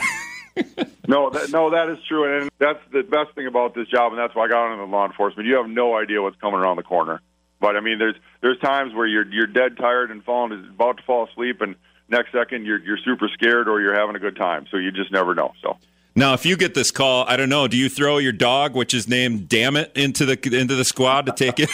no, 1.07 1.29
that, 1.29 1.51
no, 1.51 1.69
that 1.69 1.89
is 1.89 1.99
true, 2.07 2.39
and 2.39 2.49
that's 2.57 2.79
the 2.91 3.03
best 3.03 3.35
thing 3.35 3.45
about 3.45 3.75
this 3.75 3.87
job, 3.87 4.13
and 4.13 4.19
that's 4.19 4.33
why 4.33 4.45
I 4.45 4.47
got 4.47 4.73
into 4.73 4.83
law 4.85 5.05
enforcement. 5.05 5.47
You 5.47 5.57
have 5.57 5.69
no 5.69 5.95
idea 5.95 6.23
what's 6.23 6.37
coming 6.37 6.59
around 6.59 6.77
the 6.77 6.83
corner. 6.83 7.21
But 7.59 7.75
I 7.75 7.81
mean, 7.81 7.99
there's 7.99 8.15
there's 8.41 8.57
times 8.57 8.95
where 8.95 9.05
you're 9.05 9.31
you're 9.31 9.45
dead 9.45 9.77
tired 9.77 10.09
and 10.09 10.23
falling, 10.23 10.51
about 10.73 10.97
to 10.97 11.03
fall 11.03 11.27
asleep, 11.29 11.61
and 11.61 11.75
next 12.09 12.31
second 12.31 12.65
you're 12.65 12.79
you're 12.79 12.97
super 12.97 13.29
scared 13.31 13.67
or 13.67 13.79
you're 13.79 13.93
having 13.93 14.15
a 14.15 14.19
good 14.19 14.35
time. 14.35 14.65
So 14.71 14.77
you 14.77 14.91
just 14.91 15.11
never 15.11 15.35
know. 15.35 15.53
So. 15.61 15.77
Now, 16.13 16.33
if 16.33 16.45
you 16.45 16.57
get 16.57 16.73
this 16.73 16.91
call, 16.91 17.25
I 17.25 17.37
don't 17.37 17.47
know. 17.47 17.67
Do 17.67 17.77
you 17.77 17.87
throw 17.87 18.17
your 18.17 18.33
dog, 18.33 18.75
which 18.75 18.93
is 18.93 19.07
named 19.07 19.47
Damn 19.47 19.77
It, 19.77 19.91
into 19.95 20.25
the 20.25 20.33
into 20.33 20.75
the 20.75 20.83
squad 20.83 21.25
to 21.27 21.31
take 21.31 21.55
it? 21.57 21.69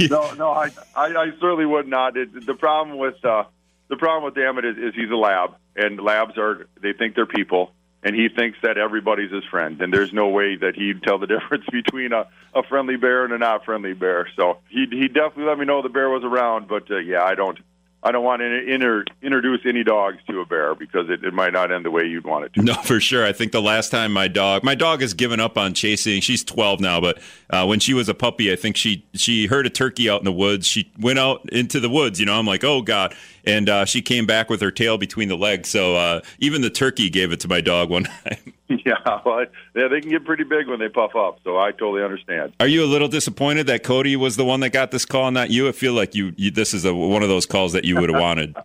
no, 0.10 0.32
no, 0.34 0.50
I, 0.50 0.70
I, 0.96 1.06
I 1.08 1.30
certainly 1.38 1.66
would 1.66 1.86
not. 1.86 2.16
It, 2.16 2.46
the 2.46 2.54
problem 2.54 2.96
with 2.96 3.22
uh, 3.22 3.44
the 3.88 3.96
problem 3.96 4.24
with 4.24 4.34
Damn 4.34 4.56
It 4.58 4.64
is, 4.64 4.78
is 4.78 4.94
he's 4.94 5.10
a 5.10 5.16
lab, 5.16 5.56
and 5.76 6.00
labs 6.00 6.38
are 6.38 6.66
they 6.80 6.94
think 6.94 7.14
they're 7.14 7.26
people, 7.26 7.72
and 8.02 8.16
he 8.16 8.30
thinks 8.34 8.58
that 8.62 8.78
everybody's 8.78 9.30
his 9.30 9.44
friend, 9.44 9.82
and 9.82 9.92
there's 9.92 10.14
no 10.14 10.28
way 10.28 10.56
that 10.56 10.74
he'd 10.74 11.02
tell 11.02 11.18
the 11.18 11.26
difference 11.38 11.66
between 11.70 12.12
a, 12.14 12.26
a 12.54 12.62
friendly 12.62 12.96
bear 12.96 13.24
and 13.24 13.34
a 13.34 13.38
not 13.38 13.66
friendly 13.66 13.92
bear. 13.92 14.26
So 14.36 14.60
he 14.70 14.86
he 14.90 15.08
definitely 15.08 15.44
let 15.44 15.58
me 15.58 15.66
know 15.66 15.82
the 15.82 15.90
bear 15.90 16.08
was 16.08 16.24
around, 16.24 16.66
but 16.66 16.90
uh, 16.90 16.96
yeah, 16.96 17.22
I 17.22 17.34
don't. 17.34 17.58
I 18.04 18.10
don't 18.10 18.24
want 18.24 18.40
to 18.40 18.74
inter- 18.74 19.04
introduce 19.22 19.60
any 19.64 19.84
dogs 19.84 20.18
to 20.28 20.40
a 20.40 20.46
bear 20.46 20.74
because 20.74 21.08
it, 21.08 21.24
it 21.24 21.32
might 21.32 21.52
not 21.52 21.70
end 21.70 21.84
the 21.84 21.90
way 21.90 22.04
you'd 22.04 22.24
want 22.24 22.44
it 22.46 22.54
to. 22.54 22.62
No, 22.62 22.74
for 22.84 22.98
sure. 22.98 23.24
I 23.24 23.32
think 23.32 23.52
the 23.52 23.62
last 23.62 23.90
time 23.90 24.12
my 24.12 24.26
dog, 24.26 24.64
my 24.64 24.74
dog 24.74 25.02
has 25.02 25.14
given 25.14 25.38
up 25.38 25.56
on 25.56 25.72
chasing. 25.72 26.20
She's 26.20 26.42
12 26.42 26.80
now, 26.80 27.00
but 27.00 27.20
uh, 27.50 27.64
when 27.64 27.78
she 27.78 27.94
was 27.94 28.08
a 28.08 28.14
puppy, 28.14 28.52
I 28.52 28.56
think 28.56 28.76
she 28.76 29.04
she 29.14 29.46
heard 29.46 29.66
a 29.66 29.70
turkey 29.70 30.10
out 30.10 30.20
in 30.20 30.24
the 30.24 30.32
woods. 30.32 30.66
She 30.66 30.90
went 30.98 31.20
out 31.20 31.48
into 31.50 31.78
the 31.78 31.88
woods. 31.88 32.18
You 32.18 32.26
know, 32.26 32.38
I'm 32.38 32.46
like, 32.46 32.64
oh 32.64 32.82
god, 32.82 33.14
and 33.44 33.68
uh, 33.68 33.84
she 33.84 34.02
came 34.02 34.26
back 34.26 34.50
with 34.50 34.60
her 34.60 34.70
tail 34.70 34.98
between 34.98 35.28
the 35.28 35.36
legs. 35.36 35.68
So 35.68 35.96
uh, 35.96 36.20
even 36.38 36.62
the 36.62 36.70
turkey 36.70 37.10
gave 37.10 37.32
it 37.32 37.40
to 37.40 37.48
my 37.48 37.60
dog 37.60 37.90
one 37.90 38.04
time. 38.24 38.52
yeah, 38.68 39.20
well, 39.24 39.44
yeah, 39.74 39.88
they 39.88 40.00
can 40.00 40.10
get 40.10 40.24
pretty 40.24 40.44
big 40.44 40.68
when 40.68 40.78
they 40.78 40.88
puff 40.88 41.14
up. 41.14 41.38
So 41.44 41.58
I 41.58 41.72
totally 41.72 42.02
understand. 42.02 42.52
Are 42.60 42.66
you 42.66 42.84
a 42.84 42.86
little 42.86 43.08
disappointed 43.08 43.66
that 43.66 43.82
Cody 43.82 44.16
was 44.16 44.36
the 44.36 44.44
one 44.44 44.60
that 44.60 44.70
got 44.70 44.90
this 44.90 45.04
call, 45.04 45.28
and 45.28 45.34
not 45.34 45.50
you? 45.50 45.68
I 45.68 45.72
feel 45.72 45.92
like 45.92 46.14
you, 46.14 46.32
you 46.36 46.50
this 46.50 46.74
is 46.74 46.84
a, 46.84 46.94
one 46.94 47.22
of 47.22 47.28
those 47.28 47.46
calls 47.46 47.72
that 47.72 47.84
you 47.84 47.96
would 47.96 48.10
have 48.10 48.20
wanted. 48.20 48.56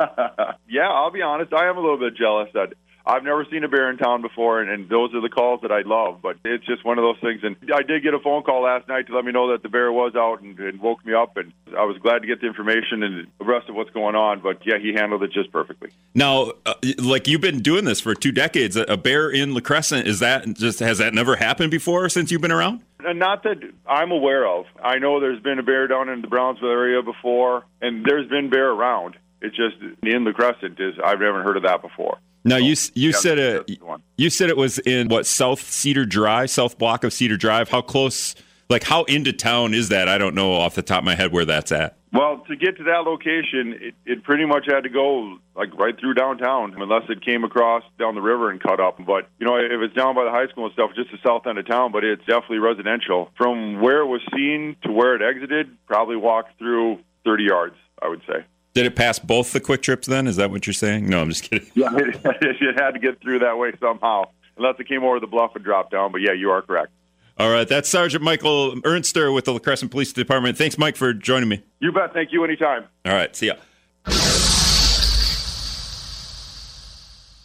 yeah, 0.68 0.88
I'll 0.88 1.10
be 1.10 1.22
honest. 1.22 1.52
I 1.52 1.68
am 1.68 1.76
a 1.76 1.80
little 1.80 1.98
bit 1.98 2.16
jealous 2.16 2.48
that 2.54 2.74
I've 3.08 3.24
never 3.24 3.46
seen 3.50 3.64
a 3.64 3.68
bear 3.68 3.90
in 3.90 3.96
town 3.96 4.20
before, 4.20 4.60
and, 4.60 4.70
and 4.70 4.86
those 4.90 5.14
are 5.14 5.22
the 5.22 5.30
calls 5.30 5.62
that 5.62 5.72
I 5.72 5.80
love. 5.80 6.20
But 6.20 6.36
it's 6.44 6.66
just 6.66 6.84
one 6.84 6.98
of 6.98 7.02
those 7.02 7.18
things. 7.22 7.40
And 7.42 7.56
I 7.74 7.80
did 7.80 8.02
get 8.02 8.12
a 8.12 8.18
phone 8.18 8.42
call 8.42 8.62
last 8.62 8.86
night 8.86 9.06
to 9.06 9.16
let 9.16 9.24
me 9.24 9.32
know 9.32 9.50
that 9.52 9.62
the 9.62 9.70
bear 9.70 9.90
was 9.90 10.14
out 10.14 10.42
and, 10.42 10.58
and 10.58 10.78
woke 10.78 11.04
me 11.06 11.14
up, 11.14 11.38
and 11.38 11.54
I 11.68 11.84
was 11.84 11.96
glad 12.02 12.18
to 12.18 12.26
get 12.26 12.42
the 12.42 12.46
information 12.46 13.02
and 13.02 13.26
the 13.38 13.44
rest 13.46 13.70
of 13.70 13.74
what's 13.74 13.90
going 13.90 14.14
on. 14.14 14.40
But 14.40 14.58
yeah, 14.66 14.78
he 14.78 14.92
handled 14.92 15.22
it 15.22 15.32
just 15.32 15.50
perfectly. 15.50 15.88
Now, 16.14 16.52
uh, 16.66 16.74
like 16.98 17.26
you've 17.26 17.40
been 17.40 17.60
doing 17.60 17.86
this 17.86 17.98
for 17.98 18.14
two 18.14 18.32
decades, 18.32 18.76
a 18.76 18.98
bear 18.98 19.30
in 19.30 19.54
La 19.54 19.60
Crescent 19.60 20.06
is 20.06 20.18
that 20.18 20.46
just 20.54 20.80
has 20.80 20.98
that 20.98 21.14
never 21.14 21.36
happened 21.36 21.70
before 21.70 22.10
since 22.10 22.30
you've 22.30 22.42
been 22.42 22.52
around? 22.52 22.82
And 23.00 23.18
not 23.18 23.42
that 23.44 23.56
I'm 23.86 24.10
aware 24.10 24.46
of. 24.46 24.66
I 24.82 24.98
know 24.98 25.18
there's 25.18 25.40
been 25.40 25.58
a 25.58 25.62
bear 25.62 25.86
down 25.86 26.10
in 26.10 26.20
the 26.20 26.28
Brownsville 26.28 26.68
area 26.70 27.02
before, 27.02 27.64
and 27.80 28.04
there's 28.04 28.28
been 28.28 28.50
bear 28.50 28.68
around. 28.70 29.16
It's 29.40 29.56
just 29.56 29.76
in 30.02 30.24
La 30.24 30.32
Crescent 30.32 30.78
is 30.78 30.96
I've 31.02 31.20
never 31.20 31.42
heard 31.42 31.56
of 31.56 31.62
that 31.62 31.80
before. 31.80 32.18
Now 32.48 32.56
you 32.56 32.74
you 32.94 33.10
yeah, 33.10 33.16
said 33.16 33.38
it 33.38 33.80
you 34.16 34.30
said 34.30 34.50
it 34.50 34.56
was 34.56 34.78
in 34.80 35.08
what 35.08 35.26
South 35.26 35.60
Cedar 35.60 36.04
Drive, 36.04 36.50
South 36.50 36.78
Block 36.78 37.04
of 37.04 37.12
Cedar 37.12 37.36
Drive. 37.36 37.68
How 37.68 37.82
close? 37.82 38.34
Like 38.68 38.84
how 38.84 39.04
into 39.04 39.32
town 39.32 39.74
is 39.74 39.88
that? 39.88 40.08
I 40.08 40.18
don't 40.18 40.34
know 40.34 40.52
off 40.52 40.74
the 40.74 40.82
top 40.82 40.98
of 40.98 41.04
my 41.04 41.14
head 41.14 41.32
where 41.32 41.44
that's 41.44 41.72
at. 41.72 41.98
Well, 42.12 42.42
to 42.48 42.56
get 42.56 42.78
to 42.78 42.84
that 42.84 43.04
location, 43.04 43.74
it, 43.80 43.94
it 44.06 44.24
pretty 44.24 44.46
much 44.46 44.64
had 44.66 44.84
to 44.84 44.88
go 44.88 45.38
like 45.54 45.76
right 45.78 45.98
through 45.98 46.14
downtown, 46.14 46.74
unless 46.80 47.02
it 47.10 47.22
came 47.22 47.44
across 47.44 47.82
down 47.98 48.14
the 48.14 48.22
river 48.22 48.50
and 48.50 48.62
cut 48.62 48.80
up. 48.80 48.98
But 49.04 49.28
you 49.38 49.46
know, 49.46 49.56
if 49.56 49.80
it's 49.82 49.94
down 49.94 50.14
by 50.14 50.24
the 50.24 50.30
high 50.30 50.48
school 50.48 50.64
and 50.64 50.72
stuff, 50.72 50.90
just 50.94 51.10
the 51.10 51.18
south 51.26 51.46
end 51.46 51.58
of 51.58 51.66
town. 51.66 51.92
But 51.92 52.04
it's 52.04 52.24
definitely 52.24 52.58
residential. 52.58 53.30
From 53.36 53.80
where 53.80 54.00
it 54.00 54.06
was 54.06 54.22
seen 54.34 54.76
to 54.84 54.92
where 54.92 55.16
it 55.16 55.22
exited, 55.22 55.76
probably 55.86 56.16
walked 56.16 56.58
through 56.58 57.00
30 57.24 57.44
yards, 57.44 57.76
I 58.00 58.08
would 58.08 58.22
say. 58.26 58.44
Did 58.78 58.86
it 58.86 58.94
pass 58.94 59.18
both 59.18 59.52
the 59.52 59.60
Kwik 59.60 59.82
Trips 59.82 60.06
then? 60.06 60.28
Is 60.28 60.36
that 60.36 60.52
what 60.52 60.64
you're 60.64 60.72
saying? 60.72 61.08
No, 61.08 61.20
I'm 61.20 61.28
just 61.30 61.42
kidding. 61.42 61.68
Yeah, 61.74 61.88
it, 61.96 62.20
it 62.24 62.80
had 62.80 62.92
to 62.92 63.00
get 63.00 63.20
through 63.20 63.40
that 63.40 63.58
way 63.58 63.72
somehow, 63.80 64.26
unless 64.56 64.76
it 64.78 64.86
came 64.86 65.02
over 65.02 65.18
the 65.18 65.26
bluff 65.26 65.50
and 65.56 65.64
dropped 65.64 65.90
down. 65.90 66.12
But 66.12 66.20
yeah, 66.20 66.32
you 66.32 66.50
are 66.50 66.62
correct. 66.62 66.92
All 67.38 67.50
right, 67.50 67.66
that's 67.66 67.88
Sergeant 67.88 68.22
Michael 68.22 68.76
Ernster 68.82 69.34
with 69.34 69.46
the 69.46 69.52
La 69.52 69.58
Crescent 69.58 69.90
Police 69.90 70.12
Department. 70.12 70.56
Thanks, 70.56 70.78
Mike, 70.78 70.94
for 70.94 71.12
joining 71.12 71.48
me. 71.48 71.64
You 71.80 71.90
bet. 71.90 72.12
Thank 72.12 72.32
you 72.32 72.44
anytime. 72.44 72.84
All 73.04 73.14
right, 73.14 73.34
see 73.34 73.48
ya. 73.48 73.54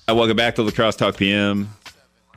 Welcome 0.07 0.38
back 0.38 0.53
to 0.53 0.61
La 0.61 0.69
Crosse 0.69 0.97
Talk 0.97 1.17
PM. 1.17 1.67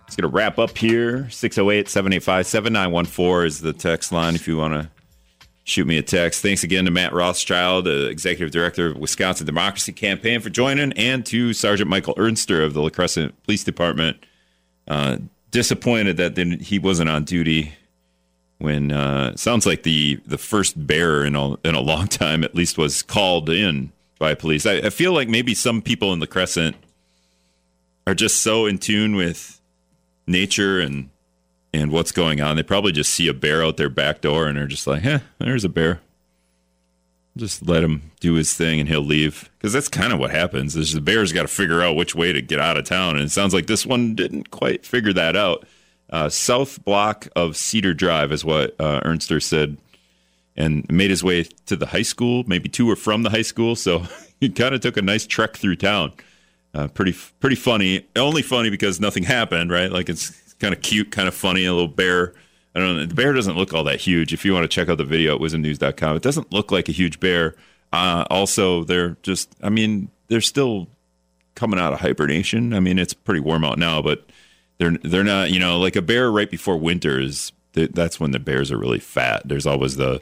It's 0.07 0.17
going 0.17 0.31
to 0.31 0.35
wrap 0.35 0.59
up 0.59 0.79
here. 0.79 1.29
608 1.29 1.91
785 1.91 2.47
7914 2.47 3.47
is 3.47 3.61
the 3.61 3.75
text 3.75 4.11
line 4.11 4.35
if 4.35 4.49
you 4.49 4.57
want 4.57 4.73
to 4.73 4.89
shoot 5.67 5.87
me 5.87 5.99
a 5.99 6.03
text. 6.03 6.41
Thanks 6.41 6.63
again 6.63 6.85
to 6.87 6.91
Matt 6.91 7.13
Rothschild, 7.13 7.87
uh, 7.87 8.07
Executive 8.07 8.53
Director 8.53 8.87
of 8.89 8.97
Wisconsin 8.97 9.45
Democracy 9.45 9.93
Campaign, 9.93 10.41
for 10.41 10.49
joining, 10.49 10.93
and 10.93 11.27
to 11.27 11.53
Sergeant 11.53 11.91
Michael 11.91 12.15
Ernster 12.15 12.65
of 12.65 12.73
the 12.73 12.81
La 12.81 12.89
Crescent 12.89 13.43
Police 13.43 13.65
Department. 13.65 14.17
Uh, 14.89 15.19
disappointed 15.51 16.17
that 16.19 16.37
he 16.61 16.79
wasn't 16.79 17.11
on 17.11 17.25
duty 17.25 17.73
when 18.59 18.93
uh, 18.93 19.35
sounds 19.37 19.67
like 19.67 19.83
the 19.83 20.21
the 20.27 20.39
first 20.39 20.87
bear 20.87 21.25
in 21.25 21.35
a 21.35 21.55
in 21.67 21.75
a 21.75 21.81
long 21.81 22.07
time 22.23 22.45
at 22.45 22.55
least 22.55 22.79
was 22.79 23.03
called 23.03 23.49
in 23.51 23.91
by 24.19 24.35
police. 24.35 24.65
I, 24.65 24.75
I, 24.75 24.91
feel 24.91 25.13
like 25.13 25.29
maybe 25.29 25.55
some 25.55 25.83
people 25.83 26.13
in 26.13 26.21
the 26.21 26.27
Crescent 26.27 26.77
are 28.07 28.15
just 28.15 28.43
so 28.43 28.65
in 28.65 28.79
tune 28.79 29.15
with 29.15 29.61
nature 30.27 30.81
and 30.81 31.11
and 31.77 31.93
what's 31.93 32.13
going 32.13 32.41
on. 32.41 32.57
They 32.57 32.63
probably 32.63 32.93
just 32.93 33.13
see 33.13 33.29
a 33.29 33.35
bear 33.35 33.65
out 33.65 33.77
their 33.77 33.89
back 33.89 34.21
door 34.21 34.47
and 34.47 34.59
are 34.59 34.67
just 34.67 34.87
like, 34.87 35.05
"Eh, 35.05 35.21
there's 35.39 35.65
a 35.65 35.69
bear." 35.69 36.01
Just 37.37 37.67
let 37.67 37.85
him 37.85 38.13
do 38.21 38.33
his 38.33 38.55
thing 38.55 38.81
and 38.81 38.89
he'll 38.89 39.03
leave. 39.03 39.51
Because 39.59 39.75
that's 39.75 39.89
kind 39.89 40.13
of 40.13 40.19
what 40.19 40.31
happens. 40.31 40.75
Is 40.75 40.95
the 40.95 41.03
Bears 41.03 41.33
got 41.33 41.43
to 41.43 41.49
figure 41.49 41.83
out 41.83 41.95
which 41.95 42.15
way 42.15 42.33
to 42.33 42.41
get 42.41 42.59
out 42.59 42.79
of 42.79 42.85
town. 42.85 43.17
And 43.17 43.27
it 43.27 43.31
sounds 43.31 43.53
like 43.53 43.67
this 43.67 43.85
one 43.85 44.15
didn't 44.15 44.51
quite 44.51 44.87
figure 44.87 45.13
that 45.13 45.37
out. 45.37 45.67
Uh, 46.09 46.29
south 46.31 46.83
block 46.85 47.29
of 47.37 47.57
Cedar 47.57 47.93
Drive 47.93 48.33
is 48.33 48.45
what 48.45 48.75
uh, 48.79 49.01
Ernster 49.01 49.43
said, 49.43 49.77
and 50.57 50.89
made 50.89 51.11
his 51.11 51.23
way 51.23 51.45
to 51.67 51.77
the 51.77 51.87
high 51.87 52.03
school, 52.03 52.45
maybe 52.47 52.69
to 52.71 52.89
or 52.89 52.97
from 52.97 53.23
the 53.23 53.31
high 53.31 53.43
school. 53.43 53.77
So 53.77 54.05
he 54.41 54.49
kind 54.49 54.75
of 54.75 54.81
took 54.81 54.97
a 54.97 55.03
nice 55.03 55.27
trek 55.27 55.57
through 55.57 55.77
town. 55.77 56.13
Uh, 56.73 56.89
pretty 56.89 57.15
pretty 57.41 57.57
funny. 57.57 58.07
Only 58.17 58.43
funny 58.43 58.71
because 58.71 59.01
nothing 59.01 59.25
happened, 59.25 59.71
right? 59.71 59.91
Like 59.91 60.09
it's 60.09 60.46
kind 60.59 60.75
of 60.75 60.83
cute, 60.83 61.11
kind 61.11 61.29
of 61.29 61.35
funny. 61.35 61.65
A 61.65 61.73
little 61.73 61.89
bear 61.89 62.35
I 62.77 62.79
don't 62.79 62.97
know. 62.99 63.07
The 63.07 63.15
bear 63.15 63.33
doesn't 63.33 63.57
look 63.57 63.73
all 63.73 63.85
that 63.85 64.03
huge. 64.03 64.35
If 64.35 64.45
you 64.45 64.53
want 64.53 64.65
to 64.65 64.69
check 64.69 64.91
out 64.91 64.99
the 64.99 65.05
video 65.05 65.35
at 65.35 65.41
WIZMnews.com, 65.41 66.17
it 66.17 66.23
doesn't 66.23 66.53
look 66.53 66.71
like 66.71 66.91
a 66.91 66.93
huge 66.93 67.21
bear. 67.21 67.55
Uh, 67.91 68.27
also, 68.29 68.85
they're 68.85 69.17
just, 69.23 69.57
I 69.63 69.71
mean, 69.71 70.11
they're 70.29 70.43
still 70.43 70.87
coming 71.55 71.81
out 71.81 71.95
of 71.95 72.01
hibernation. 72.01 72.75
I 72.75 72.81
mean, 72.81 72.99
it's 72.99 73.15
pretty 73.15 73.41
warm 73.41 73.65
out 73.65 73.79
now, 73.79 74.03
but 74.03 74.29
they're 74.77 74.91
they're 75.03 75.25
not, 75.25 75.51
you 75.51 75.59
know, 75.59 75.79
like 75.79 75.97
a 75.97 76.03
bear 76.03 76.31
right 76.31 76.51
before 76.51 76.77
winter 76.77 77.19
is 77.19 77.51
that's 77.73 78.21
when 78.21 78.33
the 78.33 78.39
bears 78.39 78.71
are 78.71 78.79
really 78.79 78.99
fat. 78.99 79.41
There's 79.47 79.67
always 79.67 79.97
the 79.97 80.21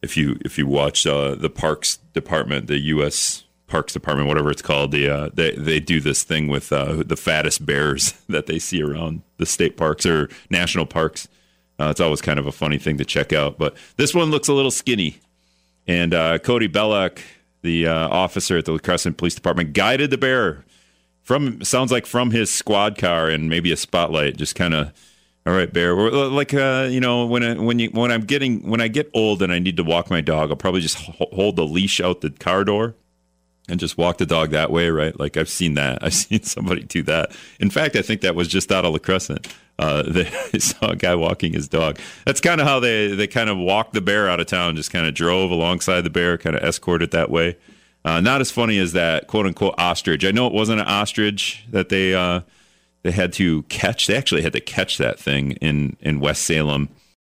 if 0.00 0.16
you 0.16 0.38
if 0.42 0.56
you 0.56 0.66
watch 0.66 1.06
uh, 1.06 1.34
the 1.34 1.50
Parks 1.50 1.98
Department, 2.14 2.66
the 2.66 2.78
U.S. 2.78 3.43
Parks 3.66 3.92
Department, 3.92 4.28
whatever 4.28 4.50
it's 4.50 4.62
called, 4.62 4.92
the 4.92 5.08
uh, 5.08 5.30
they 5.32 5.52
they 5.52 5.80
do 5.80 6.00
this 6.00 6.22
thing 6.22 6.48
with 6.48 6.72
uh, 6.72 7.02
the 7.04 7.16
fattest 7.16 7.64
bears 7.64 8.12
that 8.28 8.46
they 8.46 8.58
see 8.58 8.82
around 8.82 9.22
the 9.38 9.46
state 9.46 9.76
parks 9.76 10.04
or 10.04 10.28
national 10.50 10.86
parks 10.86 11.28
uh, 11.78 11.88
it's 11.90 12.00
always 12.00 12.20
kind 12.20 12.38
of 12.38 12.46
a 12.46 12.52
funny 12.52 12.78
thing 12.78 12.98
to 12.98 13.04
check 13.04 13.32
out. 13.32 13.58
But 13.58 13.76
this 13.96 14.14
one 14.14 14.30
looks 14.30 14.48
a 14.48 14.52
little 14.52 14.70
skinny. 14.70 15.18
And 15.86 16.14
uh, 16.14 16.38
Cody 16.38 16.66
Bellock, 16.66 17.20
the 17.62 17.86
uh, 17.86 18.08
officer 18.08 18.58
at 18.58 18.64
the 18.64 18.78
Crescent 18.78 19.16
Police 19.16 19.34
Department, 19.34 19.72
guided 19.72 20.10
the 20.10 20.18
bear 20.18 20.64
from 21.22 21.62
sounds 21.64 21.90
like 21.90 22.06
from 22.06 22.30
his 22.30 22.50
squad 22.50 22.96
car 22.96 23.28
and 23.28 23.50
maybe 23.50 23.72
a 23.72 23.76
spotlight. 23.76 24.36
Just 24.36 24.54
kind 24.54 24.72
of, 24.72 24.92
all 25.46 25.52
right, 25.52 25.70
bear. 25.70 25.94
Like 25.94 26.54
uh, 26.54 26.88
you 26.90 27.00
know, 27.00 27.26
when 27.26 27.42
I, 27.42 27.54
when 27.54 27.78
you 27.78 27.90
when 27.90 28.10
I'm 28.10 28.22
getting 28.22 28.66
when 28.68 28.80
I 28.80 28.88
get 28.88 29.10
old 29.12 29.42
and 29.42 29.52
I 29.52 29.58
need 29.58 29.76
to 29.76 29.84
walk 29.84 30.10
my 30.10 30.22
dog, 30.22 30.50
I'll 30.50 30.56
probably 30.56 30.80
just 30.80 30.96
hold 30.96 31.56
the 31.56 31.66
leash 31.66 32.00
out 32.00 32.22
the 32.22 32.30
car 32.30 32.64
door 32.64 32.94
and 33.68 33.80
just 33.80 33.96
walk 33.96 34.18
the 34.18 34.26
dog 34.26 34.50
that 34.50 34.70
way, 34.70 34.90
right? 34.90 35.18
Like 35.18 35.36
I've 35.36 35.48
seen 35.48 35.74
that. 35.74 36.02
I've 36.02 36.14
seen 36.14 36.42
somebody 36.42 36.82
do 36.82 37.02
that. 37.04 37.32
In 37.60 37.70
fact, 37.70 37.96
I 37.96 38.02
think 38.02 38.20
that 38.22 38.34
was 38.34 38.48
just 38.48 38.70
out 38.70 38.84
of 38.84 38.92
La 38.92 38.98
Crescent. 38.98 39.52
Uh, 39.78 40.02
they 40.06 40.58
saw 40.58 40.90
a 40.90 40.96
guy 40.96 41.14
walking 41.14 41.52
his 41.52 41.68
dog. 41.68 41.98
That's 42.24 42.40
kind 42.40 42.60
of 42.60 42.66
how 42.66 42.80
they 42.80 43.08
they 43.14 43.26
kind 43.26 43.50
of 43.50 43.58
walked 43.58 43.94
the 43.94 44.00
bear 44.00 44.28
out 44.28 44.40
of 44.40 44.46
town. 44.46 44.76
Just 44.76 44.92
kind 44.92 45.06
of 45.06 45.14
drove 45.14 45.50
alongside 45.50 46.02
the 46.02 46.10
bear, 46.10 46.38
kind 46.38 46.56
of 46.56 46.62
escorted 46.62 47.10
that 47.12 47.30
way. 47.30 47.56
Uh, 48.04 48.20
not 48.20 48.42
as 48.42 48.50
funny 48.50 48.78
as 48.78 48.92
that 48.92 49.26
quote 49.26 49.46
unquote 49.46 49.74
ostrich. 49.78 50.24
I 50.24 50.30
know 50.30 50.46
it 50.46 50.52
wasn't 50.52 50.80
an 50.80 50.86
ostrich 50.86 51.64
that 51.70 51.88
they 51.88 52.14
uh, 52.14 52.40
they 53.02 53.10
had 53.10 53.32
to 53.34 53.62
catch. 53.64 54.06
They 54.06 54.16
actually 54.16 54.42
had 54.42 54.52
to 54.52 54.60
catch 54.60 54.98
that 54.98 55.18
thing 55.18 55.52
in 55.52 55.96
in 56.00 56.20
West 56.20 56.42
Salem 56.42 56.90